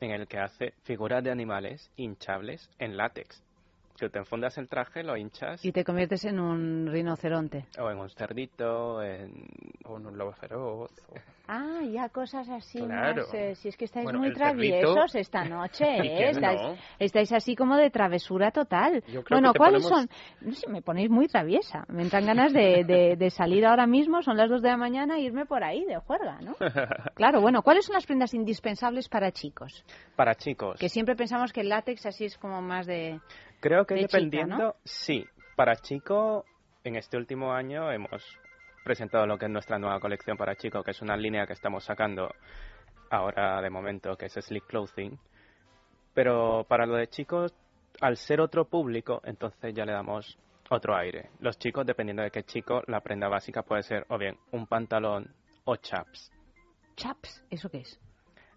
en 0.00 0.10
el 0.10 0.28
que 0.28 0.38
hace 0.38 0.74
figuras 0.82 1.24
de 1.24 1.30
animales 1.30 1.90
hinchables 1.96 2.70
en 2.78 2.96
látex. 2.96 3.42
Que 3.98 4.08
te 4.08 4.18
enfundas 4.20 4.56
el 4.58 4.68
traje, 4.68 5.02
lo 5.02 5.16
hinchas, 5.16 5.64
Y 5.64 5.72
te 5.72 5.82
conviertes 5.84 6.24
en 6.24 6.38
un 6.38 6.86
rinoceronte. 6.86 7.66
o 7.80 7.90
en 7.90 7.98
un 7.98 8.08
cerdito, 8.10 9.02
en... 9.02 9.48
O 9.86 9.96
en 9.96 10.06
un 10.06 10.16
lobo 10.16 10.32
feroz. 10.32 10.90
o- 11.08 11.14
Ah, 11.50 11.80
ya 11.82 12.10
cosas 12.10 12.46
así 12.50 12.78
Claro. 12.78 13.22
más. 13.24 13.32
eh, 13.34 13.54
si 13.54 13.68
es 13.68 13.76
que 13.78 13.86
estáis 13.86 14.04
Bueno, 14.04 14.18
muy 14.18 14.28
cerdito- 14.28 14.38
traviesos 14.38 15.14
esta 15.14 15.44
noche, 15.44 15.84
¿Y 16.04 16.08
¿eh? 16.08 16.28
Estáis, 16.30 16.60
no? 16.60 16.76
estáis 16.98 17.32
así 17.32 17.56
como 17.56 17.76
de 17.76 17.88
travesura 17.90 18.50
total. 18.50 19.02
Yo 19.08 19.24
creo 19.24 19.38
Bueno, 19.40 19.52
que 19.54 19.58
¿cuáles 19.58 19.82
ponemos- 19.82 20.08
son? 20.10 20.10
No 20.42 20.52
sé, 20.52 20.68
me 20.68 20.82
ponéis 20.82 21.08
muy 21.08 21.26
traviesa. 21.26 21.86
Me 21.88 22.02
entran 22.02 22.26
ganas 22.26 22.52
de, 22.52 22.84
de- 22.84 23.16
de 23.16 23.30
salir 23.30 23.64
ahora 23.64 23.86
mismo, 23.86 24.20
son 24.22 24.36
las 24.36 24.50
dos 24.50 24.60
de 24.60 24.68
la 24.68 24.76
mañana, 24.76 25.16
e 25.16 25.22
irme 25.22 25.46
por 25.46 25.64
ahí 25.64 25.84
de 25.86 25.96
juerga, 25.96 26.38
¿no? 26.42 26.54
Claro, 27.14 27.40
bueno, 27.40 27.62
¿cuáles 27.62 27.86
son 27.86 27.94
las 27.94 28.04
prendas 28.06 28.34
indispensables 28.34 29.08
para 29.08 29.32
chicos? 29.32 29.84
Para 30.16 30.34
chicos. 30.34 30.78
Que 30.78 30.90
siempre 30.90 31.16
pensamos 31.16 31.52
que 31.52 31.62
el 31.62 31.70
látex 31.70 32.04
así 32.06 32.26
es 32.26 32.36
como 32.36 32.60
más 32.60 32.86
de... 32.86 33.18
Creo 33.60 33.84
que 33.84 33.94
de 33.94 34.00
chica, 34.02 34.18
dependiendo, 34.18 34.56
¿no? 34.56 34.74
sí. 34.84 35.24
Para 35.56 35.76
chico, 35.76 36.44
en 36.84 36.96
este 36.96 37.16
último 37.16 37.52
año 37.52 37.90
hemos 37.90 38.22
presentado 38.84 39.26
lo 39.26 39.38
que 39.38 39.46
es 39.46 39.50
nuestra 39.50 39.78
nueva 39.78 39.98
colección 40.00 40.36
para 40.36 40.54
chico, 40.54 40.82
que 40.82 40.92
es 40.92 41.02
una 41.02 41.16
línea 41.16 41.46
que 41.46 41.52
estamos 41.52 41.84
sacando 41.84 42.32
ahora 43.10 43.60
de 43.60 43.70
momento, 43.70 44.16
que 44.16 44.26
es 44.26 44.32
Sleek 44.32 44.66
Clothing. 44.66 45.18
Pero 46.14 46.64
para 46.68 46.86
lo 46.86 46.94
de 46.94 47.08
chicos, 47.08 47.52
al 48.00 48.16
ser 48.16 48.40
otro 48.40 48.66
público, 48.66 49.20
entonces 49.24 49.74
ya 49.74 49.84
le 49.84 49.92
damos 49.92 50.38
otro 50.70 50.96
aire. 50.96 51.30
Los 51.40 51.58
chicos, 51.58 51.84
dependiendo 51.86 52.22
de 52.22 52.30
qué 52.30 52.44
chico, 52.44 52.82
la 52.86 53.00
prenda 53.00 53.28
básica 53.28 53.62
puede 53.62 53.82
ser 53.82 54.06
o 54.08 54.18
bien 54.18 54.36
un 54.52 54.66
pantalón 54.66 55.34
o 55.64 55.76
chaps. 55.76 56.30
Chaps, 56.96 57.44
¿eso 57.50 57.68
qué 57.68 57.78
es? 57.78 58.00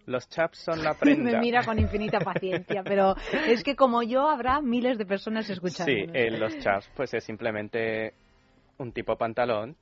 Los 0.05 0.27
chaps 0.29 0.57
son 0.59 0.83
la 0.83 0.93
prenda. 0.99 1.31
Me 1.31 1.39
mira 1.39 1.63
con 1.63 1.77
infinita 1.79 2.19
paciencia, 2.19 2.83
pero 2.83 3.15
es 3.47 3.63
que 3.63 3.75
como 3.75 4.03
yo 4.03 4.29
habrá 4.29 4.61
miles 4.61 4.97
de 4.97 5.05
personas 5.05 5.49
escuchando. 5.49 5.91
Sí, 5.91 6.05
eh, 6.13 6.31
los 6.31 6.57
chaps 6.59 6.89
pues 6.95 7.13
es 7.13 7.23
simplemente 7.23 8.13
un 8.77 8.91
tipo 8.91 9.15
pantalón, 9.15 9.75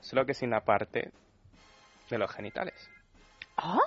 solo 0.00 0.24
que 0.24 0.34
sin 0.34 0.50
la 0.50 0.60
parte 0.60 1.10
de 2.10 2.18
los 2.18 2.30
genitales. 2.32 2.90
Ah, 3.56 3.78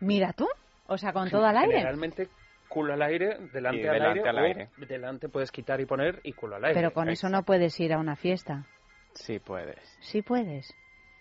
mira 0.00 0.32
tú. 0.32 0.46
O 0.86 0.96
sea, 0.96 1.12
con 1.12 1.30
todo 1.30 1.44
al 1.46 1.56
aire. 1.56 1.72
Generalmente 1.78 2.28
culo 2.68 2.94
al 2.94 3.02
aire, 3.02 3.38
delante, 3.52 3.80
Y 3.82 3.86
al, 3.86 3.94
delante 3.94 4.18
aire, 4.20 4.28
al 4.28 4.36
o 4.36 4.40
aire. 4.40 4.68
delante 4.88 5.28
puedes 5.28 5.50
quitar 5.50 5.80
y 5.80 5.86
poner 5.86 6.20
y 6.24 6.32
culo 6.32 6.56
al 6.56 6.64
aire. 6.64 6.74
Pero 6.80 6.92
con 6.92 7.08
eso 7.08 7.28
no 7.28 7.42
puedes 7.44 7.78
ir 7.80 7.92
a 7.92 7.98
una 7.98 8.16
fiesta. 8.16 8.64
Sí 9.14 9.38
puedes. 9.38 9.78
Sí 10.00 10.22
puedes. 10.22 10.74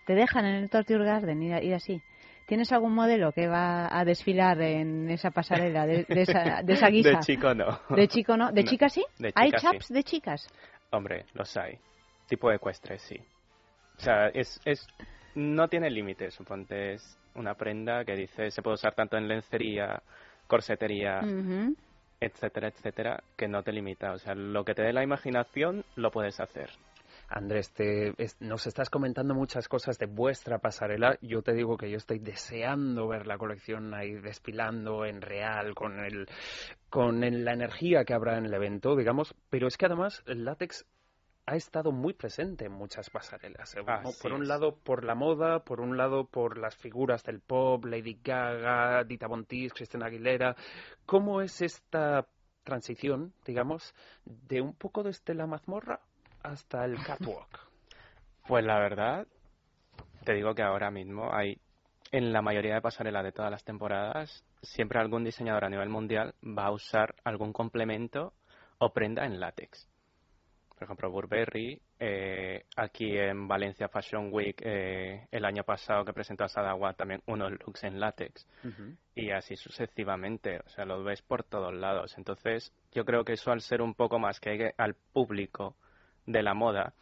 Te 0.05 0.13
dejan 0.15 0.45
en 0.45 0.55
el 0.55 0.69
Torture 0.69 1.03
Garden 1.05 1.41
ir, 1.43 1.63
ir 1.63 1.73
así. 1.73 2.01
¿Tienes 2.47 2.71
algún 2.71 2.95
modelo 2.95 3.33
que 3.33 3.45
va 3.47 3.87
a 3.91 4.05
desfilar 4.05 4.61
en 4.61 5.09
esa 5.09 5.31
pasarela 5.31 5.85
de, 5.85 6.05
de 6.05 6.21
esa, 6.21 6.61
de 6.63 6.73
esa 6.73 6.87
guisa? 6.89 7.09
De 7.09 7.19
chico 7.19 7.53
no. 7.53 7.79
¿De 7.89 8.07
chico 8.07 8.37
no? 8.37 8.53
¿De 8.53 8.63
No, 8.63 8.69
chica 8.69 8.87
sí? 8.87 9.05
de 9.19 9.33
¿Hay 9.35 9.51
sí. 9.51 9.57
chaps 9.57 9.89
de 9.89 10.03
chicas? 10.03 10.47
Hombre, 10.91 11.25
los 11.33 11.55
hay. 11.57 11.77
Tipo 12.29 12.49
ecuestre, 12.49 12.99
sí. 12.99 13.17
O 13.97 14.01
sea, 14.01 14.27
es, 14.29 14.61
es 14.63 14.87
no 15.35 15.67
tiene 15.67 15.89
límites, 15.89 16.33
suponte. 16.35 16.93
Es 16.93 17.17
una 17.35 17.53
prenda 17.55 18.05
que 18.05 18.15
dice 18.15 18.49
se 18.49 18.61
puede 18.61 18.75
usar 18.75 18.95
tanto 18.95 19.17
en 19.17 19.27
lencería, 19.27 20.01
corsetería, 20.47 21.19
etcétera, 22.21 22.69
etcétera, 22.69 23.23
que 23.35 23.49
no 23.49 23.61
te 23.61 23.73
limita. 23.73 24.13
O 24.13 24.19
sea, 24.19 24.33
lo 24.35 24.63
que 24.63 24.73
te 24.73 24.83
dé 24.83 24.93
la 24.93 25.03
imaginación 25.03 25.83
lo 25.97 26.11
puedes 26.11 26.39
hacer. 26.39 26.69
Andrés, 27.29 27.71
te, 27.73 28.13
es- 28.23 28.37
nos 28.39 28.67
estás 28.67 28.89
comentando 28.89 29.33
muchas 29.35 29.67
cosas 29.67 29.97
de 29.99 30.05
vuestra 30.05 30.59
pasarela. 30.59 31.17
Yo 31.21 31.41
te 31.41 31.53
digo 31.53 31.75
que 31.77 31.89
yo 31.91 31.97
estoy 31.97 32.19
deseando 32.19 33.07
ver 33.07 33.27
la 33.27 33.37
colección 33.37 33.93
ahí 33.93 34.13
desfilando 34.13 35.05
en 35.05 35.21
real, 35.21 35.75
con, 35.75 35.99
el, 35.99 36.27
con 36.89 37.23
el- 37.23 37.43
la 37.43 37.53
energía 37.53 38.05
que 38.05 38.13
habrá 38.13 38.37
en 38.37 38.45
el 38.45 38.53
evento, 38.53 38.95
digamos. 38.95 39.35
Pero 39.49 39.67
es 39.67 39.77
que 39.77 39.87
además 39.87 40.23
el 40.25 40.45
látex 40.45 40.85
ha 41.45 41.55
estado 41.55 41.91
muy 41.91 42.13
presente 42.13 42.65
en 42.65 42.71
muchas 42.73 43.09
pasarelas. 43.09 43.75
eh, 43.75 43.81
Así 43.85 44.21
por 44.21 44.33
un 44.33 44.43
es. 44.43 44.47
lado 44.47 44.75
por 44.77 45.03
la 45.03 45.15
moda, 45.15 45.63
por 45.65 45.81
un 45.81 45.97
lado 45.97 46.25
por 46.27 46.57
las 46.57 46.75
figuras 46.77 47.23
del 47.23 47.41
pop, 47.41 47.83
Lady 47.85 48.19
Gaga, 48.23 49.03
Dita 49.03 49.27
Von 49.27 49.45
Teese, 49.45 49.73
Christina 49.75 50.05
Aguilera. 50.07 50.55
¿Cómo 51.05 51.41
es 51.41 51.61
esta 51.61 52.25
transición, 52.63 53.33
digamos, 53.45 53.93
de 54.25 54.59
un 54.61 54.73
poco 54.75 55.03
desde 55.03 55.33
la 55.33 55.47
mazmorra 55.47 56.01
hasta 56.51 56.85
el 56.85 56.97
catwalk? 57.03 57.67
Pues 58.47 58.65
la 58.65 58.79
verdad, 58.79 59.27
te 60.23 60.33
digo 60.33 60.55
que 60.55 60.63
ahora 60.63 60.89
mismo 60.91 61.33
hay, 61.33 61.59
en 62.11 62.31
la 62.31 62.41
mayoría 62.41 62.75
de 62.75 62.81
pasarelas 62.81 63.23
de 63.23 63.31
todas 63.31 63.51
las 63.51 63.63
temporadas, 63.63 64.45
siempre 64.61 64.99
algún 64.99 65.23
diseñador 65.23 65.65
a 65.65 65.69
nivel 65.69 65.89
mundial 65.89 66.33
va 66.43 66.67
a 66.67 66.71
usar 66.71 67.15
algún 67.23 67.51
complemento 67.51 68.33
o 68.77 68.93
prenda 68.93 69.25
en 69.25 69.39
látex. 69.39 69.87
Por 70.69 70.83
ejemplo, 70.83 71.09
Burberry, 71.09 71.81
eh, 71.99 72.63
aquí 72.75 73.17
en 73.17 73.47
Valencia 73.47 73.89
Fashion 73.89 74.29
Week 74.31 74.61
eh, 74.63 75.25
el 75.31 75.43
año 75.43 75.63
pasado 75.63 76.05
que 76.05 76.13
presentó 76.13 76.43
a 76.43 76.49
Sadawa 76.49 76.93
también 76.93 77.23
unos 77.25 77.51
looks 77.51 77.83
en 77.83 77.99
látex 77.99 78.47
y 79.15 79.31
así 79.31 79.55
sucesivamente, 79.55 80.59
o 80.59 80.69
sea, 80.69 80.85
lo 80.85 81.03
ves 81.03 81.23
por 81.23 81.43
todos 81.43 81.73
lados. 81.73 82.15
Entonces, 82.19 82.71
yo 82.91 83.05
creo 83.05 83.25
que 83.25 83.33
eso 83.33 83.51
al 83.51 83.61
ser 83.61 83.81
un 83.81 83.95
poco 83.95 84.19
más 84.19 84.39
que 84.39 84.75
al 84.77 84.93
público 84.93 85.75
de 86.27 86.43
la 86.43 86.53
moda 86.53 86.93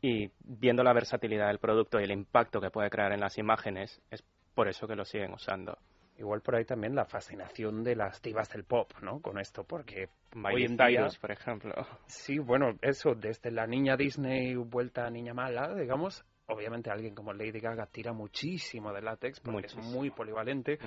y 0.00 0.30
viendo 0.44 0.84
la 0.84 0.92
versatilidad 0.92 1.48
del 1.48 1.58
producto 1.58 1.98
y 1.98 2.04
el 2.04 2.12
impacto 2.12 2.60
que 2.60 2.70
puede 2.70 2.90
crear 2.90 3.12
en 3.12 3.20
las 3.20 3.36
imágenes, 3.38 4.00
es 4.10 4.22
por 4.54 4.68
eso 4.68 4.86
que 4.86 4.94
lo 4.94 5.04
siguen 5.04 5.32
usando. 5.32 5.76
Igual 6.18 6.40
por 6.40 6.56
ahí 6.56 6.64
también 6.64 6.94
la 6.94 7.04
fascinación 7.04 7.84
de 7.84 7.94
las 7.94 8.20
divas 8.20 8.48
del 8.50 8.64
pop, 8.64 8.90
¿no? 9.02 9.20
Con 9.20 9.38
esto, 9.38 9.64
porque 9.64 10.08
Miley 10.34 10.54
hoy 10.54 10.64
en 10.64 10.76
día... 10.76 10.86
Cyrus, 10.86 11.18
por 11.18 11.30
ejemplo. 11.30 11.74
Sí, 12.06 12.38
bueno, 12.38 12.76
eso, 12.82 13.14
desde 13.14 13.50
la 13.50 13.66
niña 13.66 13.96
Disney 13.96 14.54
vuelta 14.56 15.06
a 15.06 15.10
niña 15.10 15.32
mala, 15.32 15.74
digamos, 15.74 16.24
obviamente 16.46 16.90
alguien 16.90 17.14
como 17.14 17.32
Lady 17.32 17.60
Gaga 17.60 17.86
tira 17.86 18.12
muchísimo 18.12 18.92
de 18.92 19.02
látex 19.02 19.40
porque 19.40 19.66
es 19.66 19.76
muy 19.76 20.10
polivalente, 20.10 20.78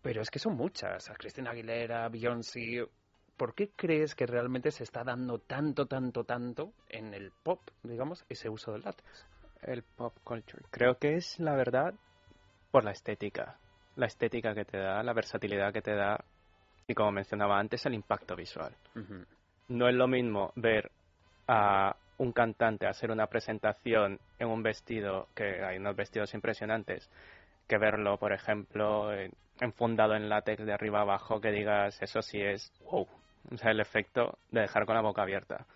pero 0.00 0.22
es 0.22 0.30
que 0.30 0.38
son 0.38 0.56
muchas, 0.56 1.10
a 1.10 1.14
Cristina 1.14 1.50
Aguilera, 1.50 2.08
Beyoncé, 2.08 2.86
¿por 3.40 3.54
qué 3.54 3.70
crees 3.74 4.14
que 4.14 4.26
realmente 4.26 4.70
se 4.70 4.84
está 4.84 5.02
dando 5.02 5.38
tanto, 5.38 5.86
tanto, 5.86 6.24
tanto 6.24 6.74
en 6.90 7.14
el 7.14 7.32
pop, 7.42 7.58
digamos, 7.82 8.22
ese 8.28 8.50
uso 8.50 8.70
del 8.70 8.82
látex? 8.82 9.26
El 9.62 9.82
pop 9.82 10.14
culture. 10.24 10.62
Creo 10.70 10.98
que 10.98 11.14
es, 11.14 11.40
la 11.40 11.56
verdad, 11.56 11.94
por 12.70 12.84
la 12.84 12.90
estética. 12.90 13.56
La 13.96 14.04
estética 14.04 14.54
que 14.54 14.66
te 14.66 14.76
da, 14.76 15.02
la 15.02 15.14
versatilidad 15.14 15.72
que 15.72 15.80
te 15.80 15.94
da 15.94 16.22
y, 16.86 16.92
como 16.92 17.12
mencionaba 17.12 17.58
antes, 17.58 17.86
el 17.86 17.94
impacto 17.94 18.36
visual. 18.36 18.74
No 19.68 19.88
es 19.88 19.94
lo 19.94 20.06
mismo 20.06 20.52
ver 20.56 20.90
a 21.48 21.96
un 22.18 22.32
cantante 22.32 22.86
hacer 22.86 23.10
una 23.10 23.26
presentación 23.26 24.18
en 24.38 24.48
un 24.48 24.62
vestido, 24.62 25.28
que 25.34 25.64
hay 25.64 25.78
unos 25.78 25.96
vestidos 25.96 26.34
impresionantes, 26.34 27.08
que 27.66 27.78
verlo, 27.78 28.18
por 28.18 28.34
ejemplo, 28.34 29.14
en- 29.14 29.32
enfundado 29.62 30.14
en 30.14 30.28
látex 30.28 30.66
de 30.66 30.74
arriba 30.74 31.00
abajo, 31.00 31.40
que 31.40 31.52
digas, 31.52 32.02
eso 32.02 32.20
sí 32.20 32.38
es 32.38 32.70
wow. 32.80 33.08
O 33.52 33.56
sea, 33.56 33.70
el 33.70 33.80
efecto 33.80 34.38
de 34.50 34.62
dejar 34.62 34.86
con 34.86 34.94
la 34.94 35.00
boca 35.00 35.22
abierta. 35.22 35.66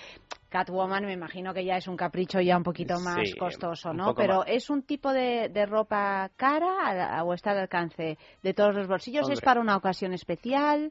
Catwoman, 0.48 1.04
me 1.04 1.12
imagino 1.12 1.52
que 1.52 1.62
ya 1.64 1.76
es 1.76 1.88
un 1.88 1.96
capricho 1.96 2.40
ya 2.40 2.56
un 2.56 2.62
poquito 2.62 2.98
más 3.00 3.28
Sí, 3.30 3.36
costoso, 3.36 3.92
¿no? 3.92 4.14
Pero 4.14 4.38
más. 4.38 4.48
¿es 4.48 4.70
un 4.70 4.82
tipo 4.82 5.12
de, 5.12 5.50
de 5.50 5.66
ropa 5.66 6.30
cara 6.36 7.18
a- 7.18 7.22
o 7.24 7.34
está 7.34 7.50
al 7.50 7.58
alcance 7.58 8.16
de 8.42 8.54
todos 8.54 8.74
los 8.74 8.86
bolsillos? 8.88 9.28
¿Es 9.28 9.40
para 9.42 9.60
una 9.60 9.76
ocasión 9.76 10.14
especial? 10.14 10.90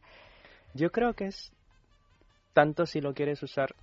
yo 0.76 0.92
creo 0.92 1.14
que 1.14 1.26
es 1.26 1.52
tanto 2.54 2.86
si 2.86 3.02
lo 3.02 3.14
quieres 3.14 3.42
usar 3.42 3.74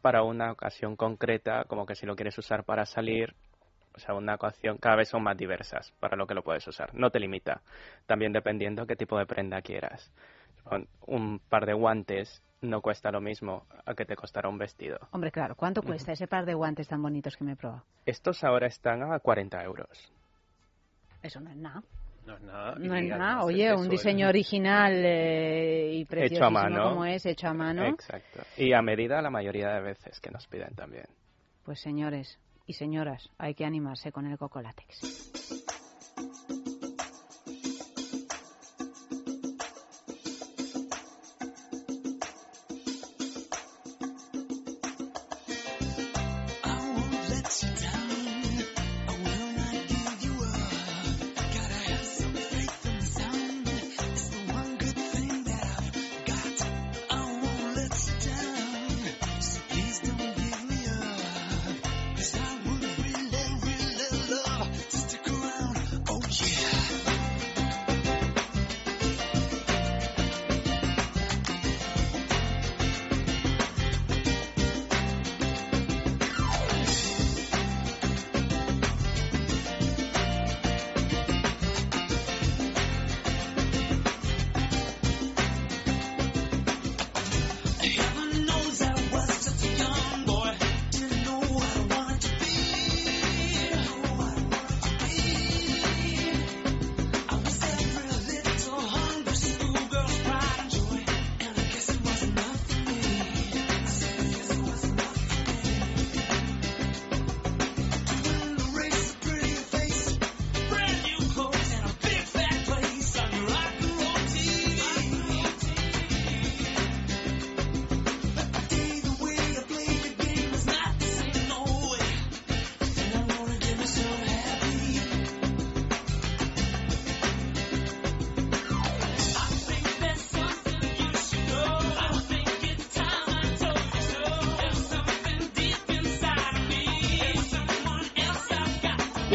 para 0.00 0.22
una 0.22 0.50
ocasión 0.52 0.96
concreta 0.96 1.64
como 1.64 1.84
que 1.84 1.94
si 1.94 2.06
lo 2.06 2.16
quieres 2.16 2.38
usar 2.38 2.64
para 2.64 2.86
salir. 2.86 3.34
O 3.96 3.98
sea, 3.98 4.14
una 4.14 4.34
ocasión 4.34 4.76
cada 4.78 4.96
vez 4.96 5.08
son 5.08 5.22
más 5.22 5.36
diversas 5.36 5.90
para 6.00 6.16
lo 6.16 6.26
que 6.26 6.34
lo 6.34 6.42
puedes 6.42 6.66
usar. 6.68 6.94
No 6.94 7.10
te 7.10 7.18
limita. 7.18 7.62
También 8.06 8.32
dependiendo 8.32 8.86
qué 8.86 8.94
tipo 8.96 9.18
de 9.18 9.26
prenda 9.26 9.62
quieras. 9.62 10.12
Un- 10.70 10.86
Un 11.06 11.38
par 11.38 11.64
de 11.64 11.72
guantes 11.72 12.42
no 12.60 12.80
cuesta 12.82 13.10
lo 13.10 13.20
mismo 13.20 13.64
a 13.84 13.94
que 13.94 14.04
te 14.04 14.16
costará 14.16 14.48
un 14.48 14.58
vestido. 14.58 14.98
Hombre, 15.12 15.30
claro, 15.30 15.54
¿cuánto 15.54 15.82
cuesta 15.82 16.12
ese 16.12 16.26
par 16.26 16.44
de 16.44 16.54
guantes 16.54 16.88
tan 16.88 17.00
bonitos 17.00 17.36
que 17.36 17.44
me 17.44 17.52
he 17.52 17.56
probado? 17.56 17.84
Estos 18.04 18.42
ahora 18.44 18.66
están 18.66 19.02
a 19.12 19.18
40 19.20 19.62
euros. 19.62 20.12
Eso 21.22 21.40
no 21.40 21.50
es 21.50 21.56
nada. 21.56 21.82
No 22.26 22.34
es 22.34 22.42
nada. 22.42 22.74
No 22.76 22.94
es 22.96 23.04
nada. 23.08 23.44
Oye, 23.44 23.72
un 23.72 23.86
¿eh? 23.86 23.88
diseño 23.88 24.28
original 24.28 24.92
eh, 25.04 25.90
y 25.94 26.04
preciosísimo 26.04 26.50
mano. 26.50 26.90
como 26.90 27.04
es, 27.04 27.24
hecho 27.24 27.46
a 27.48 27.54
mano. 27.54 27.84
Exacto. 27.86 28.40
Y 28.56 28.72
a 28.72 28.82
medida 28.82 29.22
la 29.22 29.30
mayoría 29.30 29.68
de 29.74 29.80
veces 29.80 30.18
que 30.20 30.30
nos 30.30 30.46
piden 30.48 30.74
también. 30.74 31.06
Pues 31.64 31.80
señores 31.80 32.38
y 32.66 32.74
señoras, 32.74 33.30
hay 33.38 33.54
que 33.54 33.64
animarse 33.64 34.12
con 34.12 34.26
el 34.26 34.38
Coco 34.38 34.60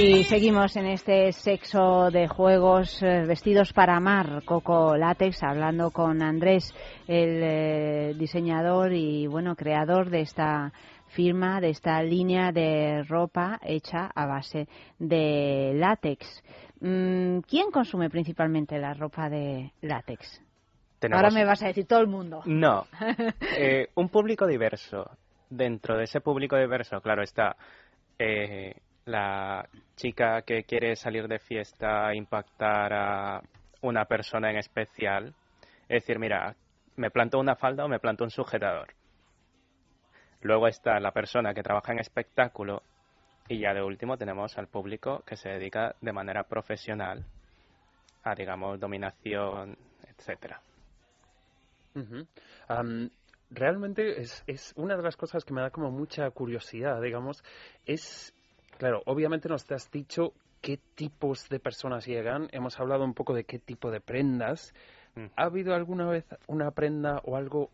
Y 0.04 0.24
seguimos 0.24 0.76
en 0.78 0.88
este 0.88 1.32
sexo 1.32 2.10
de 2.10 2.28
juegos 2.28 3.04
eh, 3.04 3.24
vestidos 3.28 3.72
para 3.72 3.98
amar, 3.98 4.42
Coco 4.46 4.98
Látex, 4.98 5.44
hablando 5.44 5.92
con 5.92 6.24
Andrés, 6.24 6.74
el 7.08 7.44
eh, 7.44 8.14
diseñador 8.18 8.94
y 8.94 9.28
bueno 9.28 9.56
creador 9.56 10.10
de 10.10 10.22
esta 10.22 10.74
firma, 11.10 11.62
de 11.62 11.70
esta 11.70 12.02
línea 12.02 12.52
de 12.52 13.04
ropa 13.04 13.60
hecha 13.64 14.10
a 14.16 14.26
base 14.26 14.68
de 14.98 15.74
látex. 15.76 16.26
Mm, 16.80 17.42
¿Quién 17.42 17.70
consume 17.70 18.10
principalmente 18.10 18.80
la 18.80 18.96
ropa 18.96 19.30
de 19.30 19.72
látex? 19.82 20.42
Tenemos- 20.98 21.24
Ahora 21.24 21.32
me 21.32 21.46
vas 21.46 21.62
a 21.62 21.68
decir 21.68 21.86
todo 21.86 22.00
el 22.00 22.08
mundo. 22.08 22.42
No. 22.46 22.88
Eh, 23.56 23.90
un 23.94 24.10
público 24.10 24.48
diverso. 24.48 25.12
Dentro 25.48 25.96
de 25.96 26.06
ese 26.06 26.22
público 26.22 26.58
diverso, 26.58 27.00
claro, 27.02 27.22
está 27.22 27.56
eh, 28.18 28.74
la 29.06 29.68
chica 30.02 30.42
que 30.42 30.64
quiere 30.64 30.96
salir 30.96 31.28
de 31.28 31.38
fiesta, 31.38 32.14
impactar 32.16 32.92
a 32.92 33.42
una 33.82 34.06
persona 34.06 34.50
en 34.50 34.58
especial. 34.58 35.36
Es 35.88 36.04
decir, 36.04 36.18
mira, 36.18 36.56
me 36.96 37.12
planto 37.12 37.38
una 37.38 37.56
falda 37.56 37.86
o 37.86 37.88
me 37.88 38.00
planto 38.00 38.24
un 38.24 38.32
sujetador. 38.32 38.96
Luego 40.42 40.68
está 40.68 41.00
la 41.00 41.12
persona 41.12 41.54
que 41.54 41.62
trabaja 41.62 41.92
en 41.92 42.00
espectáculo 42.00 42.82
y 43.48 43.60
ya 43.60 43.76
de 43.76 43.84
último 43.84 44.18
tenemos 44.18 44.58
al 44.58 44.68
público 44.68 45.24
que 45.24 45.36
se 45.36 45.50
dedica 45.50 45.96
de 46.02 46.14
manera 46.14 46.44
profesional 46.46 47.24
a, 48.24 48.34
digamos, 48.34 48.80
dominación, 48.80 49.78
etcétera. 50.08 50.62
Realmente 53.52 54.22
es, 54.22 54.44
es 54.48 54.74
una 54.78 54.96
de 54.96 55.04
las 55.04 55.16
cosas 55.16 55.44
que 55.46 55.54
me 55.54 55.62
da 55.62 55.70
como 55.70 55.92
mucha 55.92 56.28
curiosidad, 56.32 57.02
digamos, 57.02 57.44
es, 57.86 58.34
claro, 58.82 59.04
obviamente 59.06 59.48
nos 59.48 59.72
has 59.72 59.92
dicho 59.92 60.34
qué 60.60 60.80
tipos 60.96 61.48
de 61.50 61.60
personas 61.60 62.08
llegan, 62.08 62.48
hemos 62.52 62.80
hablado 62.80 63.04
un 63.04 63.14
poco 63.14 63.36
de 63.36 63.44
qué 63.44 63.60
tipo 63.60 63.92
de 63.92 64.02
prendas. 64.02 64.74
Mm. 65.14 65.26
¿Ha 65.36 65.44
habido 65.44 65.76
alguna 65.76 66.10
vez 66.10 66.26
una 66.48 66.72
prenda 66.72 67.22
o 67.26 67.38
algo 67.38 67.70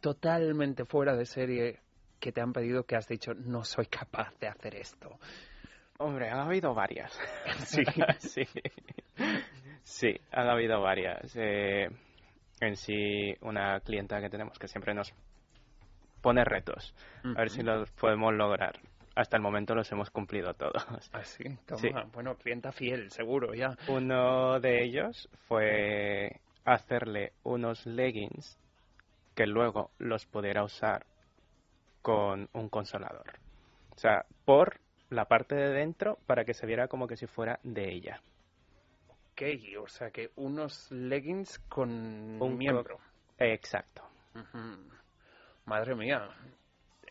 totalmente 0.00 0.86
fuera 0.86 1.14
de 1.16 1.26
serie 1.26 1.80
que 2.18 2.32
te 2.32 2.40
han 2.40 2.54
pedido 2.54 2.84
que 2.84 2.96
has 2.96 3.06
dicho 3.06 3.34
no 3.34 3.62
soy 3.62 3.84
capaz 3.88 4.32
de 4.40 4.48
hacer 4.48 4.74
esto? 4.76 5.18
Hombre, 5.98 6.30
han 6.30 6.38
habido 6.38 6.72
varias. 6.72 7.12
Sí. 7.66 7.84
sí. 8.18 8.48
Sí, 9.82 10.18
han 10.30 10.48
habido 10.48 10.80
varias. 10.80 11.36
Eh, 11.36 11.90
en 12.58 12.76
sí, 12.76 13.36
una 13.42 13.80
clienta 13.80 14.18
que 14.22 14.30
tenemos 14.30 14.58
que 14.58 14.66
siempre 14.66 14.94
nos 14.94 15.12
pone 16.22 16.42
retos. 16.42 16.94
A 17.22 17.40
ver 17.40 17.50
si 17.50 17.62
los 17.62 17.90
podemos 17.90 18.32
lograr. 18.32 18.80
Hasta 19.14 19.36
el 19.36 19.42
momento 19.42 19.74
los 19.74 19.90
hemos 19.92 20.10
cumplido 20.10 20.54
todos. 20.54 20.84
Toma. 21.66 21.80
Sí. 21.80 21.90
Bueno, 22.12 22.36
clienta 22.36 22.72
fiel, 22.72 23.10
seguro, 23.10 23.54
ya. 23.54 23.76
Uno 23.88 24.58
de 24.60 24.82
ellos 24.84 25.28
fue 25.48 26.40
hacerle 26.64 27.32
unos 27.42 27.84
leggings 27.86 28.58
que 29.34 29.46
luego 29.46 29.90
los 29.98 30.26
pudiera 30.26 30.62
usar 30.62 31.06
con 32.00 32.48
un 32.52 32.68
consolador. 32.68 33.38
O 33.94 33.98
sea, 33.98 34.24
por 34.44 34.80
la 35.10 35.26
parte 35.26 35.54
de 35.54 35.70
dentro 35.70 36.18
para 36.26 36.44
que 36.44 36.54
se 36.54 36.66
viera 36.66 36.88
como 36.88 37.06
que 37.06 37.16
si 37.16 37.26
fuera 37.26 37.60
de 37.62 37.92
ella. 37.92 38.20
Ok, 39.32 39.42
o 39.80 39.88
sea 39.88 40.10
que 40.10 40.30
unos 40.36 40.90
leggings 40.90 41.58
con 41.68 42.40
Un 42.40 42.56
miembro. 42.56 42.98
Exacto. 43.38 44.02
Madre 45.66 45.94
mía. 45.94 46.28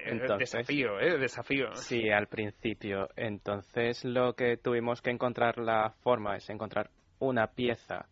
Eh, 0.05 0.11
Entonces- 0.11 0.51
desafío, 0.51 0.99
¿eh? 0.99 1.17
Desafío. 1.17 1.75
Sí, 1.75 2.09
al 2.09 2.27
principio. 2.27 3.09
Entonces 3.15 4.03
lo 4.03 4.33
que 4.33 4.57
tuvimos 4.57 5.01
que 5.01 5.11
encontrar 5.11 5.57
la 5.57 5.91
forma 6.01 6.35
es 6.37 6.49
encontrar 6.49 6.89
una 7.19 7.47
pieza 7.47 8.07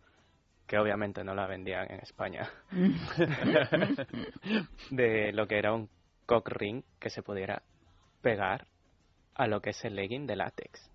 que 0.67 0.77
obviamente 0.77 1.23
no 1.23 1.33
la 1.33 1.47
vendían 1.47 1.91
en 1.91 1.99
España, 1.99 2.47
de 4.91 5.31
lo 5.33 5.47
que 5.47 5.57
era 5.57 5.73
un 5.73 5.89
cock 6.27 6.47
ring 6.49 6.83
que 6.99 7.09
se 7.09 7.23
pudiera 7.23 7.63
pegar 8.21 8.67
a 9.33 9.47
lo 9.47 9.61
que 9.61 9.71
es 9.71 9.83
el 9.85 9.95
legging 9.95 10.27
de 10.27 10.35
látex, 10.35 10.91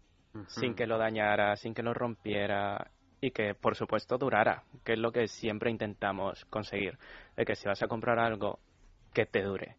sin 0.46 0.76
que 0.76 0.86
lo 0.86 0.96
dañara, 0.96 1.56
sin 1.56 1.74
que 1.74 1.82
lo 1.82 1.92
rompiera 1.92 2.88
y 3.20 3.32
que 3.32 3.54
por 3.54 3.74
supuesto 3.74 4.16
durara, 4.16 4.62
que 4.84 4.92
es 4.92 4.98
lo 4.98 5.10
que 5.10 5.26
siempre 5.26 5.72
intentamos 5.72 6.44
conseguir, 6.46 6.96
de 7.36 7.44
que 7.44 7.56
si 7.56 7.66
vas 7.66 7.82
a 7.82 7.88
comprar 7.88 8.20
algo, 8.20 8.60
que 9.12 9.26
te 9.26 9.42
dure, 9.42 9.74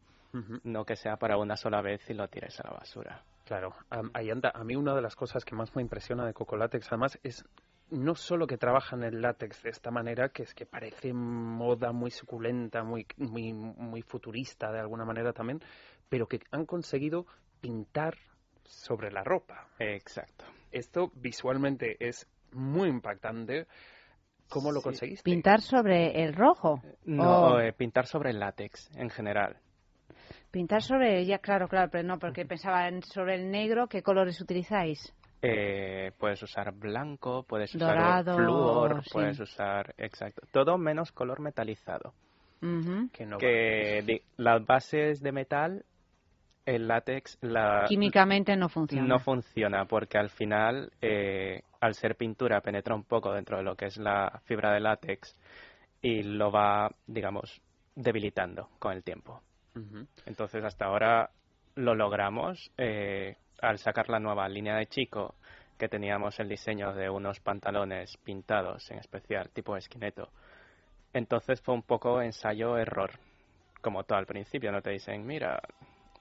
no 0.64 0.86
que 0.86 0.96
sea 0.96 1.18
para 1.18 1.38
una 1.38 1.56
sola 1.56 1.82
vez 1.82 2.10
y 2.10 2.14
lo 2.14 2.28
tires 2.28 2.60
a 2.60 2.68
la 2.68 2.78
basura. 2.78 3.24
Claro, 3.46 3.76
ahí 4.14 4.30
anda. 4.32 4.52
A 4.54 4.64
mí 4.64 4.76
una 4.76 4.96
de 4.96 5.02
las 5.02 5.16
cosas 5.16 5.46
que 5.46 5.56
más 5.56 5.76
me 5.76 5.82
impresiona 5.82 6.26
de 6.26 6.34
Coco 6.34 6.58
Látex, 6.58 6.88
además, 6.92 7.20
es 7.24 7.46
no 7.90 8.16
solo 8.16 8.48
que 8.48 8.58
trabajan 8.58 9.04
el 9.04 9.22
látex 9.22 9.62
de 9.64 9.70
esta 9.70 9.92
manera, 9.92 10.30
que 10.30 10.44
es 10.44 10.54
que 10.54 10.66
parece 10.66 11.14
moda 11.14 11.92
muy 11.92 12.12
suculenta, 12.12 12.84
muy, 12.84 13.06
muy, 13.18 13.54
muy 13.54 14.02
futurista 14.02 14.72
de 14.72 14.80
alguna 14.80 15.06
manera 15.06 15.34
también, 15.34 15.62
pero 16.10 16.28
que 16.28 16.40
han 16.52 16.66
conseguido 16.66 17.26
pintar 17.62 18.18
sobre 18.64 19.12
la 19.12 19.24
ropa. 19.24 19.68
Exacto. 19.78 20.46
Esto 20.72 21.12
visualmente 21.16 21.98
es 22.00 22.28
muy 22.52 22.90
impactante. 22.90 23.68
¿Cómo 24.50 24.72
lo 24.72 24.82
conseguiste? 24.82 25.24
¿Pintar 25.24 25.62
sobre 25.62 26.24
el 26.24 26.34
rojo? 26.34 26.82
No, 27.06 27.60
eh, 27.60 27.74
pintar 27.74 28.08
sobre 28.08 28.32
el 28.32 28.40
látex 28.40 28.90
en 28.96 29.10
general. 29.10 29.58
Pintar 30.56 30.82
sobre, 30.82 31.26
ya 31.26 31.40
claro, 31.40 31.68
claro, 31.68 31.90
pero 31.92 32.08
no, 32.08 32.18
porque 32.18 32.46
pensaba 32.46 32.88
en 32.88 33.04
sobre 33.04 33.36
el 33.36 33.52
negro, 33.52 33.88
¿qué 33.88 34.02
colores 34.02 34.40
utilizáis? 34.40 35.14
Eh, 35.42 36.14
puedes 36.18 36.42
usar 36.44 36.72
blanco, 36.74 37.44
puedes 37.44 37.76
usar 37.76 38.24
flúor, 38.24 39.04
puedes 39.12 39.38
usar, 39.38 39.94
exacto, 39.98 40.48
todo 40.52 40.78
menos 40.78 41.12
color 41.12 41.42
metalizado. 41.42 42.14
Que, 43.12 43.26
no 43.26 43.38
que 43.38 44.22
las 44.38 44.66
bases 44.66 45.22
de 45.22 45.34
metal, 45.34 45.84
el 46.66 46.88
látex, 46.88 47.38
la, 47.42 47.84
químicamente 47.90 48.56
no 48.56 48.70
funciona. 48.70 49.06
No 49.06 49.20
funciona 49.20 49.84
porque 49.84 50.18
al 50.18 50.30
final, 50.30 50.90
eh, 51.02 51.64
al 51.82 51.96
ser 51.96 52.16
pintura, 52.16 52.62
penetra 52.62 52.96
un 52.96 53.04
poco 53.04 53.34
dentro 53.34 53.58
de 53.58 53.64
lo 53.64 53.76
que 53.76 53.88
es 53.88 53.98
la 53.98 54.40
fibra 54.46 54.72
de 54.72 54.80
látex 54.80 55.38
y 56.02 56.24
lo 56.24 56.50
va, 56.50 56.90
digamos, 57.08 57.62
debilitando 57.94 58.70
con 58.80 58.94
el 58.94 59.04
tiempo. 59.04 59.42
Entonces, 60.26 60.64
hasta 60.64 60.86
ahora 60.86 61.30
lo 61.76 61.96
logramos. 61.96 62.72
Eh, 62.78 63.36
al 63.62 63.80
sacar 63.80 64.10
la 64.10 64.20
nueva 64.20 64.48
línea 64.48 64.76
de 64.76 64.88
chico, 64.88 65.36
que 65.78 65.90
teníamos 65.90 66.40
el 66.40 66.50
diseño 66.50 66.94
de 66.94 67.10
unos 67.10 67.40
pantalones 67.40 68.18
pintados 68.18 68.90
en 68.92 69.00
especial, 69.00 69.50
tipo 69.50 69.76
esquineto. 69.76 70.30
Entonces 71.14 71.62
fue 71.62 71.74
un 71.74 71.84
poco 71.84 72.22
ensayo-error, 72.22 73.12
como 73.82 74.04
todo 74.04 74.18
al 74.18 74.26
principio, 74.26 74.72
no 74.72 74.82
te 74.82 74.92
dicen, 74.92 75.26
mira, 75.26 75.62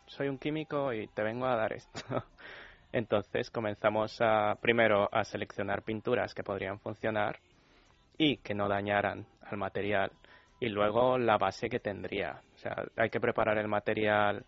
soy 0.06 0.28
un 0.28 0.38
químico 0.38 0.92
y 0.92 1.06
te 1.08 1.22
vengo 1.22 1.46
a 1.46 1.56
dar 1.56 1.72
esto. 1.72 2.00
Entonces 2.92 3.50
comenzamos 3.50 4.16
a, 4.20 4.56
primero 4.60 5.08
a 5.12 5.24
seleccionar 5.24 5.82
pinturas 5.82 6.34
que 6.34 6.44
podrían 6.44 6.78
funcionar 6.78 7.40
y 8.16 8.36
que 8.36 8.54
no 8.54 8.68
dañaran 8.68 9.26
al 9.42 9.58
material 9.58 10.12
y 10.60 10.68
luego 10.68 11.18
la 11.18 11.36
base 11.38 11.68
que 11.68 11.80
tendría. 11.80 12.40
Sea, 12.64 12.86
hay 12.96 13.10
que 13.10 13.20
preparar 13.20 13.58
el 13.58 13.68
material 13.68 14.46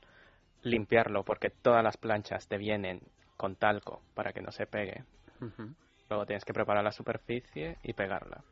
limpiarlo 0.63 1.23
porque 1.23 1.51
todas 1.51 1.85
las 1.85 1.99
planchas 1.99 2.49
te 2.49 2.57
vienen 2.57 3.03
con 3.37 3.57
talco 3.57 4.01
para 4.15 4.33
que 4.33 4.41
no 4.41 4.51
se 4.53 4.67
pegue. 4.67 5.05
Luego 6.09 6.25
tienes 6.25 6.47
que 6.47 6.55
preparar 6.55 6.83
la 6.83 6.93
superficie 6.93 7.77
y 7.83 7.93
pegarla. 7.93 8.43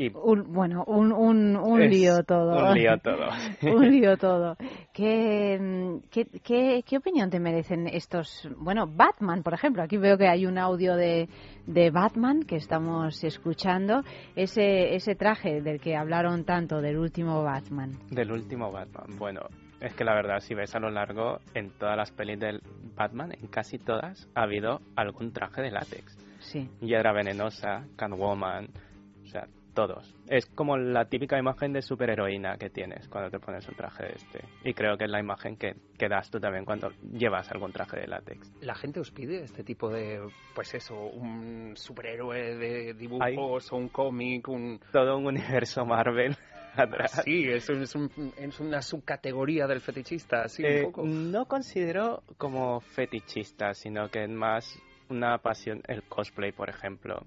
Y 0.00 0.10
bueno, 0.10 0.84
un, 0.86 1.12
un, 1.12 1.56
un 1.56 1.80
lío 1.80 2.22
todo. 2.22 2.70
Un 2.70 2.74
lío 2.74 2.98
todo. 2.98 3.30
un 3.62 3.90
lío 3.90 4.16
todo. 4.16 4.56
¿Qué, 4.92 5.98
qué, 6.08 6.84
qué, 6.86 6.96
opinión 6.96 7.30
te 7.30 7.40
merecen 7.40 7.88
estos? 7.88 8.48
Bueno, 8.58 8.86
Batman, 8.86 9.42
por 9.42 9.54
ejemplo. 9.54 9.82
Aquí 9.82 9.96
veo 9.96 10.16
que 10.16 10.28
hay 10.28 10.46
un 10.46 10.56
audio 10.56 10.94
de, 10.94 11.28
de 11.66 11.90
Batman 11.90 12.44
que 12.44 12.54
estamos 12.54 13.24
escuchando. 13.24 14.04
Ese, 14.36 14.94
ese 14.94 15.16
traje 15.16 15.62
del 15.62 15.80
que 15.80 15.96
hablaron 15.96 16.44
tanto, 16.44 16.80
del 16.80 16.96
último 16.96 17.42
Batman. 17.42 17.98
Del 18.08 18.30
último 18.30 18.70
Batman. 18.70 19.18
Bueno, 19.18 19.40
es 19.80 19.94
que 19.94 20.04
la 20.04 20.14
verdad, 20.14 20.38
si 20.38 20.54
ves 20.54 20.76
a 20.76 20.78
lo 20.78 20.90
largo, 20.90 21.40
en 21.54 21.70
todas 21.70 21.96
las 21.96 22.12
pelis 22.12 22.38
del 22.38 22.62
Batman, 22.94 23.32
en 23.32 23.48
casi 23.48 23.78
todas, 23.78 24.28
ha 24.36 24.42
habido 24.42 24.80
algún 24.94 25.32
traje 25.32 25.60
de 25.60 25.72
látex. 25.72 26.16
Sí. 26.38 26.70
Hiedra 26.80 27.12
venenosa, 27.12 27.84
Catwoman, 27.96 28.68
todos. 29.78 30.12
Es 30.26 30.46
como 30.46 30.76
la 30.76 31.04
típica 31.04 31.38
imagen 31.38 31.72
de 31.72 31.82
superheroína 31.82 32.56
que 32.56 32.68
tienes 32.68 33.06
cuando 33.06 33.30
te 33.30 33.38
pones 33.38 33.68
un 33.68 33.76
traje 33.76 34.06
de 34.06 34.12
este. 34.16 34.40
Y 34.64 34.74
creo 34.74 34.98
que 34.98 35.04
es 35.04 35.10
la 35.10 35.20
imagen 35.20 35.56
que, 35.56 35.76
que 35.96 36.08
das 36.08 36.28
tú 36.32 36.40
también 36.40 36.64
cuando 36.64 36.90
llevas 37.12 37.48
algún 37.52 37.70
traje 37.70 38.00
de 38.00 38.08
látex. 38.08 38.52
¿La 38.60 38.74
gente 38.74 38.98
os 38.98 39.12
pide 39.12 39.44
este 39.44 39.62
tipo 39.62 39.88
de, 39.88 40.18
pues 40.52 40.74
eso, 40.74 40.96
un 40.96 41.76
superhéroe 41.76 42.56
de 42.56 42.94
dibujos 42.94 43.72
o 43.72 43.76
un 43.76 43.88
cómic? 43.88 44.48
Un... 44.48 44.80
Todo 44.90 45.16
un 45.16 45.26
universo 45.26 45.86
Marvel. 45.86 46.36
Sí, 47.24 47.42
es, 47.48 47.68
es, 47.70 47.96
es, 48.36 48.60
una 48.60 48.82
subcategoría 48.82 49.66
del 49.66 49.80
fetichista, 49.80 50.42
así 50.42 50.62
un 50.62 50.70
eh, 50.70 50.82
poco. 50.84 51.02
No 51.04 51.46
considero 51.46 52.22
como 52.36 52.78
fetichista, 52.80 53.74
sino 53.74 54.08
que 54.10 54.22
es 54.22 54.30
más 54.30 54.80
una 55.08 55.38
pasión 55.38 55.82
el 55.88 56.04
cosplay, 56.04 56.52
por 56.52 56.68
ejemplo, 56.70 57.26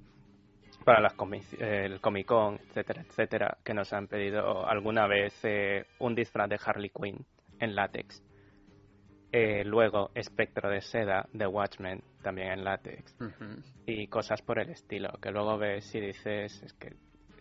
para 0.84 1.02
las 1.02 1.14
el 1.60 2.02
Comic 2.02 2.26
Con, 2.26 2.56
etcétera, 2.56 3.02
etcétera, 3.02 3.58
que 3.64 3.74
nos 3.74 3.94
han 3.94 4.08
pedido 4.08 4.66
alguna 4.66 5.08
vez 5.08 5.34
eh, 5.44 5.86
un 6.00 6.16
disfraz 6.16 6.50
de 6.50 6.60
Harley 6.64 6.90
Quinn 6.90 7.26
en 7.60 7.76
látex. 7.76 8.24
Eh, 9.32 9.64
luego, 9.64 10.12
espectro 10.14 10.70
de 10.70 10.82
seda 10.82 11.26
de 11.32 11.48
Watchmen, 11.48 12.04
también 12.22 12.52
en 12.52 12.64
látex. 12.64 13.16
Y 13.86 14.08
cosas 14.08 14.42
por 14.42 14.60
el 14.60 14.70
estilo, 14.70 15.10
que 15.22 15.32
luego 15.32 15.58
ves 15.58 15.94
y 15.96 16.02
dices, 16.02 16.62
es 16.64 16.74
que 16.74 16.96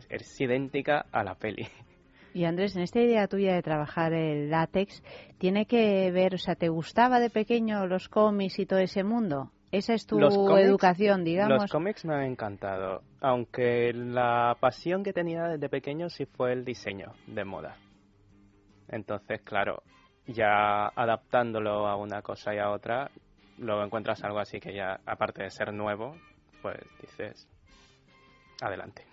es 0.08 0.40
idéntica 0.40 1.06
a 1.10 1.24
la 1.24 1.34
peli. 1.34 1.66
Y 2.32 2.44
Andrés, 2.44 2.76
en 2.76 2.82
esta 2.82 3.00
idea 3.00 3.26
tuya 3.26 3.54
de 3.54 3.62
trabajar 3.62 4.12
el 4.12 4.50
látex, 4.50 5.02
¿tiene 5.38 5.66
que 5.66 6.12
ver, 6.12 6.36
o 6.36 6.38
sea, 6.38 6.54
¿te 6.54 6.68
gustaba 6.68 7.18
de 7.18 7.28
pequeño 7.28 7.88
los 7.88 8.08
cómics 8.08 8.60
y 8.60 8.66
todo 8.66 8.78
ese 8.78 9.02
mundo? 9.02 9.50
¿Esa 9.72 9.94
es 9.94 10.06
tu 10.06 10.18
educación, 10.18 11.24
digamos? 11.24 11.62
Los 11.62 11.70
cómics 11.70 12.04
me 12.04 12.14
han 12.14 12.24
encantado, 12.24 13.02
aunque 13.20 13.92
la 13.92 14.56
pasión 14.58 15.04
que 15.04 15.12
tenía 15.12 15.44
desde 15.44 15.68
pequeño 15.68 16.10
sí 16.10 16.26
fue 16.26 16.52
el 16.52 16.64
diseño 16.64 17.12
de 17.28 17.44
moda. 17.44 17.76
Entonces, 18.88 19.40
claro, 19.42 19.82
ya 20.26 20.88
adaptándolo 20.88 21.86
a 21.86 21.96
una 21.96 22.20
cosa 22.22 22.52
y 22.52 22.58
a 22.58 22.70
otra, 22.70 23.10
luego 23.58 23.84
encuentras 23.84 24.24
algo 24.24 24.40
así 24.40 24.58
que 24.58 24.74
ya, 24.74 25.00
aparte 25.06 25.44
de 25.44 25.50
ser 25.50 25.72
nuevo, 25.72 26.16
pues 26.62 26.80
dices, 27.00 27.48
adelante. 28.60 29.04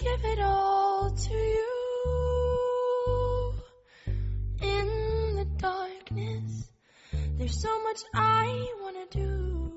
Give 0.00 0.24
it 0.24 0.40
all 0.40 1.10
to 1.10 1.34
you. 1.34 1.68
In 4.62 5.36
the 5.36 5.44
darkness, 5.58 6.72
there's 7.36 7.60
so 7.60 7.82
much 7.82 8.00
I 8.14 8.66
wanna 8.80 9.06
do. 9.10 9.72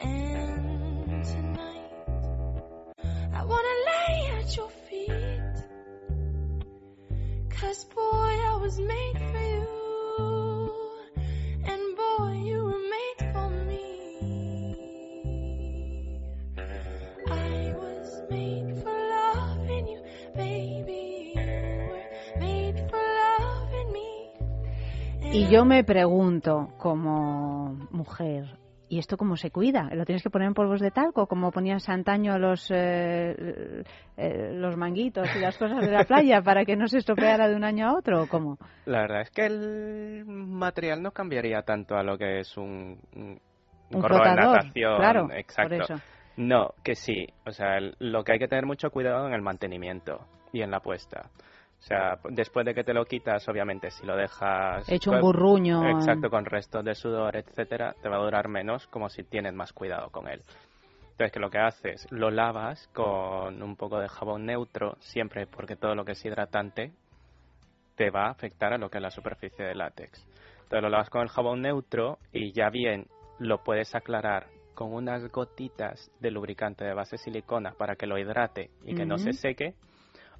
And 0.00 1.24
tonight, 1.24 1.90
I 3.34 3.44
wanna 3.44 3.76
lay 3.90 4.30
at 4.38 4.56
your 4.56 4.70
feet. 4.88 5.56
Cause 7.50 7.84
boy, 7.86 8.32
I 8.52 8.58
was 8.60 8.78
made 8.78 9.31
Y 25.42 25.48
yo 25.48 25.64
me 25.64 25.82
pregunto, 25.82 26.68
como 26.78 27.74
mujer, 27.90 28.44
¿y 28.88 29.00
esto 29.00 29.16
cómo 29.16 29.36
se 29.36 29.50
cuida? 29.50 29.90
¿Lo 29.92 30.04
tienes 30.04 30.22
que 30.22 30.30
poner 30.30 30.46
en 30.46 30.54
polvos 30.54 30.80
de 30.80 30.92
talco, 30.92 31.26
como 31.26 31.50
ponías 31.50 31.88
antaño 31.88 32.38
los, 32.38 32.70
eh, 32.70 33.82
eh, 34.16 34.52
los 34.54 34.76
manguitos 34.76 35.28
y 35.34 35.40
las 35.40 35.58
cosas 35.58 35.80
de 35.80 35.90
la 35.90 36.04
playa 36.04 36.42
para 36.42 36.64
que 36.64 36.76
no 36.76 36.86
se 36.86 36.98
estropeara 36.98 37.48
de 37.48 37.56
un 37.56 37.64
año 37.64 37.88
a 37.88 37.98
otro? 37.98 38.22
¿o 38.22 38.28
cómo? 38.28 38.56
La 38.86 39.00
verdad 39.00 39.22
es 39.22 39.30
que 39.30 39.46
el 39.46 40.24
material 40.26 41.02
no 41.02 41.10
cambiaría 41.10 41.62
tanto 41.62 41.96
a 41.96 42.04
lo 42.04 42.16
que 42.16 42.38
es 42.38 42.56
un, 42.56 43.00
un, 43.16 43.40
gorro 43.90 44.18
de 44.18 44.36
natación. 44.36 44.96
Claro, 44.96 45.28
exacto. 45.32 45.74
Por 45.74 45.82
eso. 45.82 45.94
No, 46.36 46.70
que 46.84 46.94
sí. 46.94 47.26
O 47.44 47.50
sea, 47.50 47.80
lo 47.98 48.22
que 48.22 48.34
hay 48.34 48.38
que 48.38 48.48
tener 48.48 48.64
mucho 48.64 48.90
cuidado 48.90 49.26
en 49.26 49.34
el 49.34 49.42
mantenimiento 49.42 50.20
y 50.52 50.62
en 50.62 50.70
la 50.70 50.78
puesta. 50.78 51.30
O 51.82 51.84
sea, 51.84 52.16
después 52.30 52.64
de 52.64 52.74
que 52.74 52.84
te 52.84 52.94
lo 52.94 53.04
quitas, 53.04 53.48
obviamente, 53.48 53.90
si 53.90 54.06
lo 54.06 54.16
dejas... 54.16 54.88
Hecho 54.88 55.10
un 55.10 55.20
burruño. 55.20 55.84
Exacto, 55.88 56.30
con 56.30 56.44
restos 56.44 56.84
de 56.84 56.94
sudor, 56.94 57.34
etcétera, 57.34 57.96
te 58.00 58.08
va 58.08 58.18
a 58.18 58.22
durar 58.22 58.46
menos 58.46 58.86
como 58.86 59.08
si 59.08 59.24
tienes 59.24 59.52
más 59.52 59.72
cuidado 59.72 60.10
con 60.10 60.28
él. 60.28 60.42
Entonces, 61.10 61.32
que 61.32 61.40
lo 61.40 61.50
que 61.50 61.58
haces, 61.58 62.06
lo 62.12 62.30
lavas 62.30 62.88
con 62.94 63.60
un 63.60 63.74
poco 63.74 63.98
de 63.98 64.08
jabón 64.08 64.46
neutro, 64.46 64.94
siempre 65.00 65.48
porque 65.48 65.74
todo 65.74 65.96
lo 65.96 66.04
que 66.04 66.12
es 66.12 66.24
hidratante 66.24 66.92
te 67.96 68.10
va 68.10 68.26
a 68.26 68.30
afectar 68.30 68.72
a 68.72 68.78
lo 68.78 68.88
que 68.88 68.98
es 68.98 69.02
la 69.02 69.10
superficie 69.10 69.64
de 69.64 69.74
látex. 69.74 70.24
Entonces, 70.62 70.82
lo 70.82 70.88
lavas 70.88 71.10
con 71.10 71.22
el 71.22 71.30
jabón 71.30 71.62
neutro 71.62 72.18
y 72.32 72.52
ya 72.52 72.70
bien 72.70 73.08
lo 73.40 73.64
puedes 73.64 73.92
aclarar 73.96 74.46
con 74.76 74.94
unas 74.94 75.28
gotitas 75.32 76.12
de 76.20 76.30
lubricante 76.30 76.84
de 76.84 76.94
base 76.94 77.18
silicona 77.18 77.72
para 77.72 77.96
que 77.96 78.06
lo 78.06 78.18
hidrate 78.18 78.70
y 78.84 78.94
que 78.94 79.04
no 79.04 79.18
se 79.18 79.32
seque, 79.32 79.74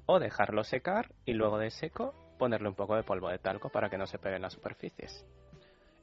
o 0.05 0.19
dejarlo 0.19 0.63
secar 0.63 1.09
y 1.25 1.33
luego 1.33 1.57
de 1.57 1.69
seco 1.69 2.13
ponerle 2.37 2.69
un 2.69 2.75
poco 2.75 2.95
de 2.95 3.03
polvo 3.03 3.29
de 3.29 3.37
talco 3.39 3.69
para 3.69 3.89
que 3.89 3.97
no 3.97 4.05
se 4.07 4.17
peguen 4.17 4.41
las 4.41 4.53
superficies. 4.53 5.25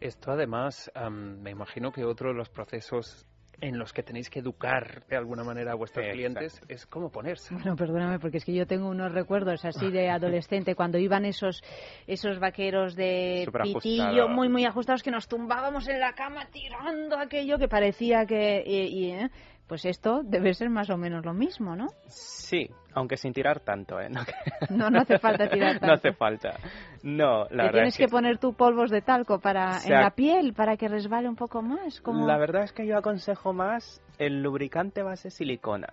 Esto 0.01 0.31
además, 0.33 0.91
me 1.11 1.51
imagino 1.51 1.93
que 1.93 2.05
otro 2.05 2.29
de 2.31 2.35
los 2.35 2.49
procesos 2.49 3.27
en 3.61 3.79
los 3.79 3.93
que 3.93 4.03
tenéis 4.03 4.31
que 4.31 4.39
educar 4.39 5.05
de 5.07 5.17
alguna 5.17 5.45
manera 5.45 5.73
a 5.73 5.75
vuestros 5.75 6.03
Exacto. 6.07 6.17
clientes 6.17 6.63
es 6.69 6.87
cómo 6.87 7.11
ponerse. 7.11 7.53
Bueno, 7.53 7.77
perdóname, 7.77 8.19
porque 8.19 8.39
es 8.39 8.45
que 8.47 8.55
yo 8.55 8.67
tengo 8.67 8.89
unos 8.89 9.13
recuerdos 9.13 9.67
así 9.67 9.91
de 9.91 10.09
adolescente, 10.11 10.75
cuando 10.75 10.97
iban 10.97 11.27
esos 11.27 11.63
esos 12.07 12.39
vaqueros 12.39 12.95
de 12.97 13.43
Súper 13.45 13.63
pitillo 13.63 14.05
ajustados. 14.05 14.31
muy, 14.31 14.49
muy 14.49 14.65
ajustados, 14.65 15.03
que 15.03 15.11
nos 15.11 15.29
tumbábamos 15.29 15.87
en 15.89 16.01
la 16.01 16.15
cama 16.15 16.47
tirando 16.51 17.19
aquello 17.19 17.59
que 17.59 17.69
parecía 17.69 18.25
que... 18.25 18.63
y- 18.65 18.87
y, 19.09 19.11
¿eh? 19.11 19.31
Pues 19.71 19.85
esto 19.85 20.23
debe 20.25 20.53
ser 20.53 20.68
más 20.68 20.91
o 20.91 20.97
menos 20.97 21.25
lo 21.25 21.33
mismo, 21.33 21.77
¿no? 21.77 21.87
Sí, 22.09 22.68
aunque 22.95 23.16
sin 23.16 23.33
tirar 23.33 23.61
tanto, 23.61 24.01
¿eh? 24.01 24.09
No, 24.11 24.21
No, 24.68 24.91
no 24.91 24.99
hace 25.01 25.18
falta 25.21 25.49
tirar 25.49 25.75
tanto. 25.79 25.87
no 25.87 25.93
hace 25.93 26.12
falta. 26.12 26.57
No, 27.05 27.45
la 27.51 27.62
verdad 27.66 27.71
tienes 27.73 27.95
es 27.95 27.99
que 27.99 28.09
poner 28.09 28.39
tu 28.39 28.53
polvos 28.55 28.91
de 28.91 29.01
talco 29.01 29.39
para 29.39 29.77
O 29.77 29.79
sea, 29.79 29.97
en 29.99 30.03
la 30.03 30.11
piel 30.11 30.55
para 30.55 30.77
que 30.77 30.89
resbale 30.89 31.29
un 31.29 31.37
poco 31.37 31.62
más. 31.62 32.01
Como... 32.01 32.27
La 32.27 32.37
verdad 32.37 32.64
es 32.64 32.73
que 32.73 32.85
yo 32.85 32.99
aconsejo 32.99 33.53
más 33.53 34.03
el 34.18 34.43
lubricante 34.43 35.05
base 35.05 35.31
silicona, 35.31 35.87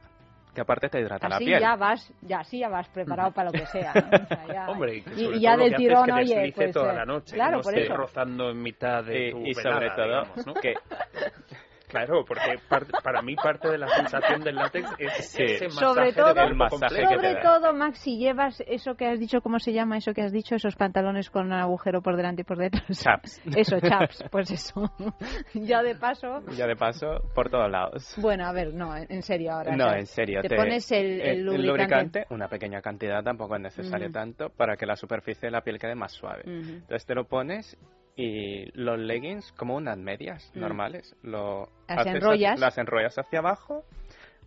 que 0.55 0.61
aparte 0.61 0.89
te 0.89 0.99
hidrata 0.99 1.29
la 1.29 1.35
Así 1.35 1.45
piel. 1.45 1.59
ya 1.61 1.75
vas, 1.75 2.11
ya 2.23 2.39
así 2.39 2.57
ya 2.57 2.69
vas 2.69 2.89
preparado 2.89 3.31
para 3.31 3.51
lo 3.51 3.59
que 3.59 3.67
sea. 3.67 3.93
¿no? 3.93 4.17
O 4.23 4.25
sea, 4.27 4.47
ya- 4.47 4.65
Hombre, 4.71 4.95
y, 4.95 5.01
que 5.03 5.13
y- 5.13 5.23
sobre 5.25 5.37
y 5.37 5.39
ya 5.41 5.55
del 5.55 5.75
tirón, 5.75 6.09
es 6.09 6.15
que 6.31 6.39
oye, 6.39 6.53
pues, 6.55 6.71
toda 6.73 6.93
eh, 6.93 6.95
la 6.95 7.05
noche, 7.05 7.35
claro, 7.35 7.51
que 7.51 7.57
no 7.57 7.61
por 7.63 7.73
esté 7.75 7.85
eso. 7.85 7.95
rozando 7.95 8.49
en 8.49 8.59
mitad 8.59 9.03
de 9.03 9.27
Y- 9.27 9.31
tu 9.33 9.45
y 9.45 9.53
sobre 9.53 9.69
velada, 9.69 9.95
todo 9.95 10.05
digamos, 10.05 10.47
¿no? 10.47 10.53
que 10.55 10.73
Claro, 11.87 12.25
porque 12.25 12.59
par- 12.67 12.85
para 13.03 13.21
mí 13.21 13.35
parte 13.35 13.69
de 13.69 13.77
la 13.77 13.87
sensación 13.87 14.41
del 14.41 14.55
látex 14.55 14.89
es 14.99 15.29
Sí. 15.31 15.43
ese 15.43 15.67
masaje 15.67 15.85
Sobre 15.85 16.13
todo, 16.13 16.41
El 16.41 16.55
masaje 16.55 16.95
que 16.97 17.07
sobre 17.07 17.35
todo, 17.35 17.73
Max, 17.73 17.99
si 17.99 18.17
llevas 18.17 18.61
eso 18.67 18.95
que 18.95 19.07
has 19.07 19.19
dicho, 19.19 19.39
¿cómo 19.41 19.57
se 19.59 19.71
llama 19.71 19.97
eso 19.97 20.13
que 20.13 20.21
has 20.21 20.31
dicho? 20.33 20.55
Esos 20.55 20.75
pantalones 20.75 21.29
con 21.29 21.45
un 21.47 21.53
agujero 21.53 22.01
por 22.01 22.17
delante 22.17 22.41
y 22.41 22.45
por 22.45 22.57
detrás. 22.57 22.85
Chaps. 23.03 23.41
Eso, 23.57 23.79
chaps, 23.79 24.23
pues 24.29 24.51
eso. 24.51 24.91
ya 25.53 25.81
de 25.81 25.95
paso. 25.95 26.41
ya 26.55 26.67
de 26.67 26.75
paso 26.75 27.21
por 27.33 27.49
todos 27.49 27.71
lados. 27.71 28.15
Bueno, 28.17 28.45
a 28.45 28.51
ver, 28.51 28.73
no, 28.73 28.95
en 28.95 29.21
serio 29.21 29.53
ahora. 29.53 29.75
No, 29.75 29.85
o 29.85 29.89
sea, 29.89 29.99
en 29.99 30.05
serio. 30.07 30.41
Te, 30.41 30.55
pones 30.55 30.91
el, 30.91 31.21
el 31.21 31.43
lubricante. 31.45 32.25
una 32.29 32.47
pequeña 32.49 32.81
cantidad, 32.81 33.23
tampoco 33.23 33.55
es 33.55 33.61
necesario 33.61 34.11
tanto, 34.11 34.49
para 34.49 34.75
que 34.75 34.85
la 34.85 34.95
superficie 34.95 35.47
de 35.47 35.51
la 35.51 35.61
piel 35.61 35.79
quede 35.79 35.95
más 35.95 36.11
suave. 36.11 36.43
Entonces 36.45 37.05
te 37.05 37.15
lo 37.15 37.25
pones 37.25 37.77
y 38.17 38.65
los 38.73 38.97
leggings, 38.99 39.51
como 39.53 39.75
unas 39.75 39.97
medias 39.97 40.51
Mm. 40.55 40.59
normales, 40.59 41.15
lo 41.21 41.69
Las 41.87 41.99
haces 41.99 42.15
enrollas. 42.15 42.53
hacia- 42.53 42.65
las 42.65 42.77
enrollas 42.77 43.17
hacia 43.17 43.39
abajo, 43.39 43.83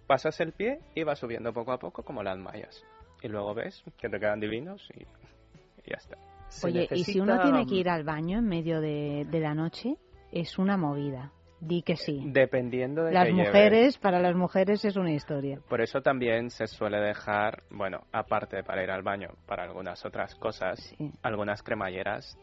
pasas 0.07 0.39
el 0.41 0.53
pie 0.53 0.81
y 0.95 1.05
vas 1.05 1.18
subiendo 1.21 1.53
poco 1.53 1.73
a 1.73 1.79
poco 1.79 2.03
como 2.03 2.23
las 2.23 2.37
mallas. 2.37 2.85
Y 3.23 3.29
luego 3.29 3.55
ves 3.55 3.83
que 3.99 4.09
te 4.09 4.18
quedan 4.18 4.41
divinos 4.41 4.87
y, 4.95 5.03
y 5.03 5.91
ya 5.91 5.97
está. 5.99 6.16
Se 6.49 6.66
Oye, 6.66 6.83
y 6.91 7.05
si 7.05 7.18
necesita- 7.18 7.23
uno 7.23 7.41
tiene 7.43 7.64
que 7.66 7.77
ir 7.77 7.89
al 7.89 8.03
baño 8.03 8.39
en 8.39 8.47
medio 8.49 8.81
de, 8.81 9.25
de 9.31 9.41
la 9.41 9.55
noche, 9.55 9.95
es 10.33 10.59
una 10.59 10.77
movida. 10.77 11.31
Di 11.61 11.83
que 11.83 11.95
sí. 11.95 12.23
Dependiendo 12.25 13.05
de 13.05 13.12
Las 13.12 13.29
lleves. 13.29 13.47
mujeres, 13.49 13.99
para 13.99 14.18
las 14.18 14.35
mujeres 14.35 14.83
es 14.85 14.97
una 14.97 15.12
historia. 15.12 15.61
Por 15.68 15.83
eso 15.83 16.01
también 16.01 16.49
se 16.51 16.66
suele 16.66 16.99
dejar, 16.99 17.62
bueno, 17.71 18.01
aparte 18.12 18.57
de 18.57 18.64
para 18.64 18.83
ir 18.83 18.91
al 18.91 19.03
baño, 19.03 19.29
para 19.47 19.64
algunas 19.64 20.03
otras 20.07 20.35
cosas, 20.37 20.81
Sí. 20.97 21.12
algunas 21.23 21.62
cremalleras 21.62 22.37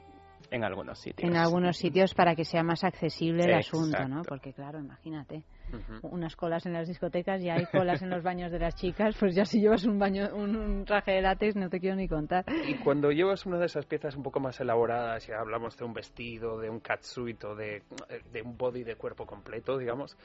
en 0.51 0.63
algunos 0.63 0.99
sitios. 0.99 1.29
En 1.29 1.37
algunos 1.37 1.77
sitios 1.77 2.13
para 2.13 2.35
que 2.35 2.45
sea 2.45 2.63
más 2.63 2.83
accesible 2.83 3.45
el 3.45 3.53
asunto, 3.53 3.97
¿no? 4.07 4.19
Exacto. 4.19 4.29
Porque 4.29 4.53
claro, 4.53 4.79
imagínate, 4.79 5.43
Ujú. 5.73 6.07
unas 6.07 6.35
colas 6.35 6.65
en 6.65 6.73
las 6.73 6.87
discotecas 6.87 7.41
y 7.41 7.49
hay 7.49 7.65
colas 7.65 8.01
en 8.01 8.09
los 8.09 8.23
baños 8.23 8.51
de 8.51 8.59
las 8.59 8.75
chicas, 8.75 9.15
pues 9.19 9.35
ya 9.35 9.45
si 9.45 9.59
llevas 9.59 9.85
un 9.85 9.99
baño, 9.99 10.29
un, 10.33 10.55
un 10.55 10.85
traje 10.85 11.11
de 11.11 11.21
látex 11.21 11.55
no 11.55 11.69
te 11.69 11.79
quiero 11.79 11.95
ni 11.95 12.07
contar. 12.07 12.45
Y 12.67 12.75
cuando 12.77 13.11
llevas 13.11 13.45
una 13.45 13.57
de 13.59 13.65
esas 13.65 13.85
piezas 13.85 14.15
un 14.15 14.23
poco 14.23 14.39
más 14.39 14.59
elaboradas, 14.59 15.27
ya 15.27 15.39
hablamos 15.39 15.77
de 15.77 15.85
un 15.85 15.93
vestido, 15.93 16.59
de 16.59 16.69
un 16.69 16.79
catsuit 16.79 17.43
o 17.43 17.55
de, 17.55 17.83
de 18.31 18.41
un 18.41 18.57
body 18.57 18.83
de 18.83 18.95
cuerpo 18.95 19.25
completo, 19.25 19.77
digamos, 19.77 20.17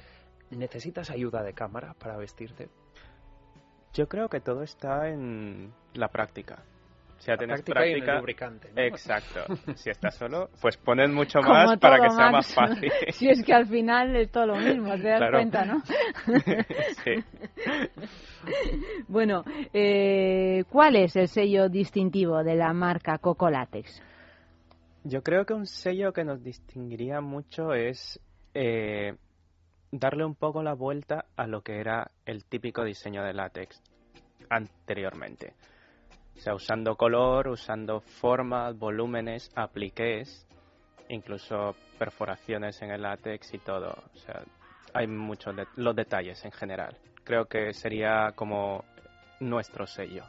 ¿necesitas 0.51 1.11
ayuda 1.11 1.43
de 1.43 1.53
cámara 1.53 1.95
para 1.95 2.17
vestirte? 2.17 2.69
Yo 3.93 4.09
creo 4.09 4.29
que 4.29 4.41
todo 4.41 4.63
está 4.63 5.09
en 5.09 5.73
la 5.95 6.09
práctica. 6.09 6.63
Si 7.23 7.29
ya 7.31 7.37
tienes 7.37 7.63
práctica 7.63 7.87
y 7.87 7.91
en 7.91 7.95
el 7.95 8.01
práctica, 8.01 8.19
lubricante, 8.19 8.73
¿no? 8.75 8.83
exacto. 8.83 9.41
Si 9.77 9.91
estás 9.91 10.17
solo, 10.17 10.51
pues 10.61 10.77
pones 10.77 11.09
mucho 11.09 11.39
Como 11.39 11.55
más 11.55 11.79
para 11.79 12.01
que 12.03 12.11
sea 12.11 12.31
más 12.33 12.53
fácil. 12.53 12.91
Si 13.13 13.29
es 13.29 13.45
que 13.45 13.55
al 13.55 13.67
final 13.67 14.17
es 14.17 14.29
todo 14.33 14.47
lo 14.47 14.57
mismo, 14.57 14.93
te 14.97 15.05
das 15.05 15.19
Claro. 15.19 15.39
cuenta, 15.39 15.65
¿no? 15.65 15.83
sí. 17.05 17.15
Bueno, 19.07 19.45
eh, 19.73 20.65
¿cuál 20.69 20.97
es 20.97 21.15
el 21.15 21.29
sello 21.29 21.69
distintivo 21.69 22.43
de 22.43 22.57
la 22.57 22.73
marca 22.73 23.19
Coco 23.19 23.49
Látex? 23.49 24.03
Yo 25.05 25.23
creo 25.23 25.47
que 25.47 25.55
un 25.55 25.67
sello 25.67 26.13
que 26.13 26.25
nos 26.25 26.43
distinguiría 26.43 27.21
mucho 27.21 27.73
es 27.73 28.19
eh, 28.55 29.15
darle 29.93 30.25
un 30.25 30.35
poco 30.35 30.65
la 30.65 30.75
vuelta 30.75 31.27
a 31.37 31.47
lo 31.47 31.61
que 31.63 31.79
era 31.79 32.11
el 32.27 32.45
típico 32.47 32.83
diseño 32.83 33.23
de 33.23 33.33
látex 33.33 33.81
anteriormente. 34.51 35.55
O 36.37 36.41
sea, 36.41 36.55
usando 36.55 36.97
color, 36.97 37.49
usando 37.49 38.01
formas, 38.01 38.77
volúmenes, 38.79 39.51
apliqués, 39.55 40.47
incluso 41.09 41.77
perforaciones 41.99 42.81
en 42.83 42.91
el 42.91 43.03
látex 43.03 43.55
y 43.55 43.59
todo. 43.59 43.91
O 44.15 44.19
sea, 44.19 44.43
hay 44.95 45.07
muchos 45.07 45.55
de- 45.55 45.67
los 45.77 45.95
detalles 45.95 46.45
en 46.45 46.53
general. 46.53 46.97
Creo 47.25 47.45
que 47.47 47.73
sería 47.73 48.33
como 48.35 48.85
nuestro 49.41 49.87
sello. 49.87 50.25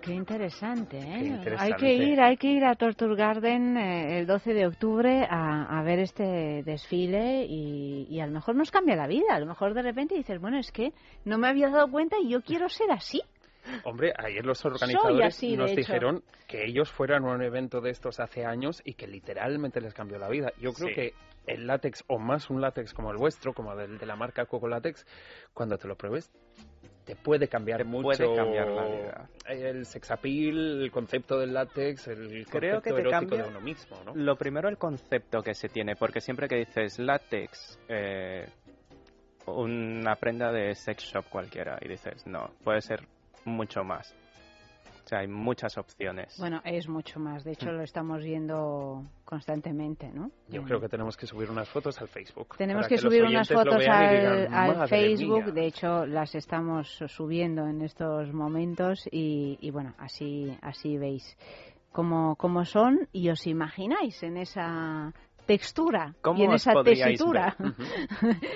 Qué 0.00 0.14
interesante, 0.14 0.98
¿eh? 0.98 1.16
Qué 1.20 1.26
interesante. 1.26 1.74
Hay 1.74 1.80
que 1.80 1.94
ir, 1.94 2.20
hay 2.20 2.36
que 2.36 2.48
ir 2.48 2.64
a 2.64 2.74
Torture 2.74 3.14
Garden 3.14 3.76
eh, 3.76 4.18
el 4.18 4.26
12 4.26 4.52
de 4.52 4.66
octubre 4.66 5.24
a, 5.30 5.78
a 5.78 5.82
ver 5.84 6.00
este 6.00 6.64
desfile 6.64 7.44
y, 7.48 8.08
y 8.10 8.18
a 8.18 8.26
lo 8.26 8.32
mejor 8.32 8.56
nos 8.56 8.72
cambia 8.72 8.96
la 8.96 9.06
vida. 9.06 9.26
A 9.34 9.38
lo 9.38 9.46
mejor 9.46 9.74
de 9.74 9.82
repente 9.82 10.16
dices, 10.16 10.40
bueno, 10.40 10.58
es 10.58 10.72
que 10.72 10.92
no 11.24 11.38
me 11.38 11.46
había 11.46 11.68
dado 11.70 11.88
cuenta 11.88 12.16
y 12.20 12.30
yo 12.30 12.42
quiero 12.42 12.68
ser 12.68 12.90
así. 12.90 13.22
Hombre, 13.84 14.12
ayer 14.16 14.44
los 14.44 14.64
organizadores 14.64 15.26
así, 15.26 15.56
nos 15.56 15.70
hecho. 15.70 15.78
dijeron 15.80 16.22
que 16.48 16.64
ellos 16.64 16.90
fueron 16.90 17.24
a 17.26 17.32
un 17.34 17.42
evento 17.42 17.80
de 17.80 17.90
estos 17.90 18.20
hace 18.20 18.44
años 18.44 18.82
y 18.84 18.94
que 18.94 19.06
literalmente 19.06 19.80
les 19.80 19.94
cambió 19.94 20.18
la 20.18 20.28
vida. 20.28 20.52
Yo 20.60 20.72
creo 20.72 20.88
Sí. 20.88 20.94
que 20.94 21.14
el 21.46 21.66
látex, 21.66 22.04
o 22.08 22.18
más 22.18 22.50
un 22.50 22.60
látex 22.60 22.92
como 22.94 23.10
el 23.10 23.16
vuestro, 23.16 23.52
como 23.52 23.72
el 23.72 23.98
de 23.98 24.06
la 24.06 24.16
marca 24.16 24.46
Coco 24.46 24.68
Látex, 24.68 25.04
cuando 25.54 25.76
te 25.78 25.88
lo 25.88 25.96
pruebes, 25.96 26.30
te 27.04 27.16
puede 27.16 27.48
cambiar 27.48 27.78
Te 27.78 27.84
mucho 27.84 28.06
puede 28.16 28.36
cambiar 28.36 28.68
la 28.68 28.84
vida. 28.86 29.28
el 29.48 29.84
sex 29.86 30.10
appeal, 30.12 30.82
el 30.82 30.90
concepto 30.92 31.38
del 31.38 31.52
látex, 31.52 32.06
el 32.06 32.46
Creo 32.48 32.80
concepto 32.80 32.82
que 32.82 32.90
te 32.90 33.00
erótico 33.00 33.10
cambia 33.10 33.42
de 33.42 33.48
uno 33.48 33.60
mismo, 33.60 33.96
¿no? 34.04 34.14
Lo 34.14 34.36
primero, 34.36 34.68
el 34.68 34.78
concepto 34.78 35.42
que 35.42 35.54
se 35.54 35.68
tiene, 35.68 35.96
porque 35.96 36.20
siempre 36.20 36.46
que 36.46 36.56
dices 36.58 37.00
látex, 37.00 37.80
eh, 37.88 38.46
una 39.46 40.14
prenda 40.14 40.52
de 40.52 40.74
sex 40.76 41.02
shop 41.02 41.24
cualquiera, 41.28 41.76
y 41.80 41.88
dices, 41.88 42.24
no, 42.26 42.50
puede 42.62 42.80
ser 42.80 43.00
mucho 43.44 43.84
más. 43.84 44.14
O 45.04 45.08
sea, 45.08 45.18
hay 45.18 45.26
muchas 45.26 45.76
opciones. 45.78 46.36
Bueno, 46.38 46.60
es 46.64 46.88
mucho 46.88 47.18
más. 47.18 47.42
De 47.42 47.52
hecho, 47.52 47.72
lo 47.72 47.82
estamos 47.82 48.22
viendo 48.22 49.02
constantemente, 49.24 50.08
¿no? 50.12 50.30
Yo 50.48 50.60
Eh, 50.60 50.64
creo 50.64 50.80
que 50.80 50.88
tenemos 50.88 51.16
que 51.16 51.26
subir 51.26 51.50
unas 51.50 51.68
fotos 51.68 52.00
al 52.00 52.06
Facebook. 52.06 52.56
Tenemos 52.56 52.86
que, 52.86 52.96
subir 52.98 53.24
unas 53.24 53.48
fotos 53.48 53.84
al, 53.88 54.16
digan, 54.16 54.54
al 54.54 54.76
"Madre 54.76 54.88
Facebook. 54.88 55.44
mía". 55.46 55.52
De 55.54 55.66
hecho, 55.66 56.06
las 56.06 56.34
estamos 56.36 57.02
subiendo 57.08 57.66
en 57.66 57.82
estos 57.82 58.32
momentos 58.32 59.00
y, 59.10 59.58
y 59.60 59.70
bueno, 59.72 59.92
así, 59.98 60.56
así 60.62 60.96
veis 60.98 61.36
cómo, 61.90 62.36
cómo 62.36 62.64
son 62.64 63.08
y 63.12 63.28
os 63.28 63.44
imagináis 63.48 64.22
en 64.22 64.36
esa 64.36 65.12
textura 65.56 66.14
¿Cómo 66.22 66.40
y 66.40 66.44
en 66.44 66.50
os 66.50 66.62
esa 66.62 66.72
podríais 66.72 67.18
tesitura. 67.18 67.56
ver? 67.58 67.72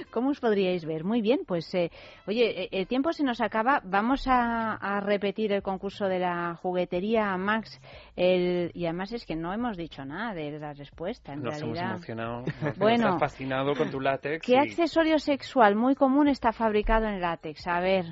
¿Cómo 0.10 0.30
os 0.30 0.40
podríais 0.40 0.84
ver? 0.84 1.04
Muy 1.04 1.20
bien, 1.20 1.40
pues 1.46 1.72
eh, 1.74 1.90
oye, 2.26 2.64
eh, 2.64 2.68
el 2.72 2.86
tiempo 2.86 3.12
se 3.12 3.22
nos 3.22 3.40
acaba. 3.40 3.80
Vamos 3.84 4.26
a, 4.26 4.74
a 4.74 5.00
repetir 5.00 5.52
el 5.52 5.62
concurso 5.62 6.06
de 6.06 6.18
la 6.20 6.54
juguetería 6.62 7.36
Max. 7.36 7.80
El, 8.16 8.70
y 8.74 8.84
además 8.86 9.12
es 9.12 9.26
que 9.26 9.36
no 9.36 9.52
hemos 9.52 9.76
dicho 9.76 10.04
nada 10.04 10.32
de 10.34 10.58
la 10.58 10.72
respuesta. 10.72 11.32
En 11.34 11.42
Nos 11.42 11.60
hemos 11.60 11.76
realidad. 11.78 11.90
emocionado, 11.96 12.44
nos 12.62 12.78
Bueno. 12.78 13.18
fascinado 13.18 13.74
con 13.74 13.90
tu 13.90 14.00
látex. 14.00 14.44
¿Qué 14.46 14.52
y- 14.52 14.56
accesorio 14.56 15.18
sexual 15.18 15.76
muy 15.76 15.94
común 15.94 16.28
está 16.28 16.52
fabricado 16.52 17.06
en 17.06 17.20
látex? 17.20 17.66
A 17.66 17.80
ver. 17.80 18.06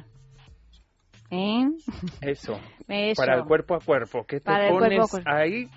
¿Eh? 1.31 1.65
Eso. 2.21 2.61
Eso. 2.89 3.23
Para 3.23 3.37
el 3.37 3.45
cuerpo 3.45 3.75
a 3.75 3.81
cuerpo. 3.81 4.25
¿Qué 4.27 4.41
te 4.41 4.45
Para 4.45 4.69
pones 4.69 5.11
cuerpo. 5.11 5.29
ahí 5.31 5.69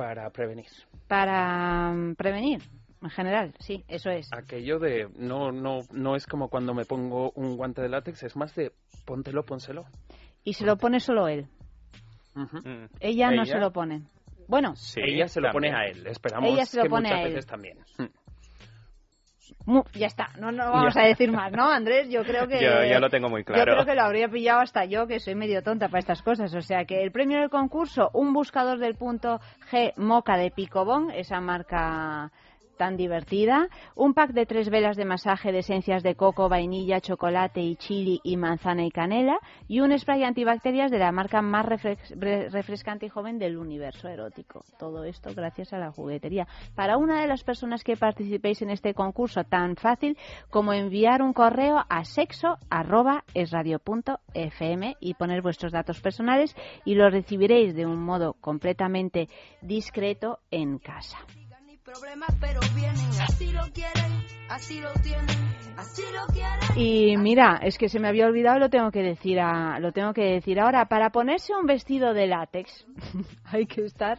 para 0.00 0.30
prevenir? 0.30 0.64
Para 1.08 1.92
mm, 1.92 2.14
prevenir, 2.14 2.62
en 3.02 3.10
general, 3.10 3.52
sí, 3.58 3.84
eso 3.86 4.08
es. 4.08 4.30
Aquello 4.32 4.78
de 4.78 5.10
no 5.18 5.52
no 5.52 5.80
no 5.92 6.16
es 6.16 6.26
como 6.26 6.48
cuando 6.48 6.72
me 6.72 6.86
pongo 6.86 7.32
un 7.34 7.58
guante 7.58 7.82
de 7.82 7.90
látex, 7.90 8.22
es 8.22 8.34
más 8.34 8.54
de 8.54 8.72
póntelo, 9.04 9.44
pónselo. 9.44 9.84
Y 10.42 10.54
se 10.54 10.64
lo 10.64 10.78
pone 10.78 11.00
solo 11.00 11.28
él. 11.28 11.46
Ujú. 12.34 12.66
Mm. 12.66 12.88
Ella, 13.00 13.26
no 13.30 13.42
Ella- 13.42 13.52
se 13.52 13.58
lo 13.58 13.72
pone. 13.72 14.00
Bueno, 14.48 14.74
Sí, 14.74 15.00
Ella 15.04 15.28
se 15.28 15.40
lo 15.42 15.50
también. 15.52 15.74
pone 15.74 15.82
a 15.82 15.90
él. 15.90 16.06
Esperamos 16.06 16.50
Ella 16.50 16.64
se 16.64 16.78
lo 16.78 16.82
que 16.84 16.88
pone 16.88 17.08
muchas 17.10 17.18
a 17.18 17.22
él. 17.22 17.28
veces 17.34 17.46
también. 17.46 17.78
Ya 19.94 20.06
está, 20.06 20.30
no, 20.38 20.50
no 20.50 20.70
vamos 20.72 20.96
a 20.96 21.02
decir 21.02 21.30
más, 21.30 21.52
¿no, 21.52 21.70
Andrés? 21.70 22.08
Yo 22.08 22.22
creo 22.24 22.48
que... 22.48 22.60
Yo, 22.60 22.84
yo 22.84 22.98
lo 22.98 23.10
tengo 23.10 23.28
muy 23.28 23.42
Yo 23.42 23.46
claro. 23.46 23.74
creo 23.74 23.86
que 23.86 23.94
lo 23.94 24.02
habría 24.02 24.28
pillado 24.28 24.60
hasta 24.60 24.84
yo, 24.84 25.06
que 25.06 25.20
soy 25.20 25.34
medio 25.34 25.62
tonta 25.62 25.88
para 25.88 26.00
estas 26.00 26.22
cosas. 26.22 26.54
O 26.54 26.60
sea 26.60 26.84
que 26.84 27.02
el 27.02 27.12
premio 27.12 27.38
del 27.38 27.50
concurso, 27.50 28.10
un 28.14 28.32
buscador 28.32 28.78
del 28.78 28.96
punto 28.96 29.40
G 29.70 29.92
Moca 29.96 30.36
de 30.36 30.50
Picobón, 30.50 31.10
esa 31.10 31.40
marca 31.40 32.30
tan 32.80 32.96
divertida, 32.96 33.68
un 33.94 34.14
pack 34.14 34.30
de 34.32 34.46
tres 34.46 34.70
velas 34.70 34.96
de 34.96 35.04
masaje 35.04 35.52
de 35.52 35.58
esencias 35.58 36.02
de 36.02 36.14
coco, 36.14 36.48
vainilla, 36.48 37.02
chocolate 37.02 37.60
y 37.60 37.76
chili 37.76 38.22
y 38.24 38.38
manzana 38.38 38.86
y 38.86 38.90
canela 38.90 39.38
y 39.68 39.80
un 39.80 39.92
spray 39.98 40.24
antibacterias 40.24 40.90
de 40.90 40.98
la 40.98 41.12
marca 41.12 41.42
más 41.42 41.66
refrex- 41.66 42.18
re- 42.18 42.48
refrescante 42.48 43.04
y 43.04 43.10
joven 43.10 43.38
del 43.38 43.58
universo 43.58 44.08
erótico. 44.08 44.64
Todo 44.78 45.04
esto 45.04 45.28
gracias 45.36 45.74
a 45.74 45.78
la 45.78 45.92
juguetería. 45.92 46.48
Para 46.74 46.96
una 46.96 47.20
de 47.20 47.26
las 47.26 47.44
personas 47.44 47.84
que 47.84 47.98
participéis 47.98 48.62
en 48.62 48.70
este 48.70 48.94
concurso 48.94 49.44
tan 49.44 49.76
fácil 49.76 50.16
como 50.48 50.72
enviar 50.72 51.20
un 51.20 51.34
correo 51.34 51.84
a 51.86 52.04
sexo@esradio.fm 52.04 54.96
y 55.00 55.14
poner 55.14 55.42
vuestros 55.42 55.70
datos 55.70 56.00
personales 56.00 56.56
y 56.86 56.94
lo 56.94 57.10
recibiréis 57.10 57.74
de 57.74 57.84
un 57.84 58.02
modo 58.02 58.32
completamente 58.40 59.28
discreto 59.60 60.38
en 60.50 60.78
casa. 60.78 61.18
Y 66.76 67.16
mira, 67.16 67.58
es 67.62 67.78
que 67.78 67.88
se 67.88 67.98
me 67.98 68.08
había 68.08 68.26
olvidado 68.26 68.58
lo 68.58 68.70
tengo 68.70 68.90
que 68.90 69.02
decir 69.02 69.38
lo 69.80 69.92
tengo 69.92 70.12
que 70.12 70.22
decir 70.22 70.60
ahora. 70.60 70.86
Para 70.86 71.10
ponerse 71.10 71.52
un 71.54 71.66
vestido 71.66 72.14
de 72.14 72.26
látex 72.26 72.86
hay 73.44 73.66
que 73.66 73.84
estar 73.84 74.18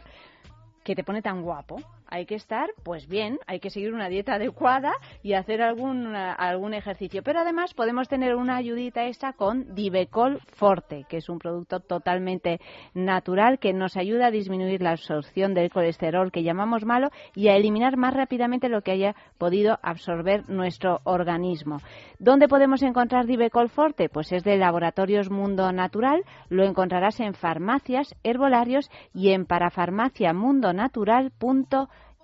que 0.84 0.94
te 0.94 1.04
pone 1.04 1.22
tan 1.22 1.42
guapo. 1.42 1.76
Hay 2.12 2.26
que 2.26 2.34
estar, 2.34 2.68
pues 2.82 3.08
bien, 3.08 3.38
hay 3.46 3.58
que 3.58 3.70
seguir 3.70 3.94
una 3.94 4.10
dieta 4.10 4.34
adecuada 4.34 4.92
y 5.22 5.32
hacer 5.32 5.62
algún, 5.62 6.14
algún 6.14 6.74
ejercicio. 6.74 7.22
Pero 7.22 7.40
además 7.40 7.72
podemos 7.72 8.06
tener 8.06 8.34
una 8.34 8.56
ayudita 8.56 9.06
extra 9.06 9.32
con 9.32 9.74
Divecol 9.74 10.38
Forte, 10.48 11.06
que 11.08 11.16
es 11.16 11.30
un 11.30 11.38
producto 11.38 11.80
totalmente 11.80 12.60
natural 12.92 13.58
que 13.58 13.72
nos 13.72 13.96
ayuda 13.96 14.26
a 14.26 14.30
disminuir 14.30 14.82
la 14.82 14.90
absorción 14.90 15.54
del 15.54 15.70
colesterol 15.70 16.30
que 16.30 16.42
llamamos 16.42 16.84
malo 16.84 17.08
y 17.34 17.48
a 17.48 17.56
eliminar 17.56 17.96
más 17.96 18.12
rápidamente 18.12 18.68
lo 18.68 18.82
que 18.82 18.90
haya 18.90 19.16
podido 19.38 19.78
absorber 19.82 20.46
nuestro 20.50 21.00
organismo. 21.04 21.78
¿Dónde 22.18 22.46
podemos 22.46 22.82
encontrar 22.82 23.24
Divecol 23.24 23.70
Forte? 23.70 24.10
Pues 24.10 24.32
es 24.32 24.44
de 24.44 24.58
Laboratorios 24.58 25.30
Mundo 25.30 25.72
Natural. 25.72 26.22
Lo 26.50 26.64
encontrarás 26.64 27.20
en 27.20 27.32
farmacias, 27.32 28.14
herbolarios 28.22 28.90
y 29.14 29.30
en 29.30 29.46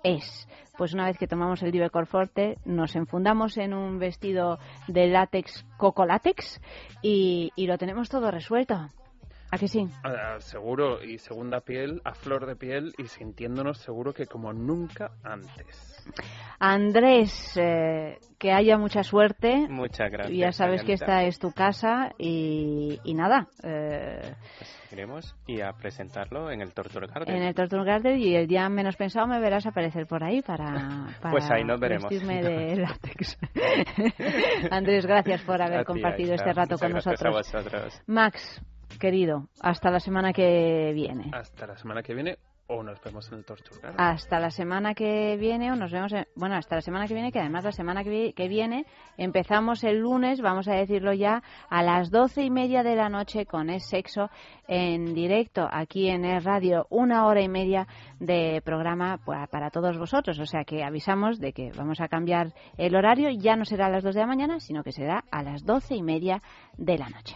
parafarmaciamundonatural.es. 0.03 0.47
Pues 0.77 0.93
una 0.93 1.05
vez 1.05 1.17
que 1.17 1.27
tomamos 1.27 1.61
el 1.61 1.71
Divecol 1.71 2.07
Forte, 2.07 2.57
nos 2.63 2.95
enfundamos 2.95 3.57
en 3.57 3.73
un 3.73 3.99
vestido 3.99 4.59
de 4.87 5.07
látex, 5.07 5.65
coco 5.77 6.05
látex, 6.05 6.61
y, 7.01 7.51
y 7.55 7.67
lo 7.67 7.77
tenemos 7.77 8.09
todo 8.09 8.31
resuelto. 8.31 8.89
¿A 9.51 9.57
que 9.57 9.67
sí? 9.67 9.87
Ah, 10.03 10.37
seguro, 10.39 11.03
y 11.03 11.17
segunda 11.17 11.59
piel, 11.61 12.01
a 12.05 12.13
flor 12.13 12.45
de 12.45 12.55
piel 12.55 12.93
y 12.97 13.05
sintiéndonos 13.05 13.79
seguro 13.79 14.13
que 14.13 14.27
como 14.27 14.53
nunca 14.53 15.11
antes. 15.23 16.05
Andrés, 16.59 17.57
eh, 17.57 18.17
que 18.37 18.51
haya 18.51 18.77
mucha 18.77 19.03
suerte. 19.03 19.67
Muchas 19.69 20.11
gracias. 20.11 20.37
Ya 20.37 20.51
sabes 20.51 20.83
que 20.83 20.93
esta 20.93 21.23
es 21.23 21.39
tu 21.39 21.51
casa 21.51 22.11
y, 22.17 22.99
y 23.03 23.13
nada. 23.13 23.47
eh, 23.63 24.35
Pues 24.57 24.89
iremos 24.91 25.35
y 25.47 25.61
a 25.61 25.73
presentarlo 25.73 26.51
en 26.51 26.61
el 26.61 26.73
Torture 26.73 27.07
Garden. 27.07 27.35
en 27.35 27.43
el 27.43 27.55
Torture 27.55 27.83
Garden 27.83 28.17
y 28.19 28.35
el 28.35 28.47
día 28.47 28.67
menos 28.69 28.95
pensado 28.97 29.27
me 29.27 29.39
verás 29.39 29.65
aparecer 29.65 30.05
por 30.07 30.23
ahí 30.23 30.41
para, 30.41 31.07
para 31.21 31.31
Pues 31.31 31.49
ahí 31.49 31.63
nos 31.63 31.79
veremos. 31.79 32.09
vestirme 32.09 32.41
de 32.43 32.75
látex. 32.81 33.37
Andrés, 34.71 35.05
gracias 35.05 35.41
por 35.41 35.61
A 35.61 35.65
haber 35.65 35.79
ti, 35.81 35.85
compartido 35.85 36.33
este 36.35 36.53
rato 36.53 36.75
Muchas 36.75 36.81
con 36.81 36.91
gracias 36.91 37.05
nosotros. 37.23 37.35
a 37.53 37.57
vosotros. 37.59 38.01
Max, 38.07 38.61
querido, 38.99 39.47
hasta 39.61 39.89
la 39.91 39.99
semana 39.99 40.33
que 40.33 40.91
viene. 40.93 41.29
Hasta 41.33 41.67
la 41.67 41.77
semana 41.77 42.01
que 42.03 42.13
viene 42.13 42.37
o 42.71 42.83
nos 42.83 43.01
vemos 43.03 43.27
en 43.31 43.39
el 43.39 43.45
Torture 43.45 43.81
Garden. 43.81 43.99
Hasta 43.99 44.39
la 44.39 44.51
semana 44.51 44.93
que 44.93 45.35
viene 45.37 45.71
o 45.71 45.75
nos 45.75 45.91
vemos, 45.91 46.13
en- 46.13 46.27
bueno, 46.35 46.53
hasta 46.55 46.75
la 46.75 46.81
semana 46.81 47.07
que 47.07 47.15
viene, 47.15 47.31
que 47.31 47.39
además 47.39 47.63
la 47.63 47.71
semana 47.71 48.03
que, 48.03 48.11
vi- 48.11 48.33
que 48.33 48.47
viene 48.47 48.85
empezamos 49.17 49.83
el 49.83 49.97
lunes, 49.97 50.39
vamos 50.39 50.67
a 50.67 50.73
decirlo 50.75 51.11
ya, 51.13 51.41
a 51.67 51.81
las 51.81 52.11
doce 52.11 52.43
y 52.43 52.51
media 52.51 52.83
de 52.83 52.95
la 52.95 53.09
noche 53.09 53.47
con 53.47 53.71
Es 53.71 53.87
Sexo 53.89 54.29
en 54.67 55.15
directo 55.15 55.67
aquí 55.71 56.09
en 56.09 56.25
Es 56.25 56.43
Radio, 56.43 56.85
una 56.91 57.25
hora 57.25 57.41
y 57.41 57.49
media 57.49 57.87
de 58.19 58.61
programa 58.63 59.17
para 59.25 59.71
todos 59.71 59.97
vosotros, 59.97 60.37
o 60.37 60.45
sea 60.45 60.63
que 60.63 60.83
avisamos 60.83 61.39
de 61.39 61.53
que 61.53 61.71
vamos 61.75 61.99
a 62.01 62.07
cambiar 62.07 62.53
el 62.77 62.95
horario, 62.95 63.31
ya 63.31 63.55
no 63.55 63.65
será 63.65 63.87
a 63.87 63.89
las 63.89 64.03
dos 64.03 64.13
de 64.13 64.21
la 64.21 64.27
mañana, 64.27 64.59
sino 64.59 64.83
que 64.83 64.91
será 64.91 65.23
a 65.31 65.41
las 65.41 65.65
doce 65.65 65.95
y 65.95 66.03
media 66.03 66.43
de 66.77 66.99
la 66.99 67.09
noche. 67.09 67.35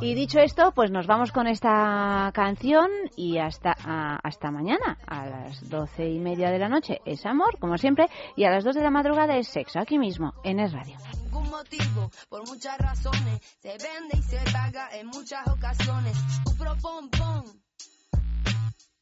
Y 0.00 0.14
dicho 0.14 0.38
esto, 0.38 0.72
pues 0.72 0.90
nos 0.90 1.06
vamos 1.06 1.32
con 1.32 1.46
esta 1.46 2.30
canción 2.32 2.88
y 3.16 3.38
hasta, 3.38 3.72
hasta 3.72 4.50
mañana, 4.50 4.98
a 5.06 5.26
las 5.26 5.68
doce 5.68 6.08
y 6.08 6.18
media 6.18 6.50
de 6.50 6.58
la 6.58 6.68
noche. 6.68 7.00
Es 7.04 7.26
amor, 7.26 7.58
como 7.58 7.76
siempre, 7.78 8.08
y 8.36 8.44
a 8.44 8.50
las 8.50 8.64
dos 8.64 8.76
de 8.76 8.82
la 8.82 8.90
madrugada 8.90 9.36
es 9.36 9.48
sexo, 9.48 9.80
aquí 9.80 9.98
mismo, 9.98 10.34
en 10.44 10.60
Es 10.60 10.72
Radio. 10.72 10.96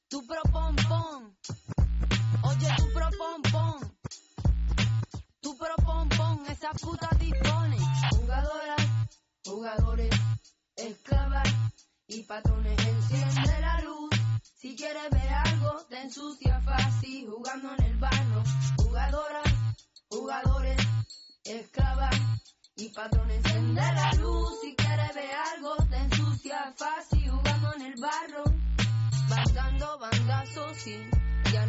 Tu 0.08 0.18
oye 2.42 2.68
tu 2.78 2.92
tu 5.42 5.56
esclavas 10.76 11.48
y 12.06 12.22
patrones, 12.22 12.78
enciende 12.86 13.60
la 13.60 13.80
luz. 13.80 14.10
Si 14.54 14.76
quieres 14.76 15.10
ver 15.10 15.32
algo, 15.32 15.84
te 15.88 16.00
ensucia 16.00 16.60
fácil 16.60 17.28
jugando 17.28 17.74
en 17.78 17.84
el 17.84 17.96
barro. 17.96 18.42
Jugadoras, 18.78 19.54
jugadores, 20.08 20.86
esclavas 21.44 22.16
y 22.76 22.88
patrones 22.90 23.44
enciende 23.44 23.80
la 23.80 24.12
luz 24.14 24.60
si 24.60 24.74
quieres 24.74 25.14
ver 25.14 25.30
algo 25.54 25.76
te 25.88 25.96
ensucia 25.96 26.74
fácil 26.76 27.30
jugando 27.30 27.74
en 27.74 27.82
el 27.82 27.94
barro 28.00 28.44
van 29.30 29.54
dando 29.54 29.98
bandazos 29.98 30.76
sí 30.76 30.98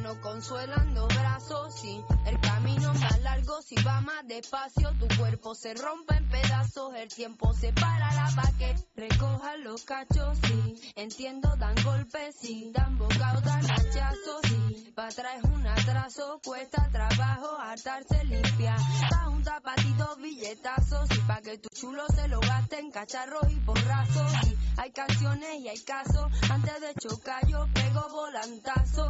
ya 0.08 0.14
no 0.14 0.22
consuelando 0.22 1.08
brazos 1.08 1.76
sí. 1.76 2.04
El 2.26 2.40
camino 2.40 2.94
más 2.94 3.20
largo 3.22 3.62
si 3.62 3.76
va 3.84 4.02
más 4.02 4.26
despacio 4.28 4.92
tu 5.00 5.08
cuerpo 5.18 5.56
se 5.56 5.74
rompe 5.74 6.16
en 6.16 6.30
pedazos 6.30 6.94
el 6.96 7.10
tiempo 7.10 7.54
se 7.54 7.74
para 7.74 8.14
la 8.14 8.30
pa' 8.36 8.52
que 8.58 8.76
recoja 8.96 9.58
los 9.58 9.84
cachos 9.84 10.38
sí. 10.44 10.94
Entiendo 10.96 11.56
dan 11.58 11.76
golpes 11.84 12.36
sí. 12.40 12.72
Dan 12.74 12.98
bocados 12.98 13.44
dan 13.44 13.64
hachazos 13.70 14.42
sí. 14.44 14.94
Pa' 14.96 15.08
atrás 15.08 15.38
es 15.38 15.44
un 15.44 15.68
atraso 15.68 16.40
cuesta 16.44 16.90
trabajo 16.92 17.58
hartarse 17.60 18.24
limpia. 18.26 18.76
Pa' 19.10 19.30
un 19.30 19.44
tapatito 19.44 20.16
billetazos 20.18 21.10
y 21.12 21.20
pa' 21.22 21.42
que 21.42 21.58
tu 21.58 21.70
chulo 21.70 22.06
se 22.16 22.28
lo 22.28 22.40
gaste 22.40 22.80
en 22.80 22.92
cacharros 22.92 23.52
y 23.52 23.60
porrazos 23.62 24.32
y 24.48 24.58
hay 24.80 24.92
canciones 24.92 25.60
y 25.60 25.68
hay 25.70 25.80
casos 25.80 26.32
antes 26.50 26.82
de 26.82 26.94
chocar 26.96 27.46
yo 27.48 27.66
pego 27.74 28.08
volantazo 28.10 29.08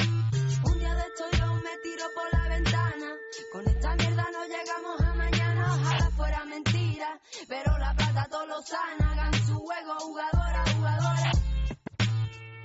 esto 1.07 1.25
yo 1.37 1.53
me 1.55 1.77
tiro 1.83 2.05
por 2.15 2.33
la 2.33 2.49
ventana. 2.49 3.09
Con 3.51 3.67
esta 3.67 3.95
mierda 3.95 4.25
no 4.31 4.43
llegamos 4.45 5.01
a 5.01 5.13
mañana 5.13 5.75
ojalá 5.75 6.11
fuera 6.11 6.45
mentira 6.45 7.19
pero 7.47 7.77
la 7.77 7.95
plata 7.95 8.27
todo 8.29 8.45
lo 8.47 8.61
sana 8.61 9.11
hagan 9.11 9.33
su 9.45 9.57
juego 9.57 9.93
jugadoras 9.99 10.73
jugadores 10.73 11.31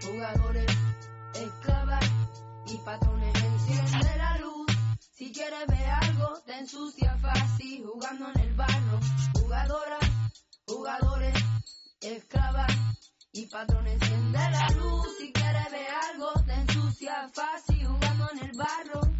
jugadores 0.02 0.66
esclavas 1.34 2.10
y 2.66 2.76
patrones 2.78 3.34
enciende 3.44 4.16
la 4.16 4.38
luz. 4.38 4.66
Si 5.12 5.32
quieres 5.32 5.66
ver 5.68 5.90
algo 5.90 6.40
te 6.46 6.58
ensucia 6.58 7.16
fácil 7.18 7.84
jugando 7.86 8.30
en 8.34 8.40
el 8.40 8.54
barro. 8.54 9.00
Jugadoras 9.40 10.10
jugadores 10.66 11.34
esclavas 12.00 12.72
y 13.32 13.46
patrones 13.46 13.94
enciende 14.02 14.38
la 14.38 14.68
luz. 14.70 15.06
Si 15.18 15.32
quieres 15.32 15.70
ver 15.70 15.90
algo 16.10 16.32
te 16.46 16.54
ensucia 16.54 17.30
fácil 17.32 17.72
con 18.28 18.38
el 18.38 18.52
barro. 18.52 19.11